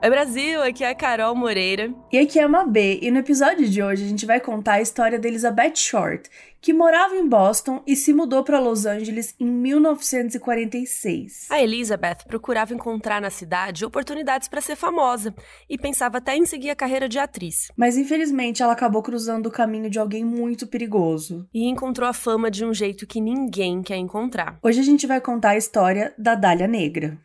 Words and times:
Oi 0.00 0.10
Brasil, 0.10 0.62
aqui 0.62 0.84
é 0.84 0.90
a 0.90 0.94
Carol 0.94 1.34
Moreira. 1.34 1.92
E 2.12 2.18
aqui 2.18 2.38
é 2.38 2.44
a 2.44 2.48
Mabê, 2.48 3.00
e 3.02 3.10
no 3.10 3.18
episódio 3.18 3.68
de 3.68 3.82
hoje 3.82 4.04
a 4.04 4.08
gente 4.08 4.24
vai 4.24 4.38
contar 4.38 4.74
a 4.74 4.80
história 4.80 5.18
da 5.18 5.26
Elizabeth 5.26 5.74
Short, 5.74 6.30
que 6.60 6.72
morava 6.72 7.16
em 7.16 7.28
Boston 7.28 7.82
e 7.84 7.96
se 7.96 8.12
mudou 8.12 8.44
para 8.44 8.60
Los 8.60 8.86
Angeles 8.86 9.34
em 9.40 9.46
1946. 9.46 11.48
A 11.50 11.60
Elizabeth 11.60 12.18
procurava 12.28 12.72
encontrar 12.72 13.20
na 13.20 13.28
cidade 13.28 13.84
oportunidades 13.84 14.46
para 14.46 14.60
ser 14.60 14.76
famosa 14.76 15.34
e 15.68 15.76
pensava 15.76 16.18
até 16.18 16.36
em 16.36 16.46
seguir 16.46 16.70
a 16.70 16.76
carreira 16.76 17.08
de 17.08 17.18
atriz. 17.18 17.66
Mas 17.76 17.96
infelizmente 17.96 18.62
ela 18.62 18.74
acabou 18.74 19.02
cruzando 19.02 19.46
o 19.46 19.52
caminho 19.52 19.90
de 19.90 19.98
alguém 19.98 20.24
muito 20.24 20.68
perigoso. 20.68 21.48
E 21.52 21.66
encontrou 21.66 22.08
a 22.08 22.12
fama 22.12 22.52
de 22.52 22.64
um 22.64 22.72
jeito 22.72 23.04
que 23.04 23.20
ninguém 23.20 23.82
quer 23.82 23.96
encontrar. 23.96 24.60
Hoje 24.62 24.78
a 24.78 24.84
gente 24.84 25.08
vai 25.08 25.20
contar 25.20 25.50
a 25.50 25.56
história 25.56 26.14
da 26.16 26.36
Dália 26.36 26.68
Negra. 26.68 27.18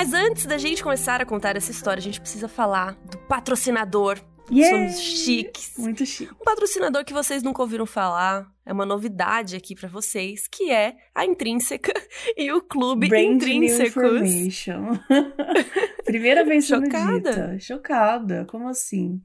Mas 0.00 0.14
antes 0.14 0.46
da 0.46 0.56
gente 0.56 0.82
começar 0.82 1.20
a 1.20 1.26
contar 1.26 1.56
essa 1.56 1.70
história, 1.70 2.00
a 2.00 2.02
gente 2.02 2.18
precisa 2.18 2.48
falar 2.48 2.94
do 3.10 3.18
patrocinador. 3.18 4.18
Yeah! 4.50 4.88
Somos 4.88 4.98
chiques. 4.98 5.74
Muito 5.76 6.06
chique. 6.06 6.32
Um 6.32 6.42
patrocinador 6.42 7.04
que 7.04 7.12
vocês 7.12 7.42
nunca 7.42 7.60
ouviram 7.60 7.84
falar, 7.84 8.50
é 8.64 8.72
uma 8.72 8.86
novidade 8.86 9.56
aqui 9.56 9.74
para 9.74 9.90
vocês, 9.90 10.48
que 10.48 10.70
é 10.70 10.96
a 11.14 11.26
Intrínseca 11.26 11.92
e 12.34 12.50
o 12.50 12.62
Clube 12.62 13.10
Brand 13.10 13.42
Intrínsecos. 13.42 14.64
Primeira 16.06 16.46
vez 16.46 16.64
Chocada. 16.64 17.58
Chocada. 17.60 18.46
Como 18.46 18.68
assim? 18.68 19.20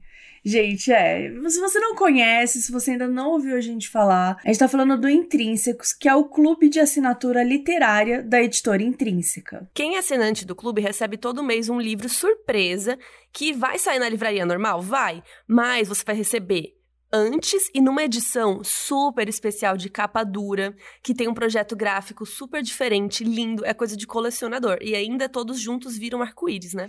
Gente, 0.48 0.92
é. 0.92 1.28
Se 1.48 1.58
você 1.58 1.80
não 1.80 1.96
conhece, 1.96 2.62
se 2.62 2.70
você 2.70 2.92
ainda 2.92 3.08
não 3.08 3.30
ouviu 3.30 3.56
a 3.56 3.60
gente 3.60 3.88
falar, 3.88 4.38
a 4.44 4.46
gente 4.46 4.60
tá 4.60 4.68
falando 4.68 4.96
do 4.96 5.08
Intrínsecos, 5.08 5.92
que 5.92 6.08
é 6.08 6.14
o 6.14 6.28
clube 6.28 6.68
de 6.68 6.78
assinatura 6.78 7.42
literária 7.42 8.22
da 8.22 8.40
editora 8.40 8.80
Intrínseca. 8.80 9.68
Quem 9.74 9.96
é 9.96 9.98
assinante 9.98 10.46
do 10.46 10.54
clube 10.54 10.80
recebe 10.80 11.16
todo 11.16 11.42
mês 11.42 11.68
um 11.68 11.80
livro 11.80 12.08
surpresa 12.08 12.96
que 13.32 13.52
vai 13.52 13.76
sair 13.76 13.98
na 13.98 14.08
livraria 14.08 14.46
normal? 14.46 14.80
Vai, 14.80 15.20
mas 15.48 15.88
você 15.88 16.04
vai 16.06 16.14
receber 16.14 16.75
antes 17.12 17.70
e 17.74 17.80
numa 17.80 18.02
edição 18.02 18.62
super 18.64 19.28
especial 19.28 19.76
de 19.76 19.88
capa 19.88 20.24
dura, 20.24 20.74
que 21.02 21.14
tem 21.14 21.28
um 21.28 21.34
projeto 21.34 21.76
gráfico 21.76 22.26
super 22.26 22.62
diferente, 22.62 23.24
lindo, 23.24 23.64
é 23.64 23.72
coisa 23.72 23.96
de 23.96 24.06
colecionador. 24.06 24.78
E 24.80 24.94
ainda 24.94 25.28
todos 25.28 25.60
juntos 25.60 25.96
viram 25.96 26.22
arco-íris, 26.22 26.74
né? 26.74 26.88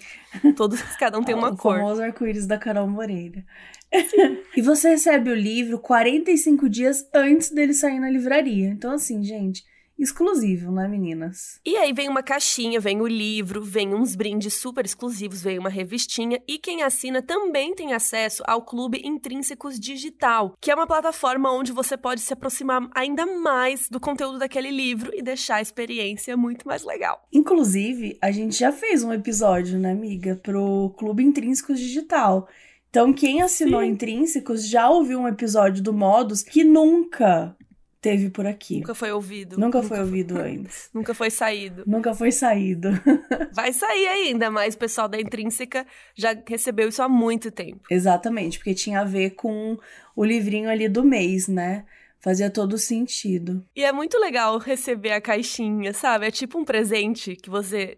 Todos, 0.56 0.82
cada 0.98 1.18
um 1.18 1.24
tem 1.24 1.34
uma 1.36 1.50
o 1.50 1.58
cor. 1.58 1.78
O 1.78 1.80
famoso 1.80 2.02
arco-íris 2.02 2.48
da 2.48 2.58
Carol 2.58 2.88
Moreira. 2.88 3.46
e 4.56 4.62
você 4.62 4.90
recebe 4.90 5.30
o 5.30 5.36
livro 5.36 5.80
45 5.80 6.68
dias 6.70 7.08
antes 7.14 7.52
dele 7.52 7.74
sair 7.74 8.00
na 8.00 8.10
livraria. 8.10 8.70
Então, 8.70 8.92
assim, 8.92 9.24
gente 9.24 9.64
exclusivo, 9.98 10.72
né, 10.72 10.88
meninas? 10.88 11.60
E 11.66 11.76
aí 11.78 11.92
vem 11.92 12.10
uma 12.10 12.22
caixinha, 12.22 12.80
vem 12.80 13.02
o 13.02 13.08
livro, 13.08 13.62
vem 13.62 13.94
uns 13.94 14.16
brindes 14.16 14.54
super 14.54 14.86
exclusivos, 14.86 15.42
vem 15.42 15.58
uma 15.58 15.70
revistinha 15.70 16.42
e 16.48 16.58
quem 16.58 16.84
assina 16.84 17.22
também 17.22 17.74
tem 17.74 17.94
acesso 17.94 18.44
ao 18.46 18.62
Clube 18.62 19.02
Intrínsecos 19.04 19.80
Digital, 19.80 20.56
que 20.62 20.72
é 20.72 20.76
uma 20.76 20.88
plataforma 20.88 21.52
onde 21.52 21.72
você 21.72 21.98
pode 21.98 22.22
se 22.22 22.34
aproximar 22.34 22.88
ainda 22.94 23.26
mais 23.26 23.90
do 23.90 24.00
conteúdo 24.00 24.40
daquele 24.40 24.70
livro 24.70 25.12
e 25.14 25.22
deixar 25.22 25.56
a 25.56 25.62
experiência 25.62 26.38
muito 26.38 26.68
mais 26.68 26.84
legal. 26.84 27.26
Inclusive, 27.32 28.18
a 28.22 28.32
gente 28.32 28.58
já 28.58 28.72
fez 28.72 29.04
um 29.04 29.12
episódio, 29.12 29.80
né, 29.80 29.92
amiga, 29.92 30.40
pro 30.42 30.94
Clube 30.98 31.24
Intrínsecos 31.24 31.80
Digital. 31.80 32.48
Então, 32.90 33.14
quem 33.14 33.42
assinou 33.42 33.82
Sim. 33.82 33.88
Intrínsecos 33.88 34.68
já 34.68 34.90
ouviu 34.90 35.20
um 35.20 35.28
episódio 35.28 35.84
do 35.84 35.94
Modus 35.94 36.42
que 36.42 36.64
nunca 36.64 37.56
teve 38.02 38.30
por 38.30 38.46
aqui. 38.46 38.80
Nunca 38.80 38.96
foi 38.96 39.12
ouvido. 39.12 39.58
Nunca, 39.58 39.80
Nunca 39.80 39.84
foi 39.84 40.00
ouvido 40.00 40.38
antes. 40.40 40.90
Nunca 40.94 41.14
foi 41.14 41.30
saído. 41.30 41.84
Nunca 41.86 42.14
foi 42.14 42.32
saído. 42.32 42.90
Vai 43.54 43.74
sair 43.74 44.08
ainda, 44.08 44.52
mas 44.52 44.76
o 44.76 44.78
pessoal 44.78 45.08
da 45.08 45.20
Intrínseca 45.20 45.86
já 46.16 46.36
recebeu 46.48 46.90
isso 46.90 47.02
há 47.02 47.10
muito 47.10 47.52
tempo. 47.52 47.82
Exatamente, 47.90 48.60
porque 48.60 48.74
tinha 48.74 49.02
a 49.02 49.06
ver 49.06 49.32
com 49.32 49.78
o 50.16 50.24
livrinho 50.24 50.70
ali 50.70 50.88
do 50.88 51.04
mês, 51.04 51.48
né? 51.48 51.86
Fazia 52.20 52.50
todo 52.50 52.78
sentido. 52.78 53.66
E 53.76 53.84
é 53.84 53.92
muito 53.92 54.18
legal 54.18 54.58
receber 54.58 55.12
a 55.12 55.22
caixinha, 55.22 55.94
sabe? 55.94 56.28
É 56.28 56.32
tipo 56.32 56.58
um 56.58 56.66
presente 56.66 57.36
que 57.36 57.50
você 57.50 57.98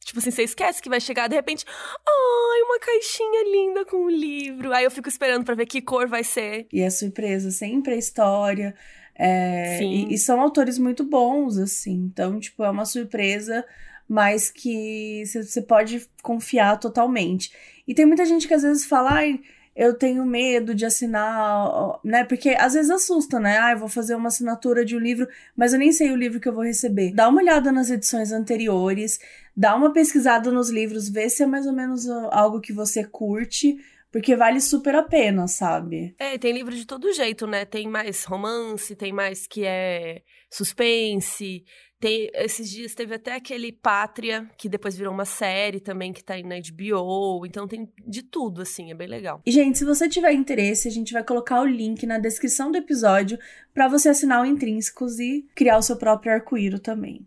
Tipo 0.00 0.20
assim, 0.20 0.30
você 0.30 0.44
esquece 0.44 0.80
que 0.80 0.88
vai 0.88 1.00
chegar, 1.00 1.28
de 1.28 1.34
repente, 1.34 1.64
ai, 1.68 2.62
uma 2.62 2.78
caixinha 2.78 3.42
linda 3.44 3.84
com 3.84 4.04
um 4.04 4.08
livro. 4.08 4.72
Aí 4.72 4.84
eu 4.84 4.90
fico 4.90 5.08
esperando 5.08 5.44
para 5.44 5.54
ver 5.56 5.66
que 5.66 5.82
cor 5.82 6.06
vai 6.06 6.22
ser. 6.22 6.66
E 6.72 6.80
é 6.80 6.88
surpresa, 6.88 7.50
sempre 7.50 7.94
a 7.94 7.96
história, 7.96 8.74
é, 9.16 9.82
e, 9.82 10.14
e, 10.14 10.18
são 10.18 10.40
autores 10.40 10.78
muito 10.78 11.04
bons, 11.04 11.56
assim. 11.58 12.10
Então, 12.12 12.40
tipo, 12.40 12.64
é 12.64 12.70
uma 12.70 12.84
surpresa, 12.84 13.64
mas 14.08 14.50
que 14.50 15.22
você 15.26 15.62
pode 15.62 16.06
confiar 16.22 16.78
totalmente. 16.78 17.52
E 17.86 17.94
tem 17.94 18.06
muita 18.06 18.24
gente 18.24 18.48
que 18.48 18.54
às 18.54 18.62
vezes 18.62 18.84
fala, 18.84 19.12
ai, 19.12 19.40
eu 19.76 19.94
tenho 19.94 20.24
medo 20.24 20.74
de 20.74 20.86
assinar, 20.86 21.98
né? 22.04 22.24
Porque 22.24 22.50
às 22.50 22.74
vezes 22.74 22.90
assusta, 22.90 23.40
né? 23.40 23.58
Ah, 23.58 23.72
eu 23.72 23.78
vou 23.78 23.88
fazer 23.88 24.14
uma 24.14 24.28
assinatura 24.28 24.84
de 24.84 24.96
um 24.96 25.00
livro, 25.00 25.28
mas 25.56 25.72
eu 25.72 25.78
nem 25.78 25.92
sei 25.92 26.12
o 26.12 26.16
livro 26.16 26.40
que 26.40 26.48
eu 26.48 26.54
vou 26.54 26.64
receber. 26.64 27.12
Dá 27.12 27.28
uma 27.28 27.40
olhada 27.40 27.72
nas 27.72 27.90
edições 27.90 28.30
anteriores, 28.30 29.18
dá 29.56 29.74
uma 29.74 29.92
pesquisada 29.92 30.50
nos 30.50 30.70
livros, 30.70 31.08
vê 31.08 31.28
se 31.28 31.42
é 31.42 31.46
mais 31.46 31.66
ou 31.66 31.72
menos 31.72 32.08
algo 32.08 32.60
que 32.60 32.72
você 32.72 33.04
curte 33.04 33.76
porque 34.14 34.36
vale 34.36 34.60
super 34.60 34.94
a 34.94 35.02
pena, 35.02 35.48
sabe? 35.48 36.14
É, 36.20 36.38
tem 36.38 36.52
livro 36.52 36.72
de 36.72 36.86
todo 36.86 37.12
jeito, 37.12 37.48
né? 37.48 37.64
Tem 37.64 37.88
mais 37.88 38.22
romance, 38.22 38.94
tem 38.94 39.12
mais 39.12 39.44
que 39.44 39.66
é 39.66 40.22
suspense. 40.48 41.64
Tem, 41.98 42.30
esses 42.32 42.70
dias 42.70 42.94
teve 42.94 43.16
até 43.16 43.34
aquele 43.34 43.72
Pátria, 43.72 44.48
que 44.56 44.68
depois 44.68 44.96
virou 44.96 45.12
uma 45.12 45.24
série 45.24 45.80
também, 45.80 46.12
que 46.12 46.22
tá 46.22 46.34
aí 46.34 46.44
na 46.44 46.54
HBO. 46.54 47.44
Então 47.44 47.66
tem 47.66 47.92
de 48.06 48.22
tudo, 48.22 48.62
assim, 48.62 48.92
é 48.92 48.94
bem 48.94 49.08
legal. 49.08 49.42
E, 49.44 49.50
gente, 49.50 49.78
se 49.78 49.84
você 49.84 50.08
tiver 50.08 50.32
interesse, 50.32 50.86
a 50.86 50.92
gente 50.92 51.12
vai 51.12 51.24
colocar 51.24 51.60
o 51.60 51.66
link 51.66 52.06
na 52.06 52.16
descrição 52.16 52.70
do 52.70 52.78
episódio 52.78 53.36
para 53.74 53.88
você 53.88 54.10
assinar 54.10 54.42
o 54.42 54.46
Intrínsecos 54.46 55.18
e 55.18 55.44
criar 55.56 55.76
o 55.76 55.82
seu 55.82 55.96
próprio 55.96 56.32
arco-íro 56.32 56.78
também. 56.78 57.26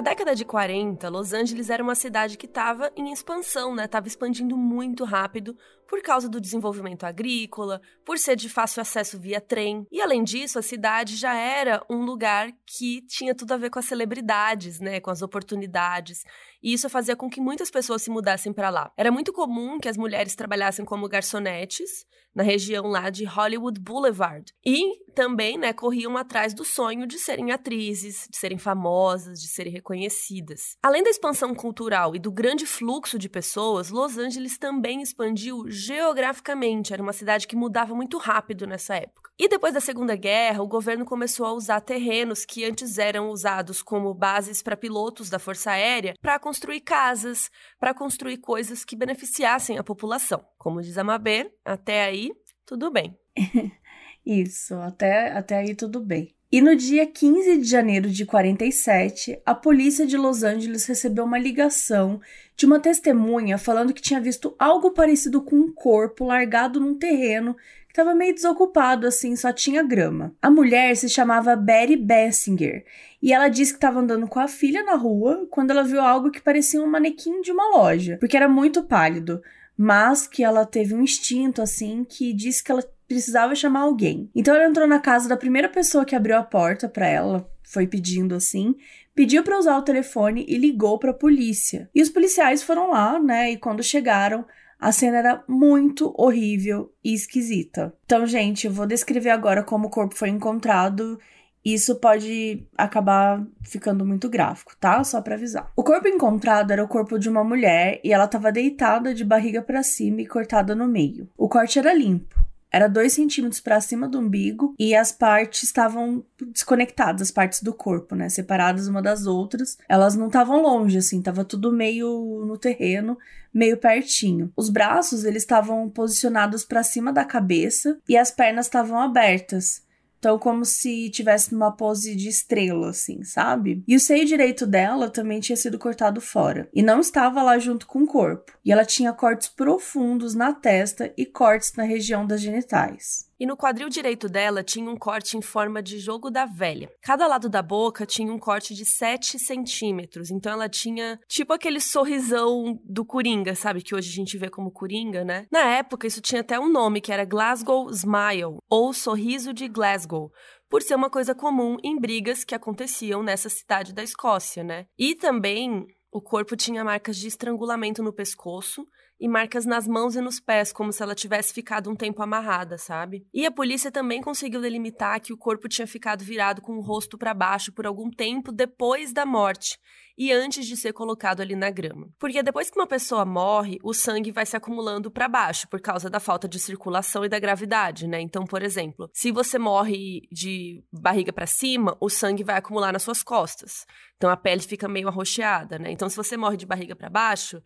Na 0.00 0.04
década 0.04 0.34
de 0.34 0.46
40, 0.46 1.10
Los 1.10 1.34
Angeles 1.34 1.68
era 1.68 1.82
uma 1.82 1.94
cidade 1.94 2.38
que 2.38 2.46
estava 2.46 2.90
em 2.96 3.12
expansão, 3.12 3.74
né? 3.74 3.84
Estava 3.84 4.08
expandindo 4.08 4.56
muito 4.56 5.04
rápido 5.04 5.54
por 5.90 6.00
causa 6.02 6.28
do 6.28 6.40
desenvolvimento 6.40 7.02
agrícola, 7.02 7.82
por 8.04 8.16
ser 8.16 8.36
de 8.36 8.48
fácil 8.48 8.80
acesso 8.80 9.18
via 9.18 9.40
trem. 9.40 9.84
E 9.90 10.00
além 10.00 10.22
disso, 10.22 10.56
a 10.56 10.62
cidade 10.62 11.16
já 11.16 11.34
era 11.34 11.84
um 11.90 12.04
lugar 12.04 12.52
que 12.64 13.02
tinha 13.08 13.34
tudo 13.34 13.54
a 13.54 13.56
ver 13.56 13.70
com 13.70 13.80
as 13.80 13.86
celebridades, 13.86 14.78
né? 14.78 15.00
Com 15.00 15.10
as 15.10 15.20
oportunidades. 15.20 16.22
E 16.62 16.72
isso 16.72 16.88
fazia 16.88 17.16
com 17.16 17.28
que 17.28 17.40
muitas 17.40 17.72
pessoas 17.72 18.02
se 18.02 18.10
mudassem 18.10 18.52
para 18.52 18.70
lá. 18.70 18.92
Era 18.96 19.10
muito 19.10 19.32
comum 19.32 19.80
que 19.80 19.88
as 19.88 19.96
mulheres 19.96 20.36
trabalhassem 20.36 20.84
como 20.84 21.08
garçonetes 21.08 22.06
na 22.34 22.42
região 22.42 22.86
lá 22.86 23.10
de 23.10 23.24
Hollywood 23.24 23.80
Boulevard. 23.80 24.52
E 24.64 25.04
também, 25.14 25.58
né, 25.58 25.72
corriam 25.72 26.16
atrás 26.16 26.54
do 26.54 26.64
sonho 26.64 27.06
de 27.06 27.18
serem 27.18 27.50
atrizes, 27.50 28.28
de 28.30 28.36
serem 28.36 28.58
famosas, 28.58 29.40
de 29.40 29.48
serem 29.48 29.72
reconhecidas. 29.72 30.76
Além 30.82 31.02
da 31.02 31.10
expansão 31.10 31.54
cultural 31.54 32.14
e 32.14 32.18
do 32.18 32.30
grande 32.30 32.66
fluxo 32.66 33.18
de 33.18 33.28
pessoas, 33.28 33.90
Los 33.90 34.16
Angeles 34.16 34.56
também 34.56 35.02
expandiu 35.02 35.68
geograficamente. 35.80 36.92
Era 36.92 37.02
uma 37.02 37.12
cidade 37.12 37.46
que 37.46 37.56
mudava 37.56 37.94
muito 37.94 38.18
rápido 38.18 38.66
nessa 38.66 38.96
época. 38.96 39.30
E 39.38 39.48
depois 39.48 39.72
da 39.72 39.80
Segunda 39.80 40.14
Guerra, 40.14 40.62
o 40.62 40.68
governo 40.68 41.04
começou 41.04 41.46
a 41.46 41.52
usar 41.52 41.80
terrenos 41.80 42.44
que 42.44 42.64
antes 42.64 42.98
eram 42.98 43.30
usados 43.30 43.82
como 43.82 44.12
bases 44.12 44.62
para 44.62 44.76
pilotos 44.76 45.30
da 45.30 45.38
Força 45.38 45.70
Aérea 45.70 46.14
para 46.20 46.38
construir 46.38 46.80
casas, 46.80 47.50
para 47.78 47.94
construir 47.94 48.36
coisas 48.36 48.84
que 48.84 48.94
beneficiassem 48.94 49.78
a 49.78 49.84
população. 49.84 50.44
Como 50.58 50.82
diz 50.82 50.98
a 50.98 51.04
Mabê, 51.04 51.50
até 51.64 52.04
aí 52.04 52.30
tudo 52.66 52.90
bem. 52.90 53.16
Isso, 54.24 54.74
até, 54.74 55.32
até 55.32 55.58
aí 55.58 55.74
tudo 55.74 56.00
bem. 56.00 56.34
E 56.52 56.60
no 56.60 56.74
dia 56.74 57.06
15 57.06 57.58
de 57.58 57.64
janeiro 57.64 58.10
de 58.10 58.26
47, 58.26 59.40
a 59.46 59.54
polícia 59.54 60.04
de 60.04 60.16
Los 60.16 60.42
Angeles 60.42 60.84
recebeu 60.84 61.24
uma 61.24 61.38
ligação 61.38 62.20
de 62.60 62.66
uma 62.66 62.78
testemunha 62.78 63.56
falando 63.56 63.94
que 63.94 64.02
tinha 64.02 64.20
visto 64.20 64.54
algo 64.58 64.90
parecido 64.90 65.40
com 65.40 65.56
um 65.56 65.72
corpo 65.72 66.26
largado 66.26 66.78
num 66.78 66.94
terreno 66.94 67.54
que 67.54 67.92
estava 67.92 68.14
meio 68.14 68.34
desocupado, 68.34 69.06
assim, 69.06 69.34
só 69.34 69.50
tinha 69.50 69.82
grama. 69.82 70.34
A 70.42 70.50
mulher 70.50 70.94
se 70.94 71.08
chamava 71.08 71.56
Betty 71.56 71.96
Bessinger 71.96 72.84
e 73.22 73.32
ela 73.32 73.48
disse 73.48 73.72
que 73.72 73.78
estava 73.78 74.00
andando 74.00 74.28
com 74.28 74.38
a 74.38 74.46
filha 74.46 74.82
na 74.82 74.94
rua 74.94 75.48
quando 75.50 75.70
ela 75.70 75.82
viu 75.82 76.02
algo 76.02 76.30
que 76.30 76.42
parecia 76.42 76.82
um 76.82 76.86
manequim 76.86 77.40
de 77.40 77.50
uma 77.50 77.78
loja, 77.78 78.18
porque 78.20 78.36
era 78.36 78.46
muito 78.46 78.82
pálido, 78.82 79.40
mas 79.74 80.26
que 80.26 80.44
ela 80.44 80.66
teve 80.66 80.94
um 80.94 81.00
instinto, 81.00 81.62
assim, 81.62 82.04
que 82.04 82.34
disse 82.34 82.62
que 82.62 82.70
ela 82.70 82.84
precisava 83.08 83.54
chamar 83.54 83.80
alguém. 83.80 84.28
Então 84.34 84.54
ela 84.54 84.68
entrou 84.68 84.86
na 84.86 84.98
casa 84.98 85.30
da 85.30 85.36
primeira 85.36 85.70
pessoa 85.70 86.04
que 86.04 86.14
abriu 86.14 86.36
a 86.36 86.42
porta 86.42 86.90
para 86.90 87.06
ela, 87.06 87.50
foi 87.62 87.86
pedindo 87.86 88.34
assim, 88.34 88.74
pediu 89.14 89.42
para 89.42 89.58
usar 89.58 89.76
o 89.76 89.82
telefone 89.82 90.44
e 90.48 90.56
ligou 90.56 90.98
para 90.98 91.10
a 91.10 91.14
polícia. 91.14 91.88
E 91.94 92.02
os 92.02 92.08
policiais 92.08 92.62
foram 92.62 92.90
lá, 92.90 93.18
né? 93.18 93.52
E 93.52 93.56
quando 93.56 93.82
chegaram, 93.82 94.44
a 94.78 94.92
cena 94.92 95.18
era 95.18 95.44
muito 95.46 96.14
horrível 96.16 96.92
e 97.04 97.12
esquisita. 97.12 97.92
Então, 98.04 98.26
gente, 98.26 98.66
eu 98.66 98.72
vou 98.72 98.86
descrever 98.86 99.30
agora 99.30 99.62
como 99.62 99.88
o 99.88 99.90
corpo 99.90 100.14
foi 100.14 100.30
encontrado. 100.30 101.18
Isso 101.62 101.96
pode 101.96 102.66
acabar 102.76 103.46
ficando 103.62 104.06
muito 104.06 104.30
gráfico, 104.30 104.74
tá? 104.80 105.04
Só 105.04 105.20
para 105.20 105.34
avisar. 105.34 105.70
O 105.76 105.84
corpo 105.84 106.08
encontrado 106.08 106.70
era 106.70 106.82
o 106.82 106.88
corpo 106.88 107.18
de 107.18 107.28
uma 107.28 107.44
mulher 107.44 108.00
e 108.02 108.12
ela 108.12 108.24
estava 108.24 108.50
deitada 108.50 109.12
de 109.12 109.22
barriga 109.22 109.60
para 109.60 109.82
cima 109.82 110.22
e 110.22 110.26
cortada 110.26 110.74
no 110.74 110.88
meio. 110.88 111.28
O 111.36 111.48
corte 111.48 111.78
era 111.78 111.92
limpo 111.92 112.49
era 112.72 112.88
dois 112.88 113.12
centímetros 113.12 113.60
para 113.60 113.80
cima 113.80 114.08
do 114.08 114.18
umbigo 114.18 114.74
e 114.78 114.94
as 114.94 115.10
partes 115.10 115.64
estavam 115.64 116.24
desconectadas, 116.52 117.22
as 117.22 117.30
partes 117.30 117.62
do 117.62 117.74
corpo, 117.74 118.14
né? 118.14 118.28
Separadas 118.28 118.86
uma 118.86 119.02
das 119.02 119.26
outras. 119.26 119.76
Elas 119.88 120.14
não 120.14 120.28
estavam 120.28 120.62
longe, 120.62 120.98
assim, 120.98 121.20
tava 121.20 121.44
tudo 121.44 121.72
meio 121.72 122.44
no 122.46 122.56
terreno, 122.56 123.18
meio 123.52 123.76
pertinho. 123.76 124.52
Os 124.56 124.70
braços, 124.70 125.24
eles 125.24 125.42
estavam 125.42 125.88
posicionados 125.88 126.64
para 126.64 126.82
cima 126.82 127.12
da 127.12 127.24
cabeça 127.24 127.98
e 128.08 128.16
as 128.16 128.30
pernas 128.30 128.66
estavam 128.66 128.98
abertas. 129.00 129.82
Então, 130.20 130.38
como 130.38 130.66
se 130.66 131.08
tivesse 131.08 131.50
numa 131.50 131.72
pose 131.72 132.14
de 132.14 132.28
estrela, 132.28 132.90
assim, 132.90 133.24
sabe? 133.24 133.82
E 133.88 133.96
o 133.96 134.00
seio 134.00 134.26
direito 134.26 134.66
dela 134.66 135.08
também 135.08 135.40
tinha 135.40 135.56
sido 135.56 135.78
cortado 135.78 136.20
fora. 136.20 136.68
E 136.74 136.82
não 136.82 137.00
estava 137.00 137.42
lá 137.42 137.58
junto 137.58 137.86
com 137.86 138.02
o 138.02 138.06
corpo. 138.06 138.52
E 138.62 138.70
ela 138.70 138.84
tinha 138.84 139.14
cortes 139.14 139.48
profundos 139.48 140.34
na 140.34 140.52
testa 140.52 141.10
e 141.16 141.24
cortes 141.24 141.72
na 141.74 141.84
região 141.84 142.26
das 142.26 142.42
genitais. 142.42 143.29
E 143.40 143.46
no 143.46 143.56
quadril 143.56 143.88
direito 143.88 144.28
dela 144.28 144.62
tinha 144.62 144.90
um 144.90 144.98
corte 144.98 145.34
em 145.34 145.40
forma 145.40 145.82
de 145.82 145.98
jogo 145.98 146.30
da 146.30 146.44
velha. 146.44 146.92
Cada 147.00 147.26
lado 147.26 147.48
da 147.48 147.62
boca 147.62 148.04
tinha 148.04 148.30
um 148.30 148.38
corte 148.38 148.74
de 148.74 148.84
7 148.84 149.38
centímetros. 149.38 150.30
Então 150.30 150.52
ela 150.52 150.68
tinha 150.68 151.18
tipo 151.26 151.54
aquele 151.54 151.80
sorrisão 151.80 152.78
do 152.84 153.02
Coringa, 153.02 153.54
sabe? 153.54 153.80
Que 153.80 153.94
hoje 153.94 154.10
a 154.10 154.14
gente 154.14 154.36
vê 154.36 154.50
como 154.50 154.70
Coringa, 154.70 155.24
né? 155.24 155.46
Na 155.50 155.64
época, 155.64 156.06
isso 156.06 156.20
tinha 156.20 156.42
até 156.42 156.60
um 156.60 156.70
nome 156.70 157.00
que 157.00 157.10
era 157.10 157.24
Glasgow 157.24 157.90
Smile, 157.90 158.58
ou 158.68 158.92
Sorriso 158.92 159.54
de 159.54 159.66
Glasgow 159.68 160.30
por 160.68 160.82
ser 160.82 160.94
uma 160.94 161.10
coisa 161.10 161.34
comum 161.34 161.78
em 161.82 161.98
brigas 161.98 162.44
que 162.44 162.54
aconteciam 162.54 163.22
nessa 163.22 163.48
cidade 163.48 163.92
da 163.92 164.04
Escócia, 164.04 164.62
né? 164.62 164.86
E 164.96 165.16
também 165.16 165.84
o 166.12 166.20
corpo 166.20 166.56
tinha 166.56 166.84
marcas 166.84 167.16
de 167.16 167.26
estrangulamento 167.26 168.02
no 168.02 168.12
pescoço 168.12 168.86
e 169.20 169.28
marcas 169.28 169.66
nas 169.66 169.86
mãos 169.86 170.16
e 170.16 170.20
nos 170.20 170.40
pés, 170.40 170.72
como 170.72 170.92
se 170.92 171.02
ela 171.02 171.14
tivesse 171.14 171.52
ficado 171.52 171.90
um 171.90 171.94
tempo 171.94 172.22
amarrada, 172.22 172.78
sabe? 172.78 173.26
E 173.34 173.44
a 173.44 173.50
polícia 173.50 173.92
também 173.92 174.22
conseguiu 174.22 174.60
delimitar 174.60 175.20
que 175.20 175.32
o 175.32 175.36
corpo 175.36 175.68
tinha 175.68 175.86
ficado 175.86 176.24
virado 176.24 176.62
com 176.62 176.78
o 176.78 176.80
rosto 176.80 177.18
para 177.18 177.34
baixo 177.34 177.72
por 177.72 177.86
algum 177.86 178.10
tempo 178.10 178.50
depois 178.50 179.12
da 179.12 179.26
morte 179.26 179.78
e 180.16 180.32
antes 180.32 180.66
de 180.66 180.76
ser 180.76 180.92
colocado 180.92 181.40
ali 181.40 181.56
na 181.56 181.70
grama. 181.70 182.08
Porque 182.18 182.42
depois 182.42 182.70
que 182.70 182.78
uma 182.78 182.86
pessoa 182.86 183.24
morre, 183.24 183.78
o 183.82 183.94
sangue 183.94 184.30
vai 184.30 184.44
se 184.44 184.56
acumulando 184.56 185.10
para 185.10 185.28
baixo 185.28 185.66
por 185.68 185.80
causa 185.80 186.10
da 186.10 186.20
falta 186.20 186.46
de 186.48 186.58
circulação 186.58 187.24
e 187.24 187.28
da 187.28 187.38
gravidade, 187.38 188.06
né? 188.06 188.20
Então, 188.20 188.44
por 188.44 188.62
exemplo, 188.62 189.10
se 189.14 189.32
você 189.32 189.58
morre 189.58 190.22
de 190.30 190.84
barriga 190.92 191.32
para 191.32 191.46
cima, 191.46 191.96
o 192.00 192.10
sangue 192.10 192.44
vai 192.44 192.56
acumular 192.56 192.92
nas 192.92 193.02
suas 193.02 193.22
costas. 193.22 193.86
Então 194.16 194.28
a 194.28 194.36
pele 194.36 194.60
fica 194.60 194.86
meio 194.86 195.08
arroxeada, 195.08 195.78
né? 195.78 195.90
Então 195.90 196.08
se 196.08 196.16
você 196.16 196.36
morre 196.36 196.58
de 196.58 196.66
barriga 196.66 196.94
para 196.94 197.08
baixo, 197.08 197.62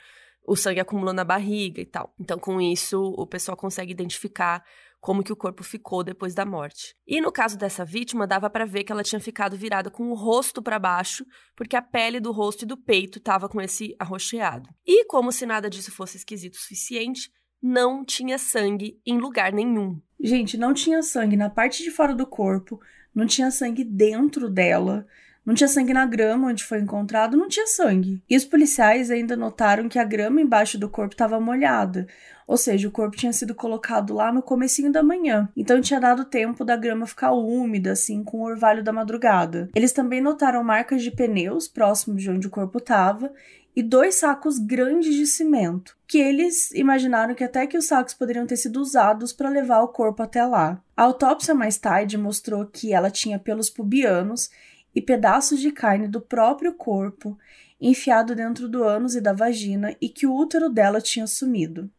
o 0.47 0.57
sangue 0.57 0.81
acumulou 0.81 1.15
na 1.15 1.25
barriga 1.25 1.81
e 1.81 1.87
tal. 1.87 2.15
Então, 2.19 2.39
com 2.39 2.61
isso, 2.61 3.01
o 3.17 3.27
pessoal 3.27 3.57
consegue 3.57 3.93
identificar 3.93 4.63
como 5.01 5.23
que 5.23 5.33
o 5.33 5.37
corpo 5.37 5.63
ficou 5.63 6.03
depois 6.03 6.35
da 6.35 6.47
morte. 6.47 6.97
E 7.07 7.21
no 7.21 7.31
caso 7.31 7.59
dessa 7.59 7.85
vítima, 7.85 8.27
dava 8.27 8.49
para 8.49 8.65
ver 8.65 8.85
que 8.85 8.93
ela 8.93 9.03
tinha 9.03 9.21
ficado 9.21 9.55
virada 9.55 9.91
com 9.91 10.11
o 10.11 10.15
rosto 10.15 10.63
para 10.63 10.79
baixo, 10.79 11.27
porque 11.55 11.77
a 11.77 11.83
pele 11.83 12.19
do 12.21 12.33
rosto 12.33 12.63
e 12.63 12.67
do 12.67 12.75
peito 12.75 13.19
estava 13.19 13.47
com 13.47 13.61
esse 13.61 13.95
arroxeado. 13.99 14.71
E 14.87 15.05
como 15.05 15.31
se 15.31 15.45
nada 15.45 15.69
disso 15.69 15.93
fosse 15.93 16.17
esquisito 16.17 16.55
o 16.55 16.59
suficiente, 16.59 17.31
não 17.63 18.03
tinha 18.03 18.39
sangue 18.39 18.99
em 19.05 19.19
lugar 19.19 19.53
nenhum. 19.53 20.01
Gente, 20.19 20.57
não 20.57 20.73
tinha 20.73 21.03
sangue 21.03 21.37
na 21.37 21.51
parte 21.51 21.83
de 21.83 21.91
fora 21.91 22.15
do 22.15 22.27
corpo, 22.27 22.81
não 23.15 23.27
tinha 23.27 23.51
sangue 23.51 23.85
dentro 23.85 24.49
dela. 24.49 25.07
Não 25.45 25.55
tinha 25.55 25.69
sangue 25.69 25.93
na 25.93 26.07
grama 26.07 26.49
onde 26.49 26.65
foi 26.65 26.81
encontrado, 26.81 27.37
não 27.37 27.49
tinha 27.49 27.67
sangue. 27.67 28.23
E 28.29 28.37
os 28.37 28.45
policiais 28.45 29.11
ainda 29.11 29.37
notaram 29.37 29.89
que 29.89 29.99
a 29.99 30.05
grama 30.05 30.41
embaixo 30.41 30.79
do 30.79 30.89
corpo 30.89 31.15
estava 31.15 31.39
molhada, 31.39 32.07
ou 32.47 32.57
seja, 32.57 32.89
o 32.89 32.91
corpo 32.91 33.17
tinha 33.17 33.33
sido 33.33 33.55
colocado 33.55 34.15
lá 34.15 34.33
no 34.33 34.43
comecinho 34.43 34.93
da 34.93 35.03
manhã. 35.03 35.49
Então 35.57 35.81
tinha 35.81 36.01
dado 36.01 36.25
tempo 36.25 36.65
da 36.65 36.77
grama 36.77 37.07
ficar 37.07 37.33
úmida, 37.33 37.93
assim, 37.93 38.23
com 38.23 38.39
o 38.39 38.45
orvalho 38.45 38.83
da 38.83 38.93
madrugada. 38.93 39.71
Eles 39.75 39.93
também 39.93 40.21
notaram 40.21 40.63
marcas 40.63 41.03
de 41.03 41.11
pneus 41.11 41.69
próximos 41.69 42.23
de 42.23 42.31
onde 42.31 42.47
o 42.47 42.51
corpo 42.51 42.79
estava 42.79 43.33
e 43.77 43.83
dois 43.83 44.17
sacos 44.17 44.59
grandes 44.59 45.15
de 45.15 45.27
cimento, 45.27 45.97
que 46.07 46.19
eles 46.19 46.71
imaginaram 46.73 47.35
que 47.35 47.43
até 47.43 47.67
que 47.67 47.77
os 47.77 47.87
sacos 47.87 48.15
poderiam 48.15 48.47
ter 48.47 48.57
sido 48.57 48.81
usados 48.81 49.33
para 49.33 49.49
levar 49.49 49.81
o 49.81 49.89
corpo 49.89 50.23
até 50.23 50.45
lá. 50.45 50.81
A 50.97 51.03
autópsia 51.03 51.55
mais 51.55 51.77
tarde 51.77 52.17
mostrou 52.17 52.65
que 52.67 52.93
ela 52.93 53.11
tinha 53.11 53.39
pelos 53.39 53.69
pubianos 53.69 54.49
e 54.95 55.03
pedaços 55.03 55.61
de 55.61 55.71
carne 55.71 56.09
do 56.09 56.21
próprio 56.21 56.75
corpo 56.75 57.37
enfiado 57.81 58.35
dentro 58.35 58.69
do 58.69 58.83
ânus 58.83 59.15
e 59.15 59.21
da 59.21 59.33
vagina 59.33 59.95
e 60.01 60.09
que 60.09 60.27
o 60.27 60.35
útero 60.35 60.71
dela 60.71 61.01
tinha 61.01 61.27
sumido. 61.27 61.91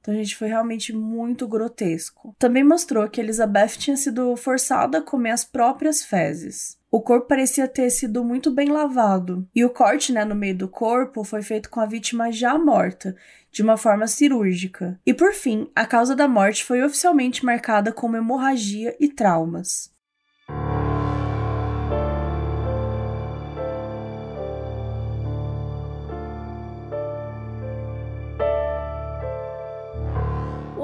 Então, 0.00 0.14
gente, 0.14 0.34
foi 0.34 0.48
realmente 0.48 0.94
muito 0.94 1.46
grotesco. 1.46 2.34
Também 2.38 2.64
mostrou 2.64 3.08
que 3.08 3.20
Elizabeth 3.20 3.76
tinha 3.78 3.96
sido 3.96 4.34
forçada 4.34 4.98
a 4.98 5.02
comer 5.02 5.30
as 5.30 5.44
próprias 5.44 6.02
fezes. 6.02 6.78
O 6.90 7.00
corpo 7.00 7.28
parecia 7.28 7.68
ter 7.68 7.88
sido 7.90 8.24
muito 8.24 8.50
bem 8.50 8.68
lavado, 8.68 9.46
e 9.54 9.64
o 9.64 9.70
corte 9.70 10.12
né, 10.12 10.24
no 10.24 10.34
meio 10.34 10.56
do 10.56 10.68
corpo 10.68 11.22
foi 11.22 11.40
feito 11.40 11.70
com 11.70 11.78
a 11.78 11.86
vítima 11.86 12.32
já 12.32 12.58
morta, 12.58 13.14
de 13.52 13.62
uma 13.62 13.76
forma 13.76 14.08
cirúrgica. 14.08 14.98
E 15.06 15.14
por 15.14 15.32
fim, 15.32 15.70
a 15.76 15.86
causa 15.86 16.16
da 16.16 16.26
morte 16.26 16.64
foi 16.64 16.82
oficialmente 16.82 17.44
marcada 17.44 17.92
como 17.92 18.16
hemorragia 18.16 18.96
e 18.98 19.08
traumas. 19.08 19.92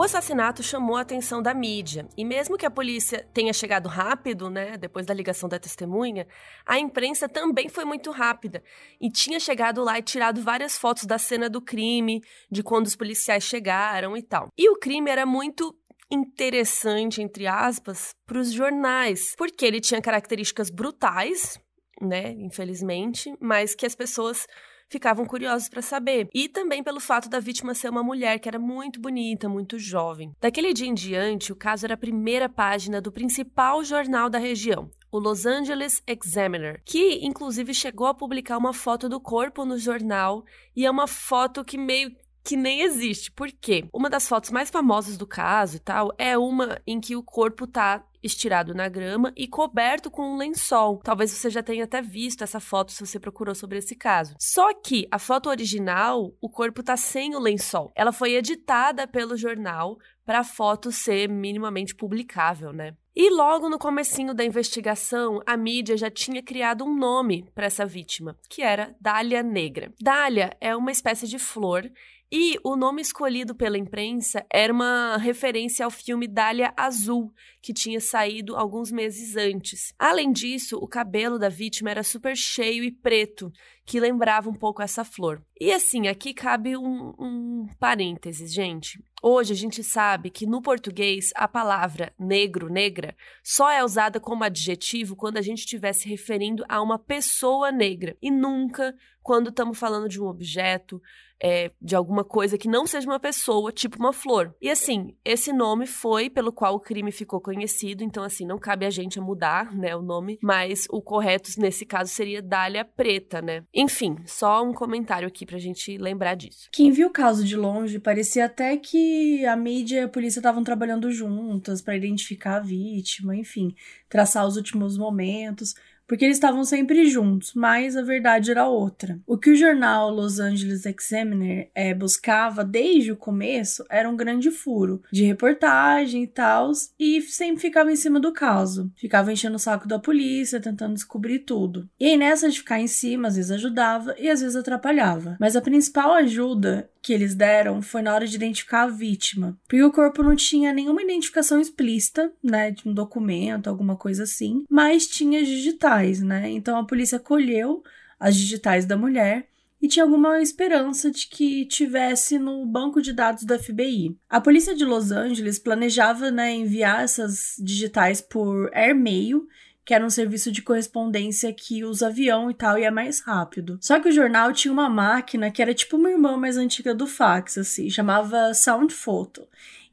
Assassinato 0.06 0.62
chamou 0.62 0.96
a 0.96 1.02
atenção 1.02 1.42
da 1.42 1.52
mídia, 1.52 2.08
e 2.16 2.24
mesmo 2.24 2.56
que 2.56 2.64
a 2.64 2.70
polícia 2.70 3.28
tenha 3.34 3.52
chegado 3.52 3.88
rápido, 3.88 4.48
né, 4.48 4.76
depois 4.76 5.04
da 5.04 5.12
ligação 5.12 5.48
da 5.48 5.58
testemunha, 5.58 6.26
a 6.64 6.78
imprensa 6.78 7.28
também 7.28 7.68
foi 7.68 7.84
muito 7.84 8.10
rápida 8.10 8.62
e 9.00 9.10
tinha 9.10 9.38
chegado 9.38 9.84
lá 9.84 9.98
e 9.98 10.02
tirado 10.02 10.40
várias 10.40 10.78
fotos 10.78 11.04
da 11.04 11.18
cena 11.18 11.50
do 11.50 11.60
crime, 11.60 12.22
de 12.50 12.62
quando 12.62 12.86
os 12.86 12.96
policiais 12.96 13.44
chegaram 13.44 14.16
e 14.16 14.22
tal. 14.22 14.48
E 14.56 14.70
o 14.70 14.78
crime 14.78 15.10
era 15.10 15.26
muito 15.26 15.76
interessante, 16.10 17.20
entre 17.20 17.46
aspas, 17.46 18.14
para 18.24 18.38
os 18.38 18.52
jornais, 18.52 19.34
porque 19.36 19.66
ele 19.66 19.80
tinha 19.80 20.00
características 20.00 20.70
brutais, 20.70 21.60
né, 22.00 22.32
infelizmente, 22.38 23.34
mas 23.40 23.74
que 23.74 23.84
as 23.84 23.94
pessoas 23.94 24.46
ficavam 24.88 25.24
curiosos 25.26 25.68
para 25.68 25.82
saber. 25.82 26.28
E 26.34 26.48
também 26.48 26.82
pelo 26.82 27.00
fato 27.00 27.28
da 27.28 27.40
vítima 27.40 27.74
ser 27.74 27.90
uma 27.90 28.02
mulher 28.02 28.38
que 28.38 28.48
era 28.48 28.58
muito 28.58 29.00
bonita, 29.00 29.48
muito 29.48 29.78
jovem. 29.78 30.32
Daquele 30.40 30.72
dia 30.72 30.86
em 30.86 30.94
diante, 30.94 31.52
o 31.52 31.56
caso 31.56 31.86
era 31.86 31.94
a 31.94 31.98
primeira 31.98 32.48
página 32.48 33.00
do 33.00 33.12
principal 33.12 33.82
jornal 33.84 34.30
da 34.30 34.38
região, 34.38 34.90
o 35.10 35.18
Los 35.18 35.46
Angeles 35.46 36.02
Examiner, 36.06 36.80
que 36.84 37.24
inclusive 37.24 37.72
chegou 37.72 38.06
a 38.06 38.14
publicar 38.14 38.58
uma 38.58 38.72
foto 38.72 39.08
do 39.08 39.20
corpo 39.20 39.64
no 39.64 39.78
jornal 39.78 40.44
e 40.74 40.84
é 40.84 40.90
uma 40.90 41.06
foto 41.06 41.64
que 41.64 41.78
meio 41.78 42.14
que 42.46 42.56
nem 42.56 42.82
existe. 42.82 43.32
Por 43.32 43.50
quê? 43.50 43.88
Uma 43.92 44.08
das 44.08 44.28
fotos 44.28 44.52
mais 44.52 44.70
famosas 44.70 45.16
do 45.16 45.26
caso 45.26 45.76
e 45.76 45.80
tal 45.80 46.12
é 46.16 46.38
uma 46.38 46.80
em 46.86 47.00
que 47.00 47.16
o 47.16 47.22
corpo 47.22 47.66
tá 47.66 48.04
estirado 48.22 48.72
na 48.72 48.88
grama 48.88 49.32
e 49.36 49.48
coberto 49.48 50.10
com 50.10 50.34
um 50.34 50.36
lençol. 50.36 51.00
Talvez 51.02 51.32
você 51.32 51.50
já 51.50 51.62
tenha 51.62 51.84
até 51.84 52.00
visto 52.00 52.44
essa 52.44 52.60
foto 52.60 52.92
se 52.92 53.04
você 53.04 53.18
procurou 53.18 53.54
sobre 53.54 53.78
esse 53.78 53.96
caso. 53.96 54.36
Só 54.38 54.72
que 54.74 55.08
a 55.10 55.18
foto 55.18 55.48
original, 55.48 56.32
o 56.40 56.48
corpo 56.48 56.84
tá 56.84 56.96
sem 56.96 57.34
o 57.34 57.40
lençol. 57.40 57.92
Ela 57.96 58.12
foi 58.12 58.34
editada 58.34 59.08
pelo 59.08 59.36
jornal 59.36 59.98
para 60.24 60.40
a 60.40 60.44
foto 60.44 60.92
ser 60.92 61.28
minimamente 61.28 61.94
publicável, 61.94 62.72
né? 62.72 62.94
E 63.14 63.30
logo 63.30 63.70
no 63.70 63.78
comecinho 63.78 64.34
da 64.34 64.44
investigação, 64.44 65.40
a 65.46 65.56
mídia 65.56 65.96
já 65.96 66.10
tinha 66.10 66.42
criado 66.42 66.84
um 66.84 66.94
nome 66.94 67.48
para 67.54 67.64
essa 67.64 67.86
vítima, 67.86 68.36
que 68.50 68.60
era 68.60 68.94
Dália 69.00 69.42
Negra. 69.42 69.90
Dália 69.98 70.54
é 70.60 70.76
uma 70.76 70.92
espécie 70.92 71.26
de 71.26 71.38
flor 71.38 71.90
e 72.30 72.58
o 72.64 72.74
nome 72.74 73.00
escolhido 73.00 73.54
pela 73.54 73.78
imprensa 73.78 74.44
era 74.52 74.72
uma 74.72 75.16
referência 75.16 75.84
ao 75.84 75.90
filme 75.90 76.26
Dália 76.26 76.74
Azul, 76.76 77.32
que 77.62 77.72
tinha 77.72 78.00
saído 78.00 78.56
alguns 78.56 78.90
meses 78.90 79.36
antes. 79.36 79.94
Além 79.96 80.32
disso, 80.32 80.76
o 80.76 80.88
cabelo 80.88 81.38
da 81.38 81.48
vítima 81.48 81.90
era 81.90 82.02
super 82.02 82.36
cheio 82.36 82.82
e 82.82 82.90
preto, 82.90 83.52
que 83.84 84.00
lembrava 84.00 84.50
um 84.50 84.54
pouco 84.54 84.82
essa 84.82 85.04
flor. 85.04 85.40
E 85.60 85.72
assim, 85.72 86.08
aqui 86.08 86.34
cabe 86.34 86.76
um, 86.76 87.14
um 87.16 87.68
parênteses, 87.78 88.52
gente. 88.52 89.00
Hoje 89.22 89.52
a 89.52 89.56
gente 89.56 89.82
sabe 89.84 90.28
que 90.28 90.46
no 90.46 90.60
português 90.60 91.30
a 91.36 91.46
palavra 91.46 92.12
negro, 92.18 92.68
negra, 92.68 93.16
só 93.42 93.70
é 93.70 93.84
usada 93.84 94.18
como 94.18 94.44
adjetivo 94.44 95.14
quando 95.14 95.36
a 95.36 95.42
gente 95.42 95.60
estiver 95.60 95.92
se 95.92 96.08
referindo 96.08 96.64
a 96.68 96.82
uma 96.82 96.98
pessoa 96.98 97.70
negra 97.70 98.16
e 98.20 98.30
nunca 98.30 98.94
quando 99.22 99.50
estamos 99.50 99.76
falando 99.76 100.08
de 100.08 100.20
um 100.20 100.26
objeto, 100.26 101.02
é, 101.42 101.70
de 101.80 101.94
alguma 101.94 102.24
coisa 102.24 102.58
que 102.58 102.68
não 102.68 102.86
seja 102.86 103.06
uma 103.06 103.20
pessoa, 103.20 103.72
tipo 103.72 103.98
uma 103.98 104.12
flor. 104.12 104.54
E 104.60 104.70
assim, 104.70 105.14
esse 105.24 105.52
nome 105.52 105.86
foi 105.86 106.30
pelo 106.30 106.52
qual 106.52 106.74
o 106.74 106.80
crime 106.80 107.12
ficou 107.12 107.40
conhecido, 107.40 108.02
então 108.02 108.22
assim, 108.22 108.46
não 108.46 108.58
cabe 108.58 108.86
a 108.86 108.90
gente 108.90 109.20
mudar, 109.20 109.74
né, 109.74 109.94
o 109.94 110.02
nome, 110.02 110.38
mas 110.42 110.86
o 110.90 111.02
correto 111.02 111.50
nesse 111.58 111.84
caso 111.84 112.10
seria 112.10 112.42
Dália 112.42 112.84
Preta, 112.84 113.40
né? 113.42 113.64
Enfim, 113.74 114.16
só 114.26 114.62
um 114.64 114.72
comentário 114.72 115.28
aqui 115.28 115.44
pra 115.44 115.58
gente 115.58 115.96
lembrar 115.98 116.34
disso. 116.34 116.68
Quem 116.72 116.90
viu 116.90 117.08
o 117.08 117.12
caso 117.12 117.44
de 117.44 117.56
longe, 117.56 117.98
parecia 117.98 118.46
até 118.46 118.76
que 118.76 119.44
a 119.46 119.56
mídia 119.56 120.00
e 120.00 120.04
a 120.04 120.08
polícia 120.08 120.38
estavam 120.38 120.64
trabalhando 120.64 121.10
juntas 121.10 121.80
para 121.82 121.96
identificar 121.96 122.56
a 122.56 122.60
vítima, 122.60 123.36
enfim, 123.36 123.74
traçar 124.08 124.46
os 124.46 124.56
últimos 124.56 124.96
momentos 124.96 125.74
porque 126.06 126.24
eles 126.24 126.36
estavam 126.36 126.64
sempre 126.64 127.06
juntos, 127.06 127.52
mas 127.54 127.96
a 127.96 128.02
verdade 128.02 128.50
era 128.50 128.68
outra. 128.68 129.18
O 129.26 129.36
que 129.36 129.50
o 129.50 129.56
jornal 129.56 130.10
Los 130.10 130.38
Angeles 130.38 130.84
Examiner 130.86 131.70
é, 131.74 131.92
buscava 131.94 132.64
desde 132.64 133.12
o 133.12 133.16
começo 133.16 133.84
era 133.90 134.08
um 134.08 134.16
grande 134.16 134.50
furo 134.50 135.02
de 135.12 135.24
reportagem 135.24 136.22
e 136.22 136.26
tal, 136.26 136.70
e 136.98 137.20
sempre 137.22 137.60
ficava 137.60 137.90
em 137.90 137.96
cima 137.96 138.20
do 138.20 138.32
caso. 138.32 138.90
Ficava 138.96 139.32
enchendo 139.32 139.56
o 139.56 139.60
saco 139.60 139.88
da 139.88 139.98
polícia, 139.98 140.60
tentando 140.60 140.94
descobrir 140.94 141.40
tudo. 141.40 141.88
E 141.98 142.06
aí 142.06 142.16
nessa 142.16 142.48
de 142.48 142.58
ficar 142.58 142.80
em 142.80 142.86
cima, 142.86 143.28
às 143.28 143.36
vezes 143.36 143.50
ajudava 143.50 144.14
e 144.18 144.28
às 144.28 144.40
vezes 144.40 144.56
atrapalhava. 144.56 145.36
Mas 145.40 145.56
a 145.56 145.60
principal 145.60 146.12
ajuda 146.14 146.88
que 147.06 147.12
eles 147.12 147.36
deram 147.36 147.80
foi 147.80 148.02
na 148.02 148.12
hora 148.12 148.26
de 148.26 148.34
identificar 148.34 148.82
a 148.82 148.88
vítima, 148.88 149.56
porque 149.68 149.80
o 149.80 149.92
corpo 149.92 150.24
não 150.24 150.34
tinha 150.34 150.72
nenhuma 150.72 151.00
identificação 151.00 151.60
explícita, 151.60 152.32
né, 152.42 152.72
de 152.72 152.88
um 152.88 152.92
documento, 152.92 153.68
alguma 153.68 153.94
coisa 153.94 154.24
assim, 154.24 154.64
mas 154.68 155.06
tinha 155.06 155.44
digitais, 155.44 156.20
né? 156.20 156.50
Então 156.50 156.76
a 156.76 156.84
polícia 156.84 157.20
colheu 157.20 157.84
as 158.18 158.34
digitais 158.34 158.86
da 158.86 158.96
mulher 158.96 159.46
e 159.80 159.86
tinha 159.86 160.04
alguma 160.04 160.42
esperança 160.42 161.08
de 161.08 161.28
que 161.28 161.64
tivesse 161.66 162.40
no 162.40 162.66
banco 162.66 163.00
de 163.00 163.12
dados 163.12 163.44
do 163.44 163.56
FBI. 163.56 164.18
A 164.28 164.40
polícia 164.40 164.74
de 164.74 164.84
Los 164.84 165.12
Angeles 165.12 165.60
planejava 165.60 166.32
né, 166.32 166.52
enviar 166.52 167.04
essas 167.04 167.54
digitais 167.60 168.20
por 168.20 168.68
airmail 168.74 169.46
que 169.86 169.94
era 169.94 170.04
um 170.04 170.10
serviço 170.10 170.50
de 170.50 170.62
correspondência 170.62 171.52
que 171.52 171.84
usa 171.84 172.08
avião 172.08 172.50
e 172.50 172.54
tal, 172.54 172.76
e 172.76 172.82
é 172.82 172.90
mais 172.90 173.20
rápido. 173.20 173.78
Só 173.80 174.00
que 174.00 174.08
o 174.08 174.12
jornal 174.12 174.52
tinha 174.52 174.72
uma 174.72 174.90
máquina 174.90 175.48
que 175.48 175.62
era 175.62 175.72
tipo 175.72 175.96
uma 175.96 176.10
irmã 176.10 176.36
mais 176.36 176.56
antiga 176.56 176.92
do 176.92 177.06
fax, 177.06 177.56
assim, 177.56 177.88
chamava 177.88 178.52
Sound 178.52 178.92
Photo. 178.92 179.46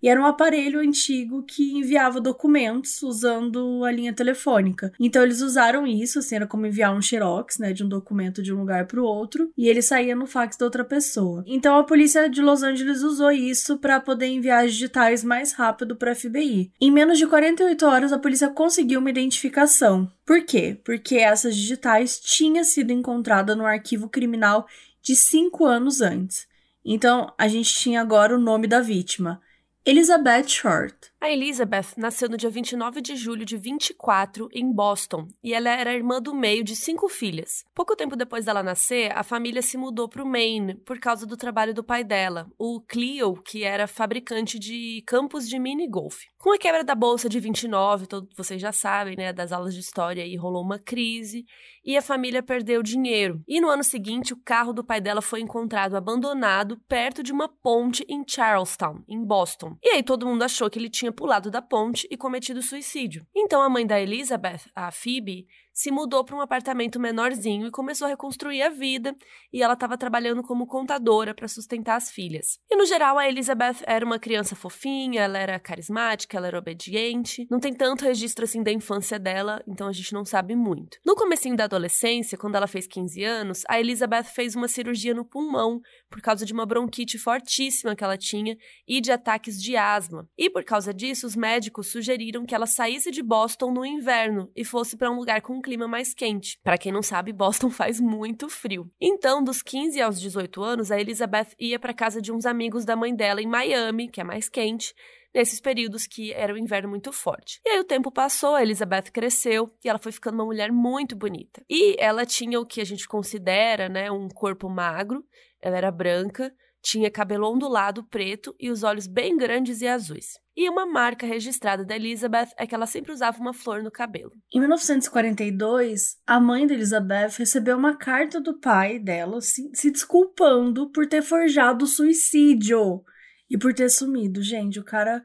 E 0.04 0.10
era 0.10 0.20
um 0.20 0.26
aparelho 0.26 0.82
antigo 0.82 1.44
que 1.44 1.72
enviava 1.72 2.20
documentos 2.20 3.02
usando 3.02 3.86
a 3.86 3.92
linha 3.92 4.12
telefônica. 4.12 4.92
Então 5.00 5.24
eles 5.24 5.40
usaram 5.40 5.88
isso, 5.88 6.20
assim, 6.20 6.36
era 6.36 6.46
como 6.46 6.66
enviar 6.66 6.94
um 6.94 7.02
xerox, 7.02 7.58
né, 7.58 7.72
de 7.72 7.86
um 7.86 7.88
documento 7.88 8.44
de 8.44 8.54
um 8.54 8.60
lugar 8.60 8.86
para 8.86 9.02
o 9.02 9.06
outro, 9.06 9.50
e 9.58 9.70
ele 9.70 9.82
saía 9.82 10.14
no 10.14 10.28
fax 10.28 10.58
da 10.58 10.66
outra 10.66 10.84
pessoa. 10.84 11.42
Então 11.48 11.78
a 11.78 11.86
polícia 11.86 12.30
de 12.30 12.42
Los 12.42 12.64
Angeles 12.64 13.02
usou 13.02 13.32
isso 13.32 13.78
para 13.78 14.02
poder 14.02 14.28
enviar 14.28 14.66
as 14.66 14.74
digitais 14.74 15.24
mais 15.24 15.54
rápido 15.54 15.96
para 15.96 16.14
FBI. 16.14 16.70
Em 16.82 16.92
menos 16.92 17.18
de 17.18 17.26
48 17.26 17.86
horas 17.86 18.12
a 18.12 18.20
polícia 18.20 18.50
conseguiu 18.50 19.00
uma 19.00 19.10
identificação. 19.10 20.12
Por 20.26 20.44
quê? 20.44 20.78
Porque 20.84 21.16
essas 21.16 21.56
digitais 21.56 22.20
tinham 22.20 22.66
sido 22.66 22.92
encontradas 22.92 23.56
no 23.56 23.66
arquivo 23.66 24.10
criminal 24.10 24.68
de 25.02 25.16
cinco 25.16 25.66
anos 25.66 26.02
antes. 26.02 26.46
Então 26.84 27.34
a 27.38 27.48
gente 27.48 27.74
tinha 27.74 28.02
agora 28.02 28.36
o 28.36 28.40
nome 28.40 28.68
da 28.68 28.82
vítima. 28.82 29.40
Elizabeth 29.86 30.48
Short. 30.48 31.12
A 31.20 31.30
Elizabeth 31.30 31.88
nasceu 31.98 32.30
no 32.30 32.38
dia 32.38 32.50
29 32.50 33.02
de 33.02 33.18
julho 33.18 33.44
de 33.44 33.58
24 33.58 34.48
em 34.54 34.72
Boston 34.72 35.28
e 35.44 35.54
ela 35.54 35.72
era 35.72 35.94
irmã 35.94 36.22
do 36.22 36.34
meio 36.34 36.64
de 36.64 36.74
cinco 36.74 37.10
filhas. 37.10 37.66
Pouco 37.76 37.94
tempo 37.94 38.16
depois 38.16 38.46
dela 38.46 38.64
nascer, 38.64 39.12
a 39.14 39.24
família 39.24 39.62
se 39.62 39.76
mudou 39.76 40.08
para 40.08 40.24
o 40.24 40.26
Maine 40.26 40.76
por 40.76 41.00
causa 41.00 41.26
do 41.26 41.36
trabalho 41.36 41.74
do 41.74 41.84
pai 41.84 42.02
dela, 42.02 42.50
o 42.58 42.80
Clio, 42.80 43.34
que 43.34 43.66
era 43.66 43.86
fabricante 43.86 44.58
de 44.58 45.04
campos 45.06 45.50
de 45.50 45.60
mini 45.60 45.86
golf. 45.86 46.24
Com 46.44 46.52
a 46.52 46.58
quebra 46.58 46.84
da 46.84 46.94
bolsa 46.94 47.30
de 47.30 47.40
29, 47.40 48.06
todos 48.06 48.36
vocês 48.36 48.62
já 48.62 48.74
sabem, 48.74 49.16
né, 49.16 49.32
das 49.32 49.54
aulas 49.54 49.74
de 49.74 49.80
história, 49.80 50.22
aí 50.22 50.36
rolou 50.36 50.62
uma 50.62 50.78
crise 50.78 51.46
e 51.86 51.96
a 51.96 52.02
família 52.02 52.44
perdeu 52.44 52.84
dinheiro. 52.84 53.42
E 53.48 53.62
no 53.62 53.70
ano 53.70 53.82
seguinte, 53.82 54.34
o 54.34 54.42
carro 54.44 54.74
do 54.74 54.84
pai 54.84 55.00
dela 55.00 55.22
foi 55.22 55.40
encontrado 55.40 55.96
abandonado 55.96 56.78
perto 56.86 57.24
de 57.24 57.32
uma 57.32 57.48
ponte 57.48 58.06
em 58.10 58.26
Charlestown, 58.28 59.02
em 59.08 59.24
Boston. 59.24 59.78
E 59.82 59.92
aí 59.92 60.04
todo 60.04 60.26
mundo 60.26 60.44
achou 60.44 60.70
que 60.70 60.78
ele 60.78 60.90
tinha 60.90 61.14
pulado 61.14 61.50
da 61.50 61.62
ponte 61.62 62.06
e 62.12 62.18
cometido 62.18 62.62
suicídio. 62.62 63.26
Então 63.34 63.62
a 63.62 63.70
mãe 63.70 63.88
da 63.88 64.02
Elizabeth, 64.02 64.70
a 64.76 64.92
Phoebe, 64.92 65.48
se 65.74 65.92
mudou 65.92 66.24
para 66.24 66.36
um 66.36 66.42
apartamento 66.42 67.00
menorzinho 67.00 67.68
e 67.68 67.72
começou 67.72 68.06
a 68.06 68.10
reconstruir 68.10 68.62
a 68.62 68.70
vida, 68.70 69.16
e 69.52 69.64
ela 69.64 69.74
estava 69.74 69.98
trabalhando 69.98 70.44
como 70.44 70.68
contadora 70.68 71.34
para 71.34 71.48
sustentar 71.48 71.96
as 71.96 72.12
filhas. 72.12 72.60
E 72.70 72.76
no 72.76 72.86
geral, 72.86 73.18
a 73.18 73.28
Elizabeth 73.28 73.78
era 73.86 74.06
uma 74.06 74.20
criança 74.20 74.56
fofinha, 74.56 75.24
ela 75.24 75.40
era 75.40 75.60
carismática, 75.60 76.38
ela 76.38 76.48
era 76.48 76.60
obediente. 76.60 77.48
Não 77.50 77.60
tem 77.60 77.74
tanto 77.74 78.06
registro 78.06 78.46
assim 78.46 78.62
da 78.62 78.72
infância 78.72 79.18
dela, 79.18 79.64
então 79.68 79.88
a 79.88 79.92
gente 79.92 80.14
não 80.14 80.24
sabe 80.24 80.56
muito. 80.56 81.00
No 81.04 81.16
comecinho 81.16 81.56
da 81.56 81.64
adolescência, 81.64 82.38
quando 82.38 82.56
ela 82.56 82.68
fez 82.68 82.86
15 82.86 83.24
anos, 83.24 83.64
a 83.68 83.80
Elizabeth 83.80 84.26
fez 84.26 84.56
uma 84.56 84.68
cirurgia 84.68 85.14
no 85.14 85.26
pulmão 85.26 85.82
por 86.10 86.22
causa 86.22 86.46
de 86.46 86.54
uma 86.54 86.66
bronquite 86.66 87.18
fortíssima 87.18 87.96
que 87.96 88.04
ela 88.04 88.18
tinha 88.18 88.56
e 88.88 89.02
de 89.02 89.12
ataques 89.12 89.60
de 89.60 89.76
asma. 89.76 90.30
E 90.38 90.50
por 90.50 90.64
causa 90.64 90.94
disso, 90.94 91.26
os 91.26 91.36
médicos 91.36 91.88
sugeriram 91.92 92.46
que 92.46 92.54
ela 92.54 92.68
saísse 92.68 93.10
de 93.10 93.24
Boston 93.24 93.72
no 93.72 93.86
inverno 93.86 94.52
e 94.56 94.64
fosse 94.64 94.96
para 94.96 95.10
um 95.10 95.16
lugar 95.16 95.42
com 95.42 95.63
clima 95.64 95.88
mais 95.88 96.14
quente. 96.14 96.60
Para 96.64 96.78
quem 96.78 96.92
não 96.92 97.02
sabe, 97.02 97.34
Boston 97.34 97.70
faz 97.72 98.00
muito 98.00 98.48
frio. 98.48 98.88
Então, 99.02 99.44
dos 99.44 99.64
15 99.64 100.00
aos 100.00 100.22
18 100.22 100.62
anos, 100.62 100.92
a 100.92 101.00
Elizabeth 101.00 101.56
ia 101.60 101.80
para 101.80 101.92
casa 101.92 102.22
de 102.22 102.32
uns 102.32 102.46
amigos 102.46 102.86
da 102.86 102.96
mãe 102.96 103.16
dela 103.16 103.42
em 103.42 103.48
Miami, 103.48 104.08
que 104.08 104.22
é 104.22 104.24
mais 104.24 104.48
quente, 104.48 104.94
nesses 105.34 105.60
períodos 105.60 106.06
que 106.06 106.32
era 106.32 106.54
o 106.54 106.58
inverno 106.58 106.90
muito 106.90 107.12
forte. 107.12 107.60
E 107.66 107.70
aí 107.70 107.80
o 107.80 107.84
tempo 107.84 108.12
passou, 108.12 108.54
a 108.54 108.62
Elizabeth 108.62 109.12
cresceu 109.12 109.74
e 109.84 109.90
ela 109.90 109.98
foi 109.98 110.12
ficando 110.12 110.36
uma 110.36 110.46
mulher 110.46 110.72
muito 110.72 111.16
bonita. 111.16 111.64
E 111.68 111.96
ela 112.00 112.26
tinha 112.26 112.60
o 112.60 112.66
que 112.66 112.80
a 112.80 112.86
gente 112.86 113.08
considera, 113.08 113.90
né, 113.90 114.12
um 114.12 114.30
corpo 114.30 114.70
magro, 114.70 115.26
ela 115.60 115.78
era 115.78 115.92
branca, 115.92 116.54
tinha 116.84 117.10
cabelo 117.10 117.50
ondulado 117.50 118.04
preto 118.04 118.54
e 118.60 118.70
os 118.70 118.84
olhos 118.84 119.08
bem 119.08 119.38
grandes 119.38 119.82
e 119.82 119.88
azuis. 119.88 120.34
E 120.56 120.70
uma 120.70 120.86
marca 120.86 121.26
registrada 121.26 121.84
da 121.86 121.96
Elizabeth 121.96 122.50
é 122.58 122.68
que 122.68 122.76
ela 122.76 122.86
sempre 122.86 123.14
usava 123.14 123.40
uma 123.40 123.54
flor 123.54 123.82
no 123.82 123.90
cabelo. 123.90 124.34
Em 124.54 124.60
1942, 124.60 126.18
a 126.28 126.40
mãe 126.40 126.68
da 126.68 126.74
Elizabeth 126.74 127.38
recebeu 127.38 127.78
uma 127.78 127.96
carta 127.96 128.40
do 128.40 128.60
pai 128.60 129.00
dela 129.00 129.40
se, 129.40 129.72
se 129.74 129.90
desculpando 129.90 130.92
por 130.92 131.08
ter 131.08 131.24
forjado 131.24 131.86
o 131.86 131.88
suicídio 131.88 133.02
e 133.50 133.58
por 133.58 133.74
ter 133.74 133.90
sumido. 133.90 134.44
Gente, 134.44 134.80
o 134.80 134.84
cara 134.84 135.24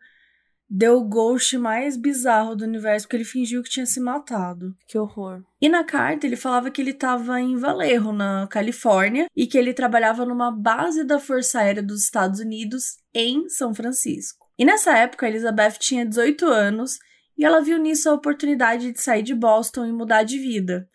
deu 0.68 0.98
o 0.98 1.04
ghost 1.04 1.56
mais 1.56 1.96
bizarro 1.96 2.54
do 2.54 2.64
universo 2.64 3.06
porque 3.06 3.16
ele 3.16 3.24
fingiu 3.24 3.62
que 3.62 3.70
tinha 3.70 3.86
se 3.86 4.00
matado. 4.00 4.76
Que 4.86 4.98
horror. 4.98 5.42
E 5.60 5.68
na 5.68 5.82
carta 5.82 6.26
ele 6.26 6.36
falava 6.36 6.70
que 6.70 6.80
ele 6.80 6.90
estava 6.90 7.40
em 7.40 7.56
Vallejo, 7.56 8.12
na 8.12 8.46
Califórnia, 8.50 9.26
e 9.34 9.46
que 9.46 9.56
ele 9.56 9.72
trabalhava 9.72 10.24
numa 10.24 10.50
base 10.50 11.04
da 11.04 11.18
Força 11.18 11.60
Aérea 11.60 11.82
dos 11.82 12.04
Estados 12.04 12.40
Unidos 12.40 12.98
em 13.14 13.48
São 13.48 13.74
Francisco. 13.74 14.46
E 14.58 14.64
nessa 14.64 14.96
época 14.96 15.26
a 15.26 15.28
Elizabeth 15.28 15.78
tinha 15.78 16.04
18 16.04 16.46
anos 16.46 16.98
e 17.36 17.44
ela 17.44 17.60
viu 17.60 17.78
nisso 17.78 18.10
a 18.10 18.14
oportunidade 18.14 18.92
de 18.92 19.00
sair 19.00 19.22
de 19.22 19.34
Boston 19.34 19.86
e 19.86 19.92
mudar 19.92 20.24
de 20.24 20.38
vida. 20.38 20.88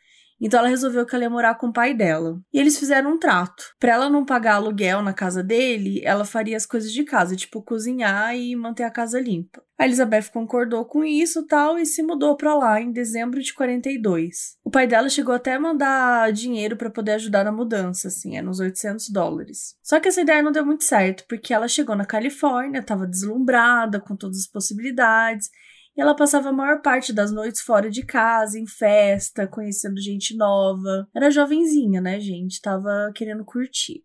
Então 0.44 0.60
ela 0.60 0.68
resolveu 0.68 1.06
que 1.06 1.16
ela 1.16 1.24
ia 1.24 1.30
morar 1.30 1.56
com 1.56 1.68
o 1.68 1.74
pai 1.74 1.94
dela. 1.94 2.38
E 2.54 2.60
eles 2.60 2.78
fizeram 2.78 3.14
um 3.14 3.18
trato. 3.18 3.64
Para 3.80 3.94
ela 3.94 4.10
não 4.10 4.26
pagar 4.26 4.56
aluguel 4.56 5.02
na 5.02 5.14
casa 5.14 5.42
dele, 5.42 6.02
ela 6.04 6.26
faria 6.26 6.58
as 6.58 6.66
coisas 6.66 6.92
de 6.92 7.06
casa, 7.06 7.34
tipo 7.34 7.62
cozinhar 7.62 8.36
e 8.36 8.54
manter 8.54 8.84
a 8.84 8.92
casa 8.92 9.22
limpa. 9.22 9.64
A 9.78 9.86
Elizabeth 9.86 10.30
concordou 10.32 10.86
com 10.86 11.04
isso 11.04 11.48
tal 11.48 11.80
e 11.80 11.86
se 11.86 12.04
mudou 12.04 12.36
para 12.36 12.54
lá 12.56 12.80
em 12.80 12.92
dezembro 12.92 13.42
de 13.42 13.54
42. 13.54 14.58
O 14.64 14.70
pai 14.70 14.86
dela 14.86 15.10
chegou 15.10 15.34
até 15.34 15.54
a 15.54 15.60
mandar 15.60 16.32
dinheiro 16.32 16.76
para 16.76 16.90
poder 16.90 17.14
ajudar 17.14 17.44
na 17.44 17.52
mudança, 17.52 18.10
assim, 18.10 18.38
é 18.38 18.44
uns 18.44 18.60
800 18.60 19.10
dólares. 19.10 19.76
Só 19.82 20.00
que 20.00 20.10
essa 20.10 20.22
ideia 20.22 20.44
não 20.44 20.52
deu 20.52 20.66
muito 20.66 20.84
certo, 20.84 21.26
porque 21.28 21.54
ela 21.54 21.68
chegou 21.68 21.96
na 21.96 22.06
Califórnia, 22.06 22.80
estava 22.80 23.08
deslumbrada 23.08 24.00
com 24.00 24.16
todas 24.16 24.38
as 24.40 24.48
possibilidades 24.48 25.50
E 25.96 26.02
ela 26.02 26.16
passava 26.16 26.50
a 26.50 26.54
maior 26.54 26.82
parte 26.82 27.14
das 27.14 27.32
noites 27.32 27.62
fora 27.62 27.90
de 27.90 28.04
casa, 28.04 28.58
em 28.58 28.66
festa, 28.66 29.48
conhecendo 29.48 30.02
gente 30.02 30.36
nova. 30.36 31.08
Era 31.16 31.30
jovenzinha, 31.30 32.02
né, 32.02 32.20
gente? 32.20 32.62
Tava 32.62 33.12
querendo 33.14 33.46
curtir. 33.46 34.04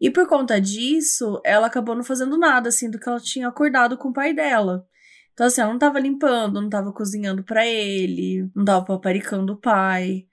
E 0.00 0.10
por 0.10 0.28
conta 0.28 0.60
disso, 0.60 1.40
ela 1.44 1.66
acabou 1.66 1.94
não 1.94 2.04
fazendo 2.04 2.36
nada, 2.38 2.68
assim, 2.68 2.90
do 2.90 2.98
que 2.98 3.08
ela 3.08 3.20
tinha 3.20 3.48
acordado 3.48 3.96
com 3.96 4.08
o 4.10 4.12
pai 4.12 4.32
dela. 4.32 4.86
Então, 5.32 5.46
assim, 5.46 5.60
ela 5.60 5.72
não 5.72 5.78
tava 5.78 5.98
limpando, 5.98 6.60
não 6.60 6.68
tava 6.68 6.92
cozinhando 6.92 7.42
para 7.42 7.66
ele, 7.66 8.48
não 8.54 8.64
tava 8.64 8.84
paparicando 8.84 9.54
o 9.54 9.60
pai. 9.60 10.26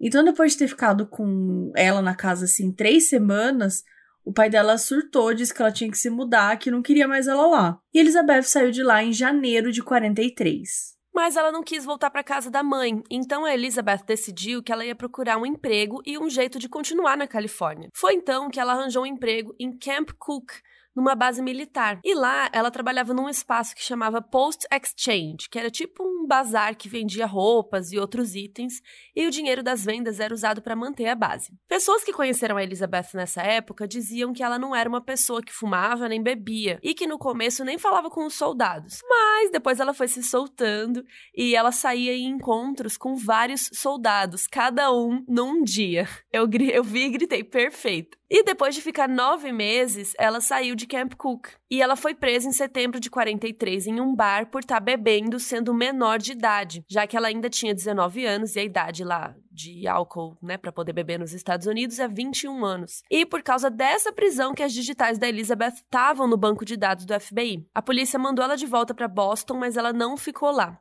Então, 0.00 0.24
depois 0.24 0.52
de 0.52 0.58
ter 0.58 0.68
ficado 0.68 1.06
com 1.06 1.70
ela 1.76 2.02
na 2.02 2.16
casa, 2.16 2.46
assim, 2.46 2.72
três 2.72 3.08
semanas, 3.08 3.84
o 4.30 4.32
pai 4.32 4.48
dela 4.48 4.78
surtou, 4.78 5.34
disse 5.34 5.52
que 5.52 5.60
ela 5.60 5.72
tinha 5.72 5.90
que 5.90 5.98
se 5.98 6.08
mudar, 6.08 6.56
que 6.56 6.70
não 6.70 6.82
queria 6.82 7.08
mais 7.08 7.26
ela 7.26 7.48
lá. 7.48 7.80
E 7.92 7.98
Elizabeth 7.98 8.44
saiu 8.44 8.70
de 8.70 8.80
lá 8.80 9.02
em 9.02 9.12
janeiro 9.12 9.72
de 9.72 9.82
43. 9.82 10.96
Mas 11.12 11.36
ela 11.36 11.50
não 11.50 11.64
quis 11.64 11.84
voltar 11.84 12.10
para 12.10 12.22
casa 12.22 12.48
da 12.48 12.62
mãe, 12.62 13.02
então 13.10 13.44
a 13.44 13.52
Elizabeth 13.52 14.04
decidiu 14.06 14.62
que 14.62 14.70
ela 14.70 14.86
ia 14.86 14.94
procurar 14.94 15.36
um 15.36 15.44
emprego 15.44 16.00
e 16.06 16.16
um 16.16 16.30
jeito 16.30 16.60
de 16.60 16.68
continuar 16.68 17.16
na 17.16 17.26
Califórnia. 17.26 17.88
Foi 17.92 18.14
então 18.14 18.48
que 18.48 18.60
ela 18.60 18.72
arranjou 18.72 19.02
um 19.02 19.06
emprego 19.06 19.52
em 19.58 19.76
Camp 19.76 20.10
Cook, 20.16 20.52
numa 21.00 21.14
base 21.14 21.42
militar. 21.42 21.98
E 22.04 22.14
lá 22.14 22.50
ela 22.52 22.70
trabalhava 22.70 23.14
num 23.14 23.28
espaço 23.28 23.74
que 23.74 23.82
chamava 23.82 24.20
Post 24.20 24.66
Exchange, 24.70 25.48
que 25.50 25.58
era 25.58 25.70
tipo 25.70 26.04
um 26.04 26.26
bazar 26.26 26.76
que 26.76 26.88
vendia 26.88 27.26
roupas 27.26 27.90
e 27.90 27.98
outros 27.98 28.34
itens, 28.34 28.74
e 29.16 29.26
o 29.26 29.30
dinheiro 29.30 29.62
das 29.62 29.84
vendas 29.84 30.20
era 30.20 30.32
usado 30.32 30.60
para 30.60 30.76
manter 30.76 31.06
a 31.06 31.14
base. 31.14 31.52
Pessoas 31.66 32.04
que 32.04 32.12
conheceram 32.12 32.56
a 32.56 32.62
Elizabeth 32.62 33.08
nessa 33.14 33.42
época 33.42 33.88
diziam 33.88 34.32
que 34.32 34.42
ela 34.42 34.58
não 34.58 34.76
era 34.76 34.88
uma 34.88 35.02
pessoa 35.02 35.42
que 35.42 35.52
fumava 35.52 36.08
nem 36.08 36.22
bebia 36.22 36.78
e 36.82 36.94
que 36.94 37.06
no 37.06 37.18
começo 37.18 37.64
nem 37.64 37.78
falava 37.78 38.10
com 38.10 38.26
os 38.26 38.34
soldados. 38.34 38.98
Mas 39.08 39.50
depois 39.50 39.80
ela 39.80 39.94
foi 39.94 40.06
se 40.06 40.22
soltando 40.22 41.02
e 41.34 41.56
ela 41.56 41.72
saía 41.72 42.12
em 42.12 42.26
encontros 42.26 42.96
com 42.98 43.16
vários 43.16 43.70
soldados, 43.72 44.46
cada 44.46 44.92
um 44.92 45.24
num 45.26 45.62
dia. 45.62 46.06
Eu, 46.30 46.48
eu 46.72 46.84
vi 46.84 47.06
e 47.06 47.10
gritei, 47.10 47.42
perfeito. 47.42 48.19
E 48.30 48.44
depois 48.44 48.76
de 48.76 48.80
ficar 48.80 49.08
nove 49.08 49.50
meses, 49.50 50.14
ela 50.16 50.40
saiu 50.40 50.76
de 50.76 50.86
Camp 50.86 51.14
Cook. 51.14 51.48
E 51.68 51.82
ela 51.82 51.96
foi 51.96 52.14
presa 52.14 52.48
em 52.48 52.52
setembro 52.52 53.00
de 53.00 53.10
43 53.10 53.88
em 53.88 54.00
um 54.00 54.14
bar 54.14 54.46
por 54.46 54.60
estar 54.60 54.76
tá 54.76 54.80
bebendo 54.80 55.40
sendo 55.40 55.74
menor 55.74 56.18
de 56.20 56.30
idade, 56.30 56.84
já 56.88 57.08
que 57.08 57.16
ela 57.16 57.26
ainda 57.26 57.50
tinha 57.50 57.74
19 57.74 58.24
anos 58.24 58.54
e 58.54 58.60
a 58.60 58.64
idade 58.64 59.02
lá 59.02 59.34
de 59.50 59.86
álcool, 59.88 60.38
né, 60.40 60.56
para 60.56 60.70
poder 60.70 60.92
beber 60.92 61.18
nos 61.18 61.32
Estados 61.32 61.66
Unidos 61.66 61.98
é 61.98 62.06
21 62.06 62.64
anos. 62.64 63.02
E 63.10 63.26
por 63.26 63.42
causa 63.42 63.68
dessa 63.68 64.12
prisão 64.12 64.54
que 64.54 64.62
as 64.62 64.72
digitais 64.72 65.18
da 65.18 65.28
Elizabeth 65.28 65.74
estavam 65.74 66.28
no 66.28 66.36
banco 66.36 66.64
de 66.64 66.76
dados 66.76 67.04
do 67.04 67.20
FBI. 67.20 67.66
A 67.74 67.82
polícia 67.82 68.18
mandou 68.18 68.44
ela 68.44 68.56
de 68.56 68.66
volta 68.66 68.94
para 68.94 69.08
Boston, 69.08 69.54
mas 69.54 69.76
ela 69.76 69.92
não 69.92 70.16
ficou 70.16 70.52
lá. 70.52 70.80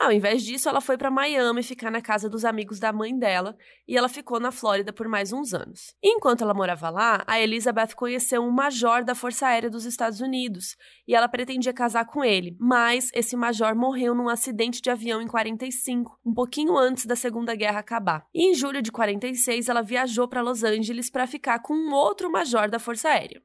Ao 0.00 0.10
invés 0.10 0.42
disso, 0.42 0.66
ela 0.66 0.80
foi 0.80 0.96
para 0.96 1.10
Miami 1.10 1.62
ficar 1.62 1.90
na 1.90 2.00
casa 2.00 2.26
dos 2.26 2.46
amigos 2.46 2.80
da 2.80 2.90
mãe 2.90 3.14
dela 3.18 3.54
e 3.86 3.98
ela 3.98 4.08
ficou 4.08 4.40
na 4.40 4.50
Flórida 4.50 4.94
por 4.94 5.06
mais 5.06 5.30
uns 5.30 5.52
anos. 5.52 5.94
enquanto 6.02 6.40
ela 6.42 6.54
morava 6.54 6.88
lá, 6.88 7.22
a 7.26 7.38
Elizabeth 7.38 7.94
conheceu 7.94 8.40
um 8.42 8.50
major 8.50 9.04
da 9.04 9.14
Força 9.14 9.46
Aérea 9.46 9.68
dos 9.68 9.84
Estados 9.84 10.22
Unidos 10.22 10.74
e 11.06 11.14
ela 11.14 11.28
pretendia 11.28 11.74
casar 11.74 12.06
com 12.06 12.24
ele, 12.24 12.56
mas 12.58 13.10
esse 13.12 13.36
major 13.36 13.74
morreu 13.74 14.14
num 14.14 14.30
acidente 14.30 14.80
de 14.80 14.88
avião 14.88 15.20
em 15.20 15.26
45, 15.26 16.18
um 16.24 16.32
pouquinho 16.32 16.78
antes 16.78 17.04
da 17.04 17.14
Segunda 17.14 17.54
Guerra 17.54 17.80
acabar. 17.80 18.24
E 18.32 18.50
em 18.50 18.54
julho 18.54 18.80
de 18.80 18.90
46, 18.90 19.68
ela 19.68 19.82
viajou 19.82 20.26
para 20.26 20.40
Los 20.40 20.64
Angeles 20.64 21.10
para 21.10 21.26
ficar 21.26 21.58
com 21.58 21.74
um 21.74 21.92
outro 21.92 22.32
major 22.32 22.70
da 22.70 22.78
Força 22.78 23.10
Aérea. 23.10 23.42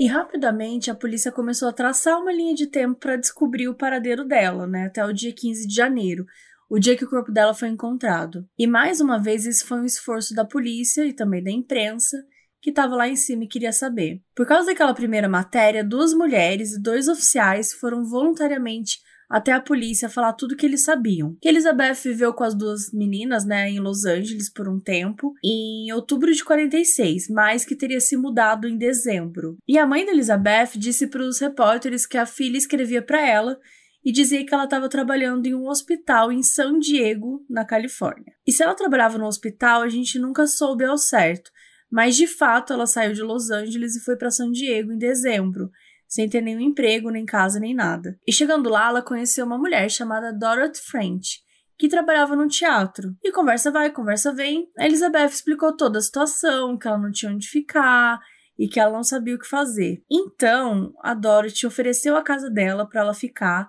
E 0.00 0.06
rapidamente 0.06 0.90
a 0.90 0.94
polícia 0.94 1.32
começou 1.32 1.68
a 1.68 1.72
traçar 1.72 2.20
uma 2.20 2.32
linha 2.32 2.54
de 2.54 2.68
tempo 2.68 3.00
para 3.00 3.16
descobrir 3.16 3.68
o 3.68 3.74
paradeiro 3.74 4.24
dela, 4.24 4.64
né, 4.64 4.86
até 4.86 5.04
o 5.04 5.12
dia 5.12 5.32
15 5.32 5.66
de 5.66 5.74
janeiro, 5.74 6.24
o 6.70 6.78
dia 6.78 6.96
que 6.96 7.04
o 7.04 7.10
corpo 7.10 7.32
dela 7.32 7.52
foi 7.52 7.68
encontrado. 7.68 8.46
E 8.56 8.64
mais 8.64 9.00
uma 9.00 9.18
vez 9.18 9.44
isso 9.44 9.66
foi 9.66 9.80
um 9.80 9.84
esforço 9.84 10.34
da 10.34 10.44
polícia 10.44 11.04
e 11.04 11.12
também 11.12 11.42
da 11.42 11.50
imprensa, 11.50 12.16
que 12.60 12.70
estava 12.70 12.94
lá 12.94 13.08
em 13.08 13.16
cima 13.16 13.44
e 13.44 13.48
queria 13.48 13.72
saber. 13.72 14.20
Por 14.36 14.46
causa 14.46 14.66
daquela 14.66 14.94
primeira 14.94 15.28
matéria, 15.28 15.82
duas 15.82 16.12
mulheres 16.12 16.72
e 16.72 16.82
dois 16.82 17.08
oficiais 17.08 17.72
foram 17.72 18.04
voluntariamente 18.04 19.00
até 19.28 19.52
a 19.52 19.60
polícia 19.60 20.08
falar 20.08 20.32
tudo 20.32 20.56
que 20.56 20.64
eles 20.64 20.84
sabiam. 20.84 21.36
Que 21.40 21.48
Elizabeth 21.48 21.94
viveu 22.04 22.32
com 22.32 22.44
as 22.44 22.54
duas 22.54 22.92
meninas, 22.92 23.44
né, 23.44 23.70
em 23.70 23.78
Los 23.78 24.04
Angeles 24.04 24.50
por 24.50 24.68
um 24.68 24.80
tempo, 24.80 25.34
em 25.44 25.92
outubro 25.92 26.32
de 26.32 26.44
46, 26.44 27.28
mas 27.28 27.64
que 27.64 27.76
teria 27.76 28.00
se 28.00 28.16
mudado 28.16 28.66
em 28.66 28.78
dezembro. 28.78 29.58
E 29.66 29.76
a 29.78 29.86
mãe 29.86 30.06
da 30.06 30.12
Elizabeth 30.12 30.70
disse 30.76 31.06
para 31.06 31.22
os 31.22 31.38
repórteres 31.38 32.06
que 32.06 32.16
a 32.16 32.24
filha 32.24 32.56
escrevia 32.56 33.02
para 33.02 33.20
ela 33.20 33.58
e 34.04 34.12
dizia 34.12 34.44
que 34.46 34.54
ela 34.54 34.64
estava 34.64 34.88
trabalhando 34.88 35.46
em 35.46 35.54
um 35.54 35.68
hospital 35.68 36.32
em 36.32 36.42
San 36.42 36.78
Diego, 36.78 37.44
na 37.50 37.64
Califórnia. 37.64 38.32
E 38.46 38.52
se 38.52 38.62
ela 38.62 38.74
trabalhava 38.74 39.18
no 39.18 39.26
hospital, 39.26 39.82
a 39.82 39.88
gente 39.88 40.18
nunca 40.18 40.46
soube 40.46 40.84
ao 40.84 40.96
certo, 40.96 41.50
mas 41.90 42.16
de 42.16 42.26
fato 42.26 42.72
ela 42.72 42.86
saiu 42.86 43.12
de 43.12 43.22
Los 43.22 43.50
Angeles 43.50 43.96
e 43.96 44.04
foi 44.04 44.16
para 44.16 44.30
San 44.30 44.50
Diego 44.50 44.92
em 44.92 44.98
dezembro 44.98 45.70
sem 46.08 46.28
ter 46.28 46.40
nenhum 46.40 46.60
emprego, 46.60 47.10
nem 47.10 47.26
casa, 47.26 47.60
nem 47.60 47.74
nada. 47.74 48.18
E 48.26 48.32
chegando 48.32 48.70
lá, 48.70 48.88
ela 48.88 49.02
conheceu 49.02 49.44
uma 49.44 49.58
mulher 49.58 49.90
chamada 49.90 50.32
Dorothy 50.32 50.80
French, 50.80 51.40
que 51.78 51.88
trabalhava 51.88 52.34
no 52.34 52.48
teatro. 52.48 53.14
E 53.22 53.30
conversa 53.30 53.70
vai, 53.70 53.90
conversa 53.92 54.32
vem. 54.32 54.68
A 54.78 54.86
Elizabeth 54.86 55.26
explicou 55.26 55.76
toda 55.76 55.98
a 55.98 56.02
situação, 56.02 56.78
que 56.78 56.88
ela 56.88 56.98
não 56.98 57.12
tinha 57.12 57.30
onde 57.30 57.46
ficar 57.46 58.18
e 58.58 58.66
que 58.66 58.80
ela 58.80 58.92
não 58.92 59.04
sabia 59.04 59.36
o 59.36 59.38
que 59.38 59.46
fazer. 59.46 60.02
Então, 60.10 60.92
a 61.00 61.14
Dorothy 61.14 61.66
ofereceu 61.66 62.16
a 62.16 62.22
casa 62.22 62.50
dela 62.50 62.88
para 62.88 63.02
ela 63.02 63.14
ficar. 63.14 63.68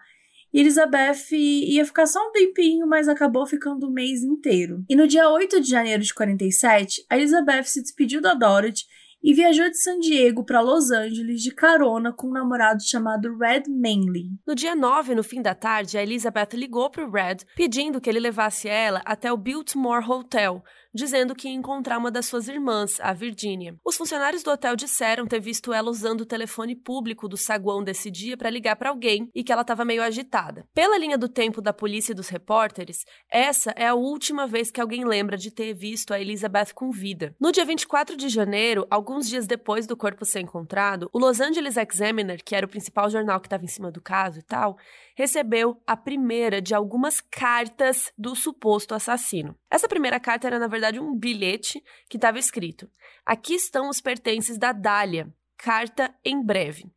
E 0.52 0.62
Elizabeth 0.62 1.32
ia 1.32 1.86
ficar 1.86 2.08
só 2.08 2.20
um 2.28 2.32
tempinho, 2.32 2.88
mas 2.88 3.08
acabou 3.08 3.46
ficando 3.46 3.88
o 3.88 3.92
mês 3.92 4.24
inteiro. 4.24 4.84
E 4.90 4.96
no 4.96 5.08
dia 5.08 5.30
8 5.30 5.62
de 5.62 5.70
janeiro 5.70 6.02
de 6.02 6.14
47, 6.14 7.06
a 7.08 7.16
Elizabeth 7.16 7.66
se 7.66 7.84
despediu 7.84 8.20
da 8.20 8.34
Dorothy 8.34 8.86
e 9.22 9.34
viajou 9.34 9.70
de 9.70 9.78
San 9.78 10.00
Diego 10.00 10.44
para 10.44 10.62
Los 10.62 10.92
Angeles 10.92 11.42
de 11.42 11.52
carona 11.52 12.14
com 12.14 12.28
um 12.28 12.32
namorado 12.32 12.82
chamado 12.82 13.38
Red 13.38 13.64
Manley. 13.68 14.30
No 14.48 14.56
dia 14.56 14.76
9, 14.76 15.16
no 15.16 15.24
fim 15.24 15.42
da 15.42 15.54
tarde, 15.54 15.98
a 15.98 16.04
Elizabeth 16.04 16.50
ligou 16.54 16.90
para 16.90 17.06
o 17.06 17.12
Red 17.12 17.38
pedindo 17.56 18.00
que 18.00 18.10
ele 18.10 18.20
levasse 18.20 18.68
ela 18.68 19.02
até 19.06 19.32
o 19.32 19.38
Biltmore 19.38 20.06
Hotel, 20.10 20.64
dizendo 20.94 21.36
que 21.36 21.48
ia 21.48 21.54
encontrar 21.54 21.98
uma 21.98 22.12
das 22.12 22.26
suas 22.26 22.48
irmãs, 22.48 23.00
a 23.00 23.14
Virginia. 23.14 23.76
Os 23.86 23.96
funcionários 23.96 24.44
do 24.44 24.52
hotel 24.52 24.76
disseram 24.76 25.28
ter 25.28 25.40
visto 25.40 25.74
ela 25.74 25.90
usando 25.90 26.22
o 26.22 26.26
telefone 26.26 26.76
público 26.76 27.28
do 27.28 27.38
saguão 27.38 27.84
desse 27.84 28.10
dia 28.10 28.36
para 28.36 28.50
ligar 28.50 28.76
para 28.76 28.90
alguém 28.90 29.30
e 29.34 29.44
que 29.44 29.52
ela 29.52 29.62
estava 29.62 29.86
meio 29.86 30.02
agitada. 30.02 30.66
Pela 30.74 30.98
linha 30.98 31.18
do 31.18 31.30
tempo 31.30 31.62
da 31.62 31.74
polícia 31.74 32.12
e 32.12 32.16
dos 32.16 32.30
repórteres, 32.30 33.06
essa 33.30 33.72
é 33.76 33.88
a 33.88 33.96
última 33.96 34.48
vez 34.48 34.72
que 34.72 34.82
alguém 34.82 35.06
lembra 35.06 35.38
de 35.38 35.52
ter 35.52 35.74
visto 35.74 36.14
a 36.14 36.20
Elizabeth 36.20 36.74
com 36.74 36.92
vida. 36.92 37.36
No 37.40 37.52
dia 37.52 37.66
24 37.66 38.16
de 38.18 38.30
janeiro, 38.30 38.88
alguns 38.90 39.28
dias 39.28 39.48
depois 39.48 39.86
do 39.86 39.96
corpo 39.96 40.26
ser 40.26 40.40
encontrado, 40.40 41.10
o 41.14 41.20
Los 41.20 41.40
Angeles 41.40 41.78
Examiner, 41.78 42.44
que 42.44 42.56
era 42.56 42.66
o 42.66 42.70
principal 42.70 43.10
jornal 43.10 43.40
que 43.40 43.48
estava 43.48 43.64
em 43.64 43.68
cima 43.68 43.92
do 43.92 44.02
caso 44.02 44.40
e 44.40 44.44
tal, 44.44 44.78
recebeu 45.16 45.82
a 45.86 45.98
primeira 45.98 46.62
de 46.62 46.74
algumas 46.74 47.20
cartas 47.20 48.12
do 48.18 48.36
suposto 48.36 48.96
assassino. 48.96 49.56
Essa 49.70 49.88
primeira 49.88 50.20
carta 50.20 50.48
era, 50.48 50.58
na 50.58 50.68
verdade, 50.68 50.79
um 51.02 51.16
bilhete 51.16 51.84
que 52.10 52.18
estava 52.18 52.40
escrito: 52.40 52.90
Aqui 53.26 53.54
estão 53.54 53.90
os 53.90 54.02
pertences 54.02 54.58
da 54.58 54.72
Dália. 54.72 55.34
Carta 55.58 56.16
em 56.24 56.44
breve. 56.44 56.90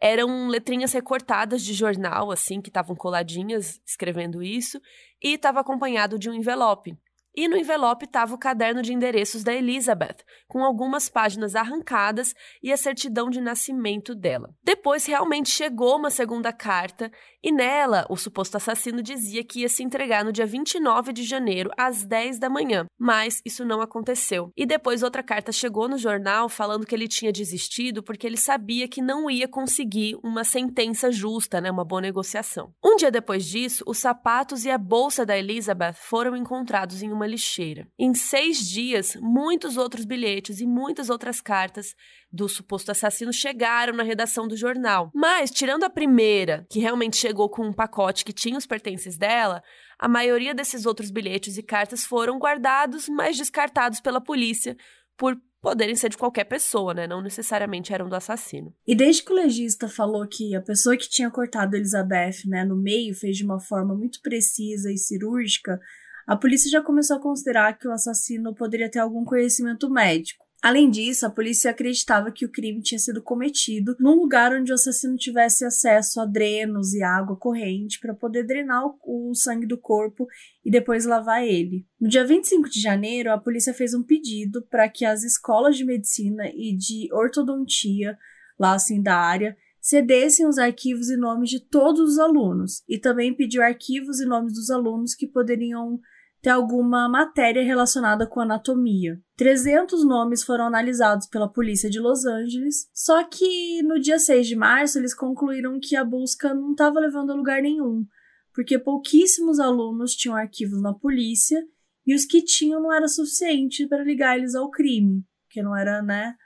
Eram 0.00 0.48
letrinhas 0.48 0.92
recortadas 0.92 1.62
de 1.62 1.72
jornal, 1.72 2.30
assim, 2.30 2.60
que 2.60 2.68
estavam 2.68 2.94
coladinhas 2.94 3.80
escrevendo 3.86 4.42
isso, 4.42 4.80
e 5.22 5.34
estava 5.34 5.60
acompanhado 5.60 6.18
de 6.18 6.28
um 6.28 6.34
envelope. 6.34 6.98
E 7.36 7.48
no 7.48 7.56
envelope 7.56 8.06
estava 8.06 8.34
o 8.34 8.38
caderno 8.38 8.80
de 8.80 8.94
endereços 8.94 9.44
da 9.44 9.52
Elizabeth, 9.52 10.24
com 10.48 10.64
algumas 10.64 11.10
páginas 11.10 11.54
arrancadas 11.54 12.34
e 12.62 12.72
a 12.72 12.78
certidão 12.78 13.28
de 13.28 13.42
nascimento 13.42 14.14
dela. 14.14 14.54
Depois 14.64 15.04
realmente 15.04 15.50
chegou 15.50 15.98
uma 15.98 16.08
segunda 16.08 16.50
carta 16.50 17.12
e 17.44 17.52
nela 17.52 18.06
o 18.08 18.16
suposto 18.16 18.56
assassino 18.56 19.02
dizia 19.02 19.44
que 19.44 19.60
ia 19.60 19.68
se 19.68 19.82
entregar 19.82 20.24
no 20.24 20.32
dia 20.32 20.46
29 20.46 21.12
de 21.12 21.24
janeiro 21.24 21.70
às 21.76 22.04
10 22.04 22.38
da 22.38 22.48
manhã, 22.48 22.86
mas 22.98 23.42
isso 23.44 23.66
não 23.66 23.82
aconteceu. 23.82 24.50
E 24.56 24.64
depois 24.64 25.02
outra 25.02 25.22
carta 25.22 25.52
chegou 25.52 25.88
no 25.88 25.98
jornal 25.98 26.48
falando 26.48 26.86
que 26.86 26.94
ele 26.94 27.06
tinha 27.06 27.30
desistido 27.30 28.02
porque 28.02 28.26
ele 28.26 28.38
sabia 28.38 28.88
que 28.88 29.02
não 29.02 29.30
ia 29.30 29.46
conseguir 29.46 30.16
uma 30.24 30.42
sentença 30.42 31.12
justa, 31.12 31.60
né, 31.60 31.70
uma 31.70 31.84
boa 31.84 32.00
negociação. 32.00 32.72
Um 32.82 32.96
dia 32.96 33.10
depois 33.10 33.44
disso, 33.44 33.84
os 33.86 33.98
sapatos 33.98 34.64
e 34.64 34.70
a 34.70 34.78
bolsa 34.78 35.26
da 35.26 35.36
Elizabeth 35.36 35.94
foram 35.94 36.34
encontrados 36.34 37.02
em 37.02 37.12
uma 37.12 37.25
uma 37.26 37.30
lixeira. 37.30 37.88
Em 37.98 38.14
seis 38.14 38.66
dias, 38.68 39.16
muitos 39.20 39.76
outros 39.76 40.04
bilhetes 40.04 40.60
e 40.60 40.66
muitas 40.66 41.10
outras 41.10 41.40
cartas 41.40 41.94
do 42.32 42.48
suposto 42.48 42.90
assassino 42.90 43.32
chegaram 43.32 43.92
na 43.92 44.02
redação 44.02 44.46
do 44.46 44.56
jornal. 44.56 45.10
Mas, 45.14 45.50
tirando 45.50 45.84
a 45.84 45.90
primeira, 45.90 46.66
que 46.70 46.78
realmente 46.78 47.16
chegou 47.16 47.50
com 47.50 47.66
um 47.66 47.72
pacote 47.72 48.24
que 48.24 48.32
tinha 48.32 48.56
os 48.56 48.66
pertences 48.66 49.18
dela, 49.18 49.62
a 49.98 50.08
maioria 50.08 50.54
desses 50.54 50.86
outros 50.86 51.10
bilhetes 51.10 51.58
e 51.58 51.62
cartas 51.62 52.04
foram 52.04 52.38
guardados, 52.38 53.08
mas 53.08 53.36
descartados 53.36 54.00
pela 54.00 54.20
polícia 54.20 54.76
por 55.16 55.36
poderem 55.60 55.96
ser 55.96 56.10
de 56.10 56.18
qualquer 56.18 56.44
pessoa, 56.44 56.94
né? 56.94 57.08
Não 57.08 57.20
necessariamente 57.20 57.92
eram 57.92 58.08
do 58.08 58.14
assassino. 58.14 58.72
E 58.86 58.94
desde 58.94 59.24
que 59.24 59.32
o 59.32 59.34
legista 59.34 59.88
falou 59.88 60.24
que 60.28 60.54
a 60.54 60.60
pessoa 60.60 60.96
que 60.96 61.08
tinha 61.08 61.30
cortado 61.30 61.74
Elizabeth, 61.74 62.46
né, 62.46 62.64
no 62.64 62.76
meio, 62.76 63.14
fez 63.14 63.36
de 63.36 63.44
uma 63.44 63.58
forma 63.58 63.94
muito 63.94 64.20
precisa 64.22 64.92
e 64.92 64.98
cirúrgica, 64.98 65.80
a 66.26 66.36
polícia 66.36 66.70
já 66.70 66.82
começou 66.82 67.16
a 67.16 67.20
considerar 67.20 67.78
que 67.78 67.86
o 67.86 67.92
assassino 67.92 68.54
poderia 68.54 68.90
ter 68.90 68.98
algum 68.98 69.24
conhecimento 69.24 69.88
médico. 69.88 70.44
Além 70.62 70.90
disso, 70.90 71.24
a 71.24 71.30
polícia 71.30 71.70
acreditava 71.70 72.32
que 72.32 72.44
o 72.44 72.50
crime 72.50 72.82
tinha 72.82 72.98
sido 72.98 73.22
cometido 73.22 73.94
num 74.00 74.16
lugar 74.16 74.52
onde 74.52 74.72
o 74.72 74.74
assassino 74.74 75.16
tivesse 75.16 75.64
acesso 75.64 76.20
a 76.20 76.24
drenos 76.24 76.92
e 76.92 77.02
água 77.02 77.36
corrente 77.36 78.00
para 78.00 78.14
poder 78.14 78.42
drenar 78.42 78.84
o, 78.84 79.30
o, 79.30 79.34
sangue 79.34 79.66
do 79.66 79.78
corpo 79.78 80.26
e 80.64 80.70
depois 80.70 81.04
lavar 81.04 81.46
ele. 81.46 81.86
No 82.00 82.08
dia 82.08 82.24
25 82.24 82.68
de 82.68 82.80
janeiro, 82.80 83.30
a 83.30 83.38
polícia 83.38 83.72
fez 83.72 83.94
um 83.94 84.02
pedido 84.02 84.60
para 84.62 84.88
que 84.88 85.04
as 85.04 85.22
escolas 85.22 85.76
de 85.76 85.84
medicina 85.84 86.48
e 86.48 86.76
de 86.76 87.08
ortodontia, 87.12 88.18
lá 88.58 88.74
assim 88.74 89.00
da 89.00 89.14
área, 89.14 89.56
cedessem 89.80 90.48
os 90.48 90.58
arquivos 90.58 91.08
e 91.10 91.16
nomes 91.16 91.48
de 91.48 91.60
todos 91.60 92.14
os 92.14 92.18
alunos 92.18 92.82
e 92.88 92.98
também 92.98 93.32
pediu 93.32 93.62
arquivos 93.62 94.18
e 94.18 94.26
nomes 94.26 94.54
dos 94.54 94.68
alunos 94.68 95.14
que 95.14 95.28
poderiam 95.28 96.00
ter 96.46 96.50
alguma 96.50 97.08
matéria 97.08 97.64
relacionada 97.64 98.24
com 98.24 98.38
anatomia. 98.38 99.20
300 99.36 100.06
nomes 100.06 100.44
foram 100.44 100.66
analisados 100.66 101.26
pela 101.26 101.52
polícia 101.52 101.90
de 101.90 101.98
Los 101.98 102.24
Angeles, 102.24 102.88
só 102.94 103.24
que 103.24 103.82
no 103.82 103.98
dia 103.98 104.16
6 104.16 104.46
de 104.46 104.54
março 104.54 104.96
eles 104.96 105.12
concluíram 105.12 105.80
que 105.82 105.96
a 105.96 106.04
busca 106.04 106.54
não 106.54 106.70
estava 106.70 107.00
levando 107.00 107.32
a 107.32 107.34
lugar 107.34 107.60
nenhum, 107.60 108.06
porque 108.54 108.78
pouquíssimos 108.78 109.58
alunos 109.58 110.14
tinham 110.14 110.36
arquivos 110.36 110.80
na 110.80 110.94
polícia 110.94 111.60
e 112.06 112.14
os 112.14 112.24
que 112.24 112.40
tinham 112.40 112.80
não 112.80 112.92
era 112.92 113.08
suficiente 113.08 113.84
para 113.88 114.04
ligar 114.04 114.38
eles 114.38 114.54
ao 114.54 114.70
crime, 114.70 115.24
que 115.50 115.60
não 115.60 115.76
era, 115.76 116.00
né, 116.00 116.36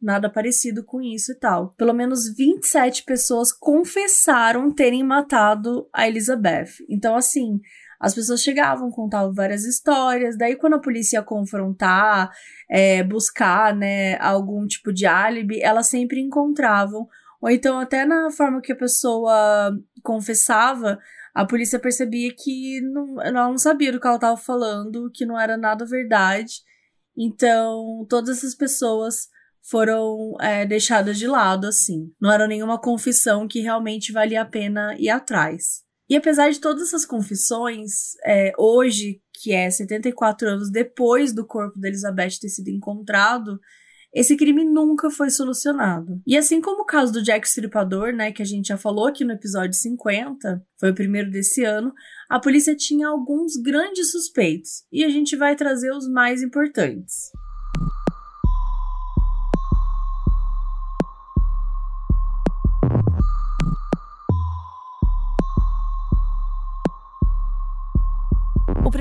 nada 0.00 0.30
parecido 0.30 0.82
com 0.82 1.02
isso 1.02 1.32
e 1.32 1.38
tal. 1.38 1.74
Pelo 1.74 1.92
menos 1.92 2.34
27 2.34 3.04
pessoas 3.04 3.52
confessaram 3.52 4.72
terem 4.72 5.04
matado 5.04 5.86
a 5.92 6.08
Elizabeth. 6.08 6.82
Então, 6.88 7.14
assim, 7.14 7.60
as 8.00 8.14
pessoas 8.14 8.40
chegavam, 8.40 8.90
contavam 8.90 9.34
várias 9.34 9.64
histórias, 9.64 10.38
daí 10.38 10.56
quando 10.56 10.74
a 10.74 10.80
polícia 10.80 11.18
ia 11.18 11.22
confrontar, 11.22 12.30
é, 12.68 13.04
buscar, 13.04 13.76
né, 13.76 14.16
algum 14.18 14.66
tipo 14.66 14.90
de 14.90 15.04
álibi, 15.04 15.60
elas 15.60 15.88
sempre 15.88 16.18
encontravam, 16.18 17.06
ou 17.42 17.50
então 17.50 17.78
até 17.78 18.06
na 18.06 18.30
forma 18.30 18.62
que 18.62 18.72
a 18.72 18.76
pessoa 18.76 19.76
confessava, 20.02 20.98
a 21.34 21.44
polícia 21.44 21.78
percebia 21.78 22.32
que 22.34 22.80
não, 22.80 23.20
ela 23.20 23.48
não 23.48 23.58
sabia 23.58 23.92
do 23.92 24.00
que 24.00 24.06
ela 24.06 24.16
estava 24.16 24.36
falando, 24.36 25.10
que 25.12 25.26
não 25.26 25.38
era 25.38 25.58
nada 25.58 25.84
verdade, 25.84 26.54
então 27.14 28.06
todas 28.08 28.38
essas 28.38 28.54
pessoas 28.54 29.28
foram 29.62 30.34
é, 30.40 30.64
deixadas 30.64 31.18
de 31.18 31.26
lado, 31.26 31.66
assim. 31.66 32.10
Não 32.20 32.32
era 32.32 32.48
nenhuma 32.48 32.80
confissão 32.80 33.46
que 33.46 33.60
realmente 33.60 34.10
valia 34.10 34.40
a 34.40 34.46
pena 34.46 34.96
ir 34.98 35.10
atrás. 35.10 35.84
E 36.10 36.16
apesar 36.16 36.50
de 36.50 36.58
todas 36.58 36.88
essas 36.88 37.06
confissões, 37.06 38.16
é, 38.26 38.52
hoje, 38.58 39.22
que 39.32 39.52
é 39.52 39.70
74 39.70 40.48
anos 40.48 40.68
depois 40.68 41.32
do 41.32 41.46
corpo 41.46 41.78
da 41.78 41.86
Elizabeth 41.86 42.40
ter 42.40 42.48
sido 42.48 42.68
encontrado, 42.68 43.60
esse 44.12 44.36
crime 44.36 44.64
nunca 44.64 45.08
foi 45.08 45.30
solucionado. 45.30 46.20
E 46.26 46.36
assim 46.36 46.60
como 46.60 46.82
o 46.82 46.84
caso 46.84 47.12
do 47.12 47.22
Jack 47.22 47.46
Stripador, 47.46 48.12
né, 48.12 48.32
que 48.32 48.42
a 48.42 48.44
gente 48.44 48.66
já 48.66 48.76
falou 48.76 49.06
aqui 49.06 49.24
no 49.24 49.32
episódio 49.32 49.72
50, 49.72 50.60
foi 50.80 50.90
o 50.90 50.94
primeiro 50.94 51.30
desse 51.30 51.62
ano, 51.62 51.92
a 52.28 52.40
polícia 52.40 52.74
tinha 52.74 53.06
alguns 53.06 53.56
grandes 53.56 54.10
suspeitos, 54.10 54.84
e 54.90 55.04
a 55.04 55.08
gente 55.08 55.36
vai 55.36 55.54
trazer 55.54 55.92
os 55.92 56.08
mais 56.08 56.42
importantes. 56.42 57.30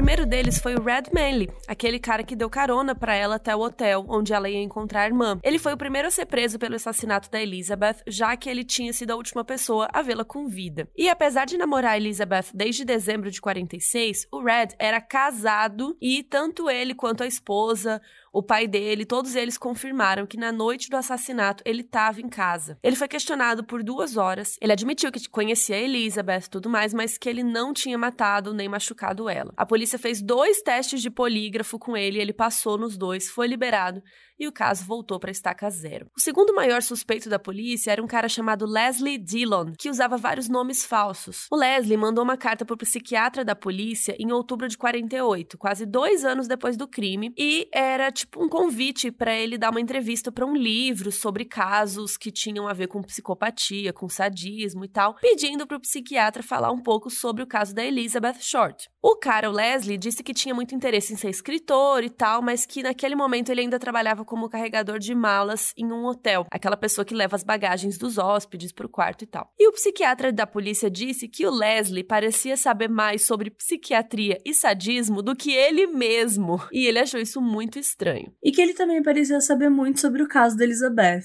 Primeiro 0.10 0.26
deles 0.26 0.60
foi 0.60 0.74
o 0.74 0.82
Red 0.82 1.04
Manley, 1.14 1.52
aquele 1.68 2.00
cara 2.00 2.24
que 2.24 2.36
deu 2.36 2.50
carona 2.50 2.96
para 2.96 3.14
ela 3.14 3.36
até 3.36 3.56
o 3.56 3.60
hotel 3.60 4.08
onde 4.10 4.34
ela 4.34 4.50
ia 4.50 4.58
encontrar 4.58 5.04
a 5.04 5.06
irmã. 5.06 5.40
Ele 5.44 5.60
foi 5.60 5.72
o 5.72 5.78
primeiro 5.78 6.08
a 6.08 6.12
ser 6.12 6.26
preso 6.26 6.58
pelo 6.58 6.76
assassinato 6.76 7.30
da 7.30 7.40
Elizabeth, 7.40 7.98
já 8.08 8.36
que 8.36 8.50
ele 8.50 8.64
tinha 8.64 8.92
sido 8.92 9.12
a 9.12 9.16
última 9.16 9.46
pessoa 9.46 9.88
a 9.94 10.02
vê-la 10.02 10.26
com 10.26 10.48
vida. 10.48 10.90
E 10.98 11.08
apesar 11.08 11.46
de 11.46 11.60
namorar 11.60 11.96
Elizabeth 11.96 12.46
desde 12.56 12.84
dezembro 12.84 13.30
de 13.30 13.40
46, 13.40 14.26
o 14.32 14.42
Red 14.42 14.70
era 14.80 15.00
casado 15.00 15.96
e 16.02 16.24
tanto 16.24 16.72
ele 16.72 16.96
quanto 16.96 17.22
a 17.22 17.28
esposa, 17.28 18.02
o 18.32 18.44
pai 18.44 18.68
dele, 18.68 19.06
todos 19.06 19.36
eles 19.36 19.58
confirmaram 19.58 20.26
que 20.26 20.38
na 20.38 20.52
noite 20.52 20.90
do 20.90 20.98
assassinato 20.98 21.64
ele 21.66 21.82
estava 21.82 22.22
em 22.22 22.30
casa. 22.30 22.78
Ele 22.84 22.96
foi 22.96 23.08
questionado 23.08 23.64
por 23.64 23.84
duas 23.84 24.18
horas. 24.18 24.58
Ele 24.62 24.72
admitiu 24.72 25.12
que 25.12 25.30
conhecia 25.30 25.76
a 25.76 25.80
Elizabeth 25.80 26.46
e 26.46 26.50
tudo 26.50 26.70
mais, 26.70 26.94
mas 26.94 27.18
que 27.18 27.30
ele 27.30 27.44
não 27.44 27.74
tinha 27.74 27.98
matado 27.98 28.54
nem 28.54 28.70
machucado 28.70 29.30
ela. 29.30 29.54
A 29.58 29.66
polícia 29.66 30.00
fez 30.00 30.22
dois 30.22 30.62
testes 30.62 31.02
de 31.02 31.10
polígrafo 31.10 31.80
com 31.80 31.96
ele, 31.96 32.20
ele 32.20 32.34
passou 32.34 32.78
nos 32.78 32.98
dois, 32.98 33.30
foi 33.30 33.48
liberado 33.48 34.02
e 34.40 34.48
o 34.48 34.52
caso 34.52 34.86
voltou 34.86 35.20
para 35.20 35.32
estaca 35.32 35.70
zero. 35.70 36.08
O 36.16 36.22
segundo 36.22 36.54
maior 36.54 36.82
suspeito 36.82 37.30
da 37.30 37.38
polícia 37.38 37.92
era 37.92 38.02
um 38.02 38.08
cara 38.08 38.30
chamado 38.30 38.66
Leslie 38.66 39.18
Dillon, 39.18 39.74
que 39.78 39.90
usava 39.90 40.18
vários 40.18 40.48
nomes 40.48 40.86
falsos. 40.86 41.48
O 41.52 41.56
Leslie 41.56 41.98
mandou 41.98 42.24
uma 42.24 42.38
carta 42.38 42.66
para 42.66 42.74
o 42.74 42.78
psiquiatra 42.78 43.44
da 43.44 43.56
polícia 43.56 44.16
em 44.18 44.32
outubro 44.32 44.68
de 44.68 44.78
48, 44.78 45.58
quase 45.58 45.86
dois 45.86 46.24
anos 46.24 46.48
depois 46.48 46.78
do 46.78 46.88
crime, 46.88 47.34
e 47.38 47.68
era 47.74 48.12
tipo 48.12 48.44
um 48.44 48.48
convite 48.48 49.12
para 49.12 49.36
ele 49.36 49.58
dar 49.58 49.72
uma 49.72 49.82
entrevista 49.82 50.32
para 50.32 50.46
um 50.46 50.56
livro 50.56 51.12
sobre 51.12 51.46
casos 51.46 52.18
que 52.18 52.32
tinham 52.32 52.68
a 52.68 52.74
ver 52.74 52.88
com 52.88 53.02
psicopatia, 53.02 53.92
com 53.92 54.08
sadismo 54.08 54.86
e 54.86 54.88
tal, 54.88 55.16
pedindo 55.16 55.68
para 55.68 55.78
o 55.78 55.82
psiquiatra 55.82 56.42
falar 56.42 56.72
um 56.72 56.82
pouco 56.82 57.10
sobre 57.10 57.44
o 57.44 57.48
caso 57.48 57.74
da 57.74 57.84
Elizabeth 57.84 58.38
Short. 58.40 58.90
O 59.02 59.16
cara, 59.16 59.50
o 59.50 59.54
Leslie, 59.54 59.98
disse 59.98 60.24
que 60.24 60.34
tinha 60.34 60.54
muito 60.54 60.76
interesse 60.76 61.14
em 61.14 61.18
ser 61.18 61.30
escritor 61.30 62.04
e 62.04 62.10
tal, 62.10 62.42
mas 62.42 62.66
que 62.66 62.84
naquele 62.84 63.16
momento 63.16 63.50
ele 63.50 63.62
ainda 63.62 63.80
trabalhava 63.80 64.26
como 64.30 64.48
carregador 64.48 65.00
de 65.00 65.16
malas 65.16 65.74
em 65.76 65.92
um 65.92 66.06
hotel, 66.06 66.46
aquela 66.52 66.78
pessoa 66.78 67.04
que 67.04 67.16
leva 67.16 67.36
as 67.36 67.44
bagagens 67.44 67.98
dos 67.98 68.20
hóspedes 68.20 68.72
para 68.72 68.86
o 68.86 68.90
quarto 68.90 69.24
e 69.24 69.28
tal. 69.28 69.52
E 69.60 69.68
o 69.68 69.72
psiquiatra 69.72 70.32
da 70.32 70.46
polícia 70.46 70.90
disse 70.90 71.28
que 71.28 71.48
o 71.48 71.52
Leslie 71.52 72.04
parecia 72.04 72.56
saber 72.56 72.88
mais 72.88 73.26
sobre 73.26 73.50
psiquiatria 73.50 74.38
e 74.46 74.54
sadismo 74.54 75.24
do 75.24 75.36
que 75.36 75.52
ele 75.52 75.88
mesmo, 75.88 76.62
e 76.72 76.86
ele 76.86 77.00
achou 77.00 77.20
isso 77.20 77.42
muito 77.42 77.80
estranho. 77.80 78.32
E 78.44 78.52
que 78.52 78.62
ele 78.62 78.76
também 78.76 79.02
parecia 79.02 79.42
saber 79.42 79.70
muito 79.70 80.00
sobre 80.00 80.22
o 80.22 80.28
caso 80.28 80.56
da 80.56 80.64
Elizabeth. 80.64 81.24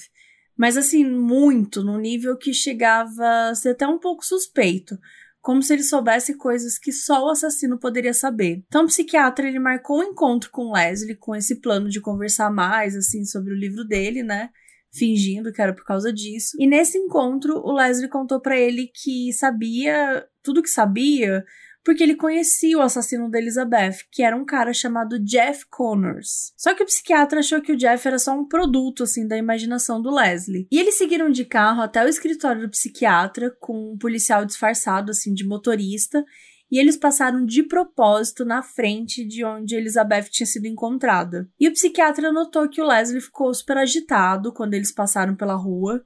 Mas 0.56 0.78
assim, 0.78 1.04
muito, 1.04 1.84
no 1.84 1.98
nível 1.98 2.38
que 2.38 2.54
chegava 2.54 3.50
a 3.50 3.54
ser 3.54 3.70
até 3.70 3.86
um 3.86 3.98
pouco 3.98 4.24
suspeito 4.24 4.96
como 5.44 5.62
se 5.62 5.74
ele 5.74 5.82
soubesse 5.82 6.38
coisas 6.38 6.78
que 6.78 6.90
só 6.90 7.26
o 7.26 7.28
assassino 7.28 7.78
poderia 7.78 8.14
saber. 8.14 8.64
Então, 8.66 8.84
o 8.84 8.86
psiquiatra 8.86 9.46
ele 9.46 9.58
marcou 9.58 10.00
um 10.00 10.04
encontro 10.04 10.50
com 10.50 10.72
Leslie 10.72 11.14
com 11.14 11.36
esse 11.36 11.60
plano 11.60 11.90
de 11.90 12.00
conversar 12.00 12.50
mais 12.50 12.96
assim 12.96 13.26
sobre 13.26 13.52
o 13.52 13.56
livro 13.56 13.84
dele, 13.84 14.22
né? 14.22 14.48
Fingindo 14.90 15.52
que 15.52 15.60
era 15.60 15.74
por 15.74 15.84
causa 15.84 16.10
disso. 16.10 16.56
E 16.58 16.66
nesse 16.66 16.96
encontro, 16.96 17.58
o 17.58 17.72
Leslie 17.72 18.08
contou 18.08 18.40
para 18.40 18.58
ele 18.58 18.90
que 18.94 19.34
sabia 19.34 20.26
tudo 20.42 20.62
que 20.62 20.70
sabia 20.70 21.44
porque 21.84 22.02
ele 22.02 22.16
conhecia 22.16 22.78
o 22.78 22.80
assassino 22.80 23.30
da 23.30 23.38
Elizabeth, 23.38 23.98
que 24.10 24.22
era 24.22 24.34
um 24.34 24.44
cara 24.44 24.72
chamado 24.72 25.22
Jeff 25.22 25.66
Connors. 25.70 26.52
Só 26.56 26.74
que 26.74 26.82
o 26.82 26.86
psiquiatra 26.86 27.40
achou 27.40 27.60
que 27.60 27.72
o 27.72 27.76
Jeff 27.76 28.08
era 28.08 28.18
só 28.18 28.32
um 28.32 28.48
produto, 28.48 29.02
assim, 29.02 29.28
da 29.28 29.36
imaginação 29.36 30.00
do 30.00 30.14
Leslie. 30.14 30.66
E 30.72 30.80
eles 30.80 30.96
seguiram 30.96 31.30
de 31.30 31.44
carro 31.44 31.82
até 31.82 32.02
o 32.02 32.08
escritório 32.08 32.62
do 32.62 32.70
psiquiatra, 32.70 33.54
com 33.60 33.92
um 33.92 33.98
policial 33.98 34.46
disfarçado, 34.46 35.10
assim, 35.10 35.34
de 35.34 35.46
motorista, 35.46 36.24
e 36.72 36.78
eles 36.78 36.96
passaram 36.96 37.44
de 37.44 37.62
propósito 37.62 38.44
na 38.44 38.62
frente 38.62 39.24
de 39.24 39.44
onde 39.44 39.76
Elizabeth 39.76 40.24
tinha 40.30 40.46
sido 40.46 40.66
encontrada. 40.66 41.48
E 41.60 41.68
o 41.68 41.72
psiquiatra 41.72 42.32
notou 42.32 42.68
que 42.68 42.80
o 42.80 42.86
Leslie 42.86 43.20
ficou 43.20 43.52
super 43.52 43.76
agitado 43.76 44.52
quando 44.52 44.74
eles 44.74 44.90
passaram 44.90 45.36
pela 45.36 45.54
rua 45.54 46.02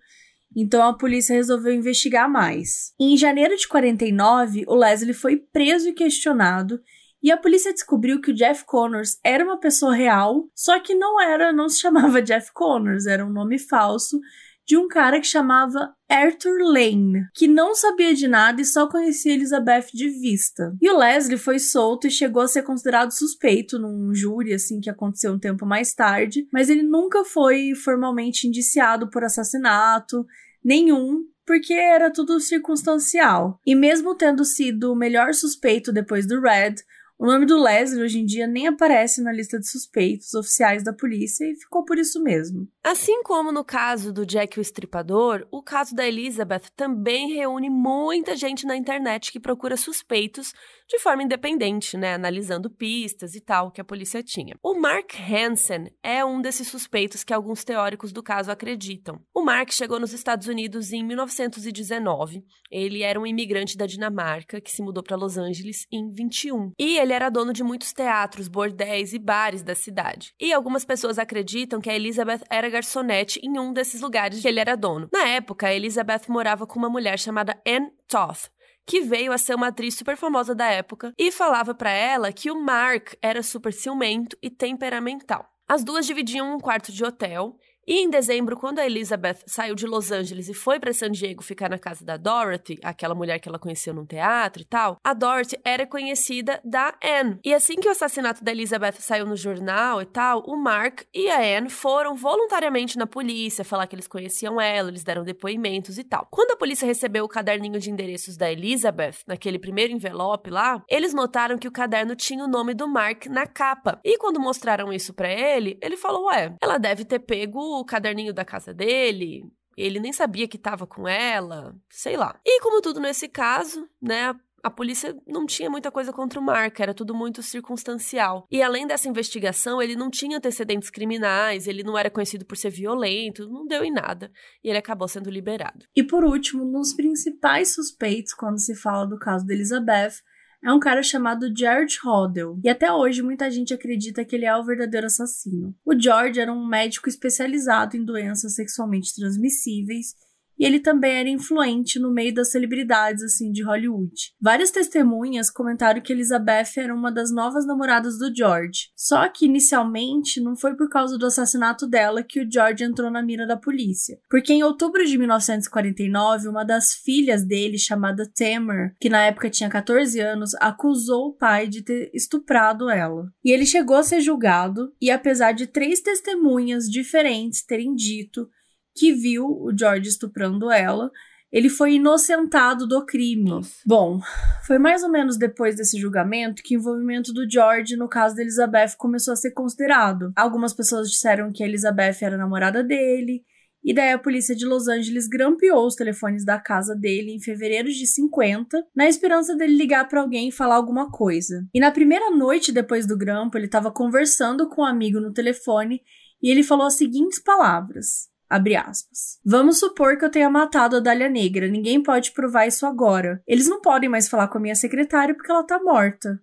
então 0.57 0.83
a 0.83 0.97
polícia 0.97 1.35
resolveu 1.35 1.73
investigar 1.73 2.31
mais. 2.31 2.93
em 2.99 3.17
janeiro 3.17 3.57
de 3.57 3.69
49, 3.69 4.65
o 4.67 4.75
Leslie 4.75 5.15
foi 5.15 5.37
preso 5.37 5.89
e 5.89 5.93
questionado, 5.93 6.81
e 7.23 7.33
a 7.33 7.37
polícia 7.37 7.73
descobriu 7.73 8.21
que 8.21 8.31
o 8.31 8.35
Jeff 8.35 8.65
Connors 8.65 9.19
era 9.25 9.45
uma 9.45 9.59
pessoa 9.59 9.95
real, 9.95 10.49
só 10.55 10.79
que 10.79 10.95
não 10.95 11.21
era, 11.21 11.53
não 11.53 11.69
se 11.69 11.81
chamava 11.81 12.23
Jeff 12.23 12.53
Connors, 12.53 13.07
era 13.07 13.25
um 13.25 13.33
nome 13.33 13.59
falso 13.59 14.21
de 14.65 14.77
um 14.77 14.87
cara 14.87 15.21
que 15.21 15.27
chamava 15.27 15.93
Arthur 16.09 16.59
Lane, 16.63 17.27
que 17.35 17.47
não 17.47 17.75
sabia 17.75 18.15
de 18.15 18.27
nada 18.27 18.61
e 18.61 18.65
só 18.65 18.89
conhecia 18.89 19.35
Elizabeth 19.35 19.89
de 19.93 20.09
vista. 20.09 20.75
E 20.81 20.91
o 20.91 20.97
Leslie 20.97 21.37
foi 21.37 21.59
solto 21.59 22.07
e 22.07 22.11
chegou 22.11 22.43
a 22.43 22.49
ser 22.49 22.63
considerado 22.63 23.11
suspeito 23.11 23.79
num 23.79 24.15
júri, 24.15 24.55
assim, 24.55 24.81
que 24.81 24.89
aconteceu 24.89 25.33
um 25.33 25.39
tempo 25.39 25.67
mais 25.67 25.93
tarde, 25.95 26.49
mas 26.53 26.71
ele 26.71 26.83
nunca 26.83 27.25
foi 27.25 27.75
formalmente 27.75 28.49
indiciado 28.49 29.11
por 29.11 29.23
assassinato 29.23 30.27
nenhum 30.65 31.25
porque 31.49 31.73
era 31.73 32.13
tudo 32.13 32.39
circunstancial. 32.41 33.59
E 33.65 33.75
mesmo 33.75 34.15
tendo 34.15 34.45
sido 34.45 34.93
o 34.93 34.97
melhor 34.97 35.33
suspeito 35.33 35.91
depois 35.91 36.27
do 36.27 36.43
Red, 36.43 36.75
o 37.19 37.27
nome 37.27 37.47
do 37.47 37.61
Leslie 37.61 38.03
hoje 38.03 38.21
em 38.21 38.25
dia 38.25 38.47
nem 38.47 38.69
aparece 38.69 39.21
na 39.21 39.33
lista 39.33 39.59
de 39.59 39.69
suspeitos 39.69 40.35
oficiais 40.35 40.85
da 40.85 40.93
polícia 40.93 41.45
e 41.45 41.57
ficou 41.57 41.85
por 41.85 41.99
isso 41.99 42.23
mesmo. 42.23 42.69
Assim 42.83 43.23
como 43.25 43.51
no 43.51 43.65
caso 43.65 44.13
do 44.13 44.25
Jack 44.25 44.59
o 44.59 44.63
Estripador, 44.63 45.45
o 45.51 45.61
caso 45.61 45.97
da 45.97 46.07
Elizabeth 46.07 46.71
também 46.77 47.35
reúne 47.35 47.69
muita 47.69 48.37
gente 48.37 48.65
na 48.65 48.77
internet 48.77 49.33
que 49.33 49.41
procura 49.41 49.77
suspeitos 49.77 50.55
de 50.89 50.99
forma 50.99 51.23
independente, 51.23 51.97
né, 51.97 52.15
analisando 52.15 52.71
pistas 52.71 53.35
e 53.35 53.41
tal 53.41 53.71
que 53.71 53.81
a 53.81 53.85
polícia 53.85 54.23
tinha. 54.23 54.57
O 54.63 54.75
Mark 54.75 55.13
Hansen 55.21 55.93
é 56.03 56.25
um 56.25 56.41
desses 56.41 56.69
suspeitos 56.69 57.23
que 57.23 57.35
alguns 57.35 57.63
teóricos 57.63 58.11
do 58.13 58.23
caso 58.23 58.51
acreditam. 58.51 59.21
O 59.35 59.43
Mark 59.43 59.71
chegou 59.71 60.01
nos 60.01 60.13
Estados 60.13 60.47
Unidos 60.47 60.93
em 60.93 61.05
1919. 61.05 62.43
Ele 62.71 63.03
era 63.03 63.21
um 63.21 63.27
imigrante 63.27 63.77
da 63.77 63.87
Dinamarca 63.87 64.61
que 64.61 64.71
se 64.71 64.83
mudou 64.83 65.03
para 65.03 65.17
Los 65.17 65.37
Angeles 65.37 65.87
em 65.93 66.11
21. 66.11 66.73
E 66.79 66.99
ele 66.99 67.13
era 67.13 67.29
dono 67.29 67.53
de 67.53 67.63
muitos 67.63 67.93
teatros, 67.93 68.49
bordéis 68.49 69.13
e 69.13 69.19
bares 69.19 69.63
da 69.63 69.75
cidade. 69.75 70.33
E 70.41 70.53
algumas 70.53 70.85
pessoas 70.85 71.19
acreditam 71.19 71.81
que 71.81 71.91
a 71.91 71.95
Elizabeth 71.95 72.41
era 72.51 72.71
garçonete 72.71 73.41
em 73.43 73.59
um 73.59 73.73
desses 73.73 74.01
lugares 74.01 74.41
que 74.41 74.49
ele 74.49 74.61
era 74.61 74.77
dono. 74.77 75.09
Na 75.13 75.29
época, 75.29 75.73
Elizabeth 75.73 76.23
morava 76.29 76.67
com 76.67 76.79
uma 76.79 76.89
mulher 76.89 77.19
chamada 77.19 77.61
Anne 77.67 77.91
Toth, 78.09 78.51
que 78.89 79.03
veio 79.03 79.33
a 79.33 79.39
ser 79.39 79.55
uma 79.55 79.67
atriz 79.67 79.95
super 79.95 80.17
famosa 80.17 80.55
da 80.55 80.67
época 80.67 81.13
e 81.19 81.31
falava 81.31 81.75
para 81.75 81.91
ela 81.91 82.33
que 82.33 82.51
o 82.51 82.59
Mark 82.59 83.13
era 83.21 83.43
super 83.43 83.71
ciumento 83.71 84.35
e 84.43 84.49
temperamental. 84.49 85.47
As 85.69 85.85
duas 85.85 86.07
dividiam 86.07 86.55
um 86.55 86.59
quarto 86.59 86.91
de 86.91 87.05
hotel 87.05 87.59
e 87.89 88.01
em 88.01 88.11
dezembro, 88.11 88.55
quando 88.55 88.81
a 88.81 88.85
Elizabeth 88.85 89.39
saiu 89.47 89.75
de 89.75 89.87
Los 89.87 90.13
Angeles 90.13 90.47
e 90.47 90.53
foi 90.53 90.79
para 90.79 90.93
San 90.93 91.11
Diego 91.11 91.43
ficar 91.43 91.71
na 91.71 91.79
casa 91.79 92.05
da 92.05 92.19
Dorothy, 92.19 92.79
aquela 92.85 93.15
mulher 93.15 93.39
que 93.39 93.49
ela 93.49 93.59
conheceu 93.59 93.95
num 93.95 94.05
teatro 94.05 94.61
e 94.61 94.65
tal, 94.67 94.99
a 95.03 95.15
Dorothy 95.15 95.59
era 95.65 95.87
conhecida 95.87 96.61
da 96.63 96.95
Anne. 97.03 97.39
E 97.43 97.55
assim 97.55 97.77
que 97.77 97.89
o 97.89 97.91
assassinato 97.91 98.45
da 98.45 98.53
Elizabeth 98.53 98.97
saiu 98.99 99.25
no 99.25 99.37
jornal 99.37 100.03
e 100.03 100.05
tal, 100.05 100.43
o 100.47 100.55
Mark 100.55 101.01
e 101.15 101.31
a 101.31 101.59
Anne 101.59 101.71
foram 101.71 102.15
voluntariamente 102.15 102.99
na 102.99 103.07
polícia 103.07 103.65
falar 103.65 103.87
que 103.87 103.95
eles 103.95 104.07
conheciam 104.07 104.61
ela, 104.61 104.91
eles 104.91 105.03
deram 105.03 105.25
depoimentos 105.25 105.97
e 105.97 106.05
tal. 106.05 106.29
Quando 106.31 106.51
a 106.51 106.57
polícia 106.59 106.85
recebeu 106.85 107.25
o 107.25 107.29
caderninho 107.29 107.81
de 107.81 107.91
endereços 107.91 108.37
da 108.37 108.53
Elizabeth, 108.53 109.21
naquele 109.27 109.59
primeiro 109.59 109.95
envelope 109.95 110.51
lá, 110.51 110.83
eles 110.91 111.15
notaram 111.15 111.57
que 111.57 111.67
o 111.67 111.73
caderno 111.73 112.15
tinha 112.15 112.45
o 112.45 112.49
nome 112.49 112.75
do 112.75 112.87
Mark 112.87 113.25
na 113.29 113.47
capa. 113.47 113.99
E 114.05 114.19
quando 114.19 114.39
mostraram 114.39 114.93
isso 114.93 115.15
para 115.15 115.33
ele, 115.33 115.79
ele 115.81 115.97
falou: 115.97 116.27
"Ué, 116.27 116.55
ela 116.61 116.77
deve 116.77 117.07
ter 117.07 117.21
pego 117.21 117.78
o 117.81 117.85
caderninho 117.85 118.33
da 118.33 118.45
casa 118.45 118.73
dele, 118.75 119.45
ele 119.77 120.01
nem 120.01 120.13
sabia 120.13 120.49
que 120.49 120.57
estava 120.57 120.87
com 120.87 121.07
ela, 121.07 121.75
sei 121.89 122.17
lá. 122.17 122.39
E 122.45 122.61
como 122.61 122.83
tudo 122.83 123.01
nesse 123.01 123.29
caso, 123.29 123.89
né, 124.03 124.35
a 124.63 124.71
polícia 124.71 125.17
não 125.27 125.47
tinha 125.47 125.71
muita 125.71 125.91
coisa 125.91 126.13
contra 126.13 126.41
o 126.41 126.43
Mark, 126.43 126.79
era 126.81 126.93
tudo 126.93 127.15
muito 127.15 127.43
circunstancial. 127.43 128.47
E 128.51 128.63
além 128.63 128.87
dessa 128.87 129.09
investigação, 129.09 129.81
ele 129.81 129.95
não 129.95 130.11
tinha 130.11 130.39
antecedentes 130.39 130.91
criminais, 130.91 131.67
ele 131.67 131.83
não 131.83 131.97
era 131.97 132.11
conhecido 132.11 132.45
por 132.45 132.57
ser 132.57 132.71
violento, 132.71 133.49
não 133.49 133.67
deu 133.67 133.85
em 133.85 133.93
nada. 133.93 134.31
E 134.63 134.69
ele 134.69 134.79
acabou 134.79 135.09
sendo 135.09 135.31
liberado. 135.31 135.87
E 135.95 136.03
por 136.03 136.25
último, 136.25 136.65
nos 136.65 136.93
principais 136.95 137.75
suspeitos 137.75 138.35
quando 138.35 138.59
se 138.59 138.75
fala 138.75 139.07
do 139.07 139.19
caso 139.19 139.47
de 139.47 139.55
Elizabeth, 139.55 140.15
é 140.63 140.73
um 140.73 140.81
cara 140.81 141.03
chamado 141.03 141.53
George 141.57 141.99
Hodel, 142.05 142.59
e 142.63 142.69
até 142.69 142.93
hoje 142.93 143.23
muita 143.23 143.51
gente 143.51 143.73
acredita 143.73 144.25
que 144.25 144.35
ele 144.35 144.45
é 144.45 144.57
o 144.57 144.65
verdadeiro 144.65 145.07
assassino. 145.07 145.75
O 145.85 145.99
George 145.99 146.41
era 146.41 146.53
um 146.53 146.67
médico 146.67 147.09
especializado 147.09 147.97
em 147.97 148.05
doenças 148.05 148.55
sexualmente 148.55 149.15
transmissíveis 149.15 150.15
e 150.59 150.65
ele 150.65 150.81
também 150.81 151.17
era 151.17 151.29
influente 151.29 151.99
no 151.99 152.13
meio 152.13 152.35
das 152.35 152.51
celebridades 152.51 153.23
assim 153.23 153.53
de 153.53 153.63
Hollywood. 153.63 154.33
Várias 154.41 154.71
testemunhas 154.71 155.51
comentaram 155.51 156.01
que 156.01 156.13
Elizabeth 156.13 156.73
era 156.77 156.95
uma 156.95 157.13
das 157.13 157.33
novas 157.33 157.67
namoradas 157.67 158.19
do 158.19 158.35
George. 158.35 158.91
Só 158.97 159.29
que 159.29 159.47
inicialmente 159.47 160.41
não 160.41 160.57
foi 160.57 160.75
por 160.75 160.89
causa 160.89 161.17
do 161.17 161.27
assassinato 161.27 161.87
dela 161.87 162.23
que 162.23 162.41
o 162.41 162.51
George 162.51 162.85
entrou 162.85 163.11
na 163.11 163.23
mira 163.23 163.47
da 163.47 163.57
polícia, 163.57 164.19
porque 164.29 164.53
em 164.53 164.63
outubro 164.63 165.05
de 165.05 165.17
1949, 165.17 166.49
uma 166.49 166.65
das 166.65 166.93
filhas 166.95 167.45
dele, 167.45 167.79
chamada 167.79 168.31
Tamer, 168.35 168.95
que 169.01 169.09
na 169.09 169.25
época 169.25 169.51
tinha 169.51 169.69
14 169.69 170.19
anos, 170.21 170.55
acusou 170.57 171.29
o 171.29 171.33
pai 171.33 171.69
de 171.69 171.83
ter 171.83 172.11
estuprado 172.15 172.91
ela. 172.91 173.31
E 173.45 173.53
ele 173.53 173.67
chegou 173.67 173.97
a 173.97 174.03
ser 174.03 174.21
julgado 174.21 174.93
e 175.01 175.11
apesar 175.11 175.53
de 175.53 175.67
três 175.67 176.01
testemunhas 176.01 176.85
diferentes 176.89 177.65
terem 177.65 177.95
dito 177.95 178.49
que 178.99 179.13
viu 179.13 179.47
o 179.47 179.71
George 179.77 180.09
estuprando 180.09 180.71
ela. 180.71 181.11
Ele 181.51 181.71
foi 181.71 181.95
inocentado 181.95 182.87
do 182.87 183.07
crime. 183.07 183.49
Nossa. 183.49 183.77
Bom, 183.87 184.21
foi 184.67 184.79
mais 184.79 185.03
ou 185.03 185.11
menos 185.11 185.39
depois 185.39 185.77
desse 185.77 185.99
julgamento 185.99 186.63
que 186.63 186.77
o 186.77 186.81
envolvimento 186.81 187.33
do 187.33 187.51
George 187.51 187.97
no 187.97 188.09
caso 188.09 188.37
da 188.37 188.43
Elizabeth 188.43 188.97
começou 188.99 189.33
a 189.33 189.37
ser 189.37 189.53
considerado. 189.53 190.31
Algumas 190.37 190.75
pessoas 190.75 191.11
disseram 191.11 191.51
que 191.51 191.63
a 191.63 191.67
Elizabeth 191.67 192.19
era 192.21 192.37
namorada 192.37 192.85
dele, 192.85 193.43
e 193.83 193.95
daí 193.95 194.13
a 194.13 194.19
polícia 194.19 194.55
de 194.55 194.67
Los 194.67 194.89
Angeles 194.89 195.27
grampeou 195.27 195.87
os 195.87 195.95
telefones 195.95 196.45
da 196.45 196.59
casa 196.59 196.95
dele 196.95 197.31
em 197.31 197.41
fevereiro 197.41 197.89
de 197.89 198.07
50, 198.07 198.85
na 198.95 199.09
esperança 199.09 199.57
dele 199.57 199.75
ligar 199.75 200.07
para 200.09 200.21
alguém 200.21 200.49
e 200.49 200.53
falar 200.53 200.75
alguma 200.75 201.11
coisa. 201.11 201.67
E 201.73 201.81
na 201.81 201.91
primeira 201.91 202.31
noite 202.31 202.73
depois 202.73 203.07
do 203.07 203.17
grampo, 203.17 203.57
ele 203.57 203.67
estava 203.67 203.91
conversando 203.91 204.69
com 204.69 204.83
um 204.83 204.85
amigo 204.85 205.21
no 205.21 205.33
telefone 205.33 206.03
e 206.43 206.51
ele 206.51 206.63
falou 206.63 206.87
as 206.87 206.95
seguintes 206.95 207.39
palavras: 207.39 208.29
Abre 208.49 208.77
aspas. 208.77 209.39
Vamos 209.45 209.79
supor 209.79 210.17
que 210.17 210.25
eu 210.25 210.31
tenha 210.31 210.49
matado 210.49 210.97
a 210.97 211.01
Dália 211.01 211.29
Negra. 211.29 211.69
Ninguém 211.69 212.03
pode 212.03 212.33
provar 212.33 212.67
isso 212.67 212.87
agora. 212.87 213.43
Eles 213.47 213.69
não 213.69 213.81
podem 213.81 214.09
mais 214.09 214.29
falar 214.29 214.49
com 214.49 214.57
a 214.59 214.61
minha 214.61 214.75
secretária 214.75 215.35
porque 215.35 215.51
ela 215.51 215.67
tá 215.67 215.79
morta. 215.83 216.41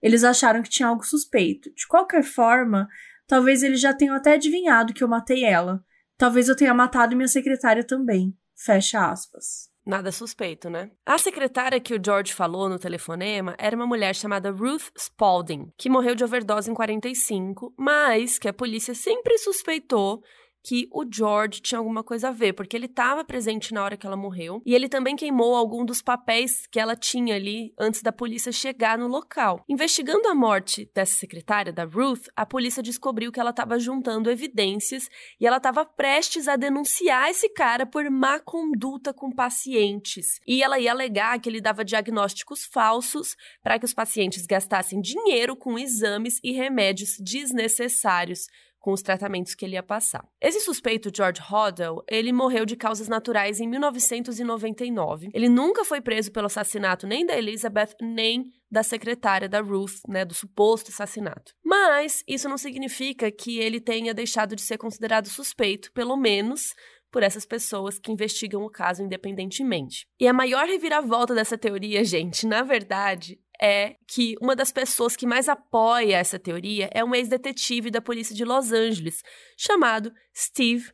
Eles 0.00 0.22
acharam 0.22 0.62
que 0.62 0.70
tinha 0.70 0.88
algo 0.88 1.04
suspeito. 1.04 1.72
De 1.74 1.86
qualquer 1.88 2.22
forma, 2.22 2.88
talvez 3.26 3.64
eles 3.64 3.80
já 3.80 3.92
tenham 3.92 4.14
até 4.14 4.34
adivinhado 4.34 4.94
que 4.94 5.02
eu 5.02 5.08
matei 5.08 5.44
ela. 5.44 5.84
Talvez 6.16 6.48
eu 6.48 6.56
tenha 6.56 6.72
matado 6.72 7.16
minha 7.16 7.28
secretária 7.28 7.84
também. 7.84 8.36
Fecha 8.54 9.10
aspas. 9.10 9.68
Nada 9.84 10.12
suspeito, 10.12 10.68
né? 10.68 10.90
A 11.06 11.16
secretária 11.16 11.80
que 11.80 11.94
o 11.94 12.00
George 12.04 12.34
falou 12.34 12.68
no 12.68 12.78
telefonema 12.78 13.54
era 13.56 13.74
uma 13.74 13.86
mulher 13.86 14.14
chamada 14.14 14.50
Ruth 14.50 14.90
Spalding, 14.98 15.72
que 15.78 15.88
morreu 15.88 16.14
de 16.14 16.22
overdose 16.22 16.70
em 16.70 16.74
45, 16.74 17.72
mas 17.76 18.38
que 18.38 18.48
a 18.48 18.52
polícia 18.52 18.94
sempre 18.94 19.38
suspeitou 19.38 20.22
que 20.68 20.86
o 20.92 21.02
George 21.10 21.62
tinha 21.62 21.78
alguma 21.78 22.04
coisa 22.04 22.28
a 22.28 22.30
ver, 22.30 22.52
porque 22.52 22.76
ele 22.76 22.84
estava 22.84 23.24
presente 23.24 23.72
na 23.72 23.82
hora 23.82 23.96
que 23.96 24.06
ela 24.06 24.18
morreu 24.18 24.60
e 24.66 24.74
ele 24.74 24.86
também 24.86 25.16
queimou 25.16 25.56
algum 25.56 25.82
dos 25.82 26.02
papéis 26.02 26.66
que 26.66 26.78
ela 26.78 26.94
tinha 26.94 27.36
ali 27.36 27.72
antes 27.80 28.02
da 28.02 28.12
polícia 28.12 28.52
chegar 28.52 28.98
no 28.98 29.08
local. 29.08 29.64
Investigando 29.66 30.28
a 30.28 30.34
morte 30.34 30.90
dessa 30.94 31.14
secretária, 31.14 31.72
da 31.72 31.84
Ruth, 31.84 32.26
a 32.36 32.44
polícia 32.44 32.82
descobriu 32.82 33.32
que 33.32 33.40
ela 33.40 33.48
estava 33.48 33.78
juntando 33.78 34.30
evidências 34.30 35.08
e 35.40 35.46
ela 35.46 35.56
estava 35.56 35.86
prestes 35.86 36.46
a 36.46 36.54
denunciar 36.54 37.30
esse 37.30 37.48
cara 37.48 37.86
por 37.86 38.04
má 38.10 38.38
conduta 38.38 39.14
com 39.14 39.32
pacientes. 39.32 40.38
E 40.46 40.62
ela 40.62 40.78
ia 40.78 40.90
alegar 40.90 41.40
que 41.40 41.48
ele 41.48 41.62
dava 41.62 41.82
diagnósticos 41.82 42.66
falsos 42.70 43.34
para 43.62 43.78
que 43.78 43.86
os 43.86 43.94
pacientes 43.94 44.44
gastassem 44.44 45.00
dinheiro 45.00 45.56
com 45.56 45.78
exames 45.78 46.38
e 46.44 46.52
remédios 46.52 47.16
desnecessários 47.18 48.40
com 48.78 48.92
os 48.92 49.02
tratamentos 49.02 49.54
que 49.54 49.64
ele 49.64 49.74
ia 49.74 49.82
passar. 49.82 50.26
Esse 50.40 50.60
suspeito, 50.60 51.10
George 51.14 51.40
Hodel, 51.42 52.02
ele 52.08 52.32
morreu 52.32 52.64
de 52.64 52.76
causas 52.76 53.08
naturais 53.08 53.60
em 53.60 53.68
1999. 53.68 55.28
Ele 55.34 55.48
nunca 55.48 55.84
foi 55.84 56.00
preso 56.00 56.30
pelo 56.32 56.46
assassinato 56.46 57.06
nem 57.06 57.26
da 57.26 57.36
Elizabeth, 57.36 57.94
nem 58.00 58.50
da 58.70 58.82
secretária 58.82 59.48
da 59.48 59.60
Ruth, 59.60 60.00
né, 60.06 60.24
do 60.24 60.34
suposto 60.34 60.90
assassinato. 60.90 61.52
Mas 61.64 62.22
isso 62.26 62.48
não 62.48 62.58
significa 62.58 63.30
que 63.30 63.58
ele 63.58 63.80
tenha 63.80 64.14
deixado 64.14 64.54
de 64.54 64.62
ser 64.62 64.78
considerado 64.78 65.26
suspeito, 65.26 65.90
pelo 65.92 66.16
menos 66.16 66.74
por 67.10 67.22
essas 67.22 67.46
pessoas 67.46 67.98
que 67.98 68.12
investigam 68.12 68.62
o 68.62 68.70
caso 68.70 69.02
independentemente. 69.02 70.06
E 70.20 70.28
a 70.28 70.32
maior 70.32 70.66
reviravolta 70.66 71.34
dessa 71.34 71.56
teoria, 71.56 72.04
gente, 72.04 72.46
na 72.46 72.62
verdade, 72.62 73.38
é 73.60 73.96
que 74.06 74.34
uma 74.40 74.54
das 74.54 74.72
pessoas 74.72 75.16
que 75.16 75.26
mais 75.26 75.48
apoia 75.48 76.16
essa 76.16 76.38
teoria 76.38 76.88
é 76.92 77.04
um 77.04 77.14
ex-detetive 77.14 77.90
da 77.90 78.00
polícia 78.00 78.34
de 78.34 78.44
Los 78.44 78.72
Angeles, 78.72 79.22
chamado 79.56 80.12
Steve 80.36 80.92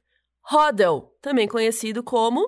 Hodel, 0.50 1.16
também 1.20 1.48
conhecido 1.48 2.02
como 2.02 2.46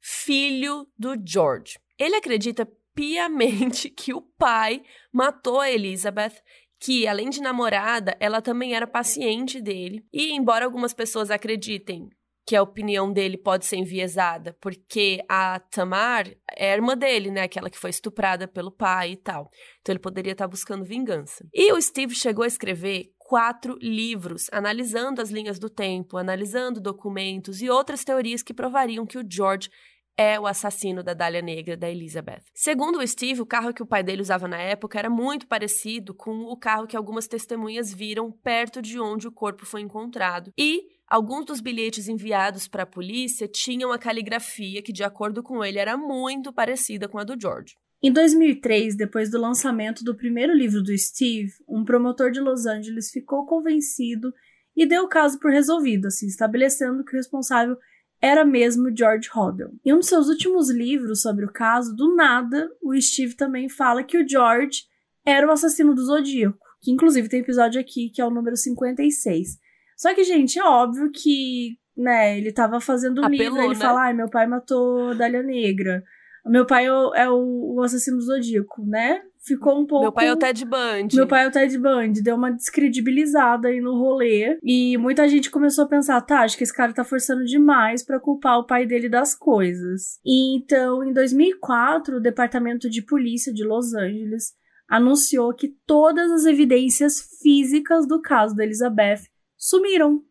filho 0.00 0.86
do 0.98 1.14
George. 1.24 1.78
Ele 1.98 2.16
acredita 2.16 2.68
piamente 2.94 3.90
que 3.90 4.14
o 4.14 4.22
pai 4.22 4.82
matou 5.12 5.60
a 5.60 5.70
Elizabeth 5.70 6.42
que, 6.78 7.06
além 7.06 7.30
de 7.30 7.40
namorada, 7.40 8.16
ela 8.20 8.42
também 8.42 8.74
era 8.74 8.86
paciente 8.86 9.60
dele. 9.60 10.04
E, 10.12 10.32
embora 10.32 10.64
algumas 10.64 10.92
pessoas 10.92 11.30
acreditem 11.30 12.10
que 12.46 12.54
a 12.54 12.62
opinião 12.62 13.12
dele 13.12 13.36
pode 13.36 13.66
ser 13.66 13.76
enviesada, 13.76 14.56
porque 14.60 15.20
a 15.28 15.58
Tamar 15.58 16.28
é 16.56 16.70
a 16.72 16.76
irmã 16.76 16.96
dele, 16.96 17.28
né? 17.28 17.42
Aquela 17.42 17.68
que 17.68 17.78
foi 17.78 17.90
estuprada 17.90 18.46
pelo 18.46 18.70
pai 18.70 19.12
e 19.12 19.16
tal. 19.16 19.50
Então 19.80 19.92
ele 19.92 19.98
poderia 19.98 20.32
estar 20.32 20.46
buscando 20.46 20.84
vingança. 20.84 21.44
E 21.52 21.72
o 21.72 21.82
Steve 21.82 22.14
chegou 22.14 22.44
a 22.44 22.46
escrever 22.46 23.10
quatro 23.18 23.76
livros 23.82 24.46
analisando 24.52 25.20
as 25.20 25.30
linhas 25.30 25.58
do 25.58 25.68
tempo, 25.68 26.16
analisando 26.16 26.80
documentos 26.80 27.60
e 27.60 27.68
outras 27.68 28.04
teorias 28.04 28.44
que 28.44 28.54
provariam 28.54 29.04
que 29.04 29.18
o 29.18 29.24
George 29.28 29.68
é 30.18 30.40
o 30.40 30.46
assassino 30.46 31.02
da 31.02 31.12
Dália 31.12 31.42
Negra 31.42 31.76
da 31.76 31.90
Elizabeth. 31.90 32.42
Segundo 32.54 32.98
o 32.98 33.06
Steve, 33.06 33.42
o 33.42 33.46
carro 33.46 33.74
que 33.74 33.82
o 33.82 33.86
pai 33.86 34.02
dele 34.02 34.22
usava 34.22 34.48
na 34.48 34.58
época 34.58 34.98
era 34.98 35.10
muito 35.10 35.46
parecido 35.46 36.14
com 36.14 36.44
o 36.44 36.56
carro 36.56 36.86
que 36.86 36.96
algumas 36.96 37.28
testemunhas 37.28 37.92
viram 37.92 38.32
perto 38.32 38.80
de 38.80 38.98
onde 38.98 39.28
o 39.28 39.32
corpo 39.32 39.66
foi 39.66 39.82
encontrado. 39.82 40.52
E 40.56 40.84
alguns 41.06 41.44
dos 41.44 41.60
bilhetes 41.60 42.08
enviados 42.08 42.66
para 42.66 42.84
a 42.84 42.86
polícia 42.86 43.46
tinham 43.46 43.92
a 43.92 43.98
caligrafia 43.98 44.82
que, 44.82 44.92
de 44.92 45.04
acordo 45.04 45.42
com 45.42 45.62
ele, 45.62 45.78
era 45.78 45.96
muito 45.96 46.52
parecida 46.52 47.08
com 47.08 47.18
a 47.18 47.24
do 47.24 47.38
George. 47.38 47.74
Em 48.02 48.12
2003, 48.12 48.96
depois 48.96 49.30
do 49.30 49.40
lançamento 49.40 50.04
do 50.04 50.14
primeiro 50.14 50.54
livro 50.54 50.82
do 50.82 50.96
Steve, 50.96 51.52
um 51.68 51.84
promotor 51.84 52.30
de 52.30 52.40
Los 52.40 52.66
Angeles 52.66 53.10
ficou 53.10 53.46
convencido 53.46 54.32
e 54.76 54.86
deu 54.86 55.04
o 55.04 55.08
caso 55.08 55.38
por 55.38 55.50
resolvido, 55.50 56.06
assim, 56.06 56.26
estabelecendo 56.26 57.04
que 57.04 57.14
o 57.14 57.16
responsável 57.16 57.76
era 58.20 58.44
mesmo 58.44 58.94
George 58.96 59.28
Hodel. 59.34 59.70
Em 59.84 59.92
um 59.92 59.98
de 59.98 60.06
seus 60.06 60.28
últimos 60.28 60.70
livros 60.70 61.22
sobre 61.22 61.44
o 61.44 61.52
caso, 61.52 61.94
do 61.94 62.14
nada, 62.14 62.70
o 62.82 62.98
Steve 63.00 63.34
também 63.34 63.68
fala 63.68 64.02
que 64.02 64.18
o 64.18 64.28
George 64.28 64.84
era 65.24 65.46
o 65.46 65.50
assassino 65.50 65.94
do 65.94 66.04
Zodíaco, 66.04 66.58
que 66.80 66.90
inclusive 66.90 67.28
tem 67.28 67.40
episódio 67.40 67.80
aqui 67.80 68.10
que 68.10 68.20
é 68.20 68.24
o 68.24 68.30
número 68.30 68.56
56. 68.56 69.58
Só 69.96 70.14
que, 70.14 70.24
gente, 70.24 70.58
é 70.58 70.64
óbvio 70.64 71.10
que, 71.10 71.78
né, 71.96 72.38
ele 72.38 72.52
tava 72.52 72.80
fazendo 72.80 73.22
o 73.22 73.28
livro, 73.28 73.58
ele 73.58 73.74
né? 73.74 73.74
fala, 73.74 74.04
ai, 74.04 74.12
meu 74.12 74.28
pai 74.28 74.46
matou 74.46 75.14
Dália 75.14 75.42
Negra. 75.42 76.04
Meu 76.44 76.64
pai 76.64 76.86
é 76.86 76.92
o, 76.92 77.14
é 77.14 77.30
o 77.30 77.80
assassino 77.82 78.18
do 78.18 78.22
Zodíaco, 78.22 78.84
né? 78.86 79.22
Ficou 79.46 79.80
um 79.80 79.86
pouco. 79.86 80.02
Meu 80.02 80.12
pai 80.12 80.28
é 80.28 80.32
o 80.32 80.36
Ted 80.36 80.64
Bundy. 80.64 81.16
Meu 81.16 81.26
pai 81.26 81.44
é 81.44 81.48
o 81.48 81.50
Ted 81.50 81.78
Bundy. 81.78 82.22
Deu 82.22 82.34
uma 82.34 82.50
descredibilizada 82.50 83.68
aí 83.68 83.80
no 83.80 83.96
rolê. 83.98 84.58
E 84.62 84.98
muita 84.98 85.28
gente 85.28 85.50
começou 85.50 85.84
a 85.84 85.88
pensar: 85.88 86.20
tá, 86.22 86.40
acho 86.40 86.58
que 86.58 86.64
esse 86.64 86.74
cara 86.74 86.92
tá 86.92 87.04
forçando 87.04 87.44
demais 87.44 88.04
para 88.04 88.20
culpar 88.20 88.58
o 88.58 88.66
pai 88.66 88.86
dele 88.86 89.08
das 89.08 89.34
coisas. 89.34 90.18
E 90.24 90.56
então, 90.56 91.04
em 91.04 91.12
2004, 91.12 92.16
o 92.16 92.20
Departamento 92.20 92.90
de 92.90 93.00
Polícia 93.00 93.52
de 93.52 93.64
Los 93.64 93.94
Angeles 93.94 94.52
anunciou 94.88 95.54
que 95.54 95.68
todas 95.86 96.30
as 96.30 96.44
evidências 96.44 97.20
físicas 97.40 98.06
do 98.06 98.20
caso 98.20 98.54
da 98.54 98.64
Elizabeth 98.64 99.22
sumiram. 99.56 100.22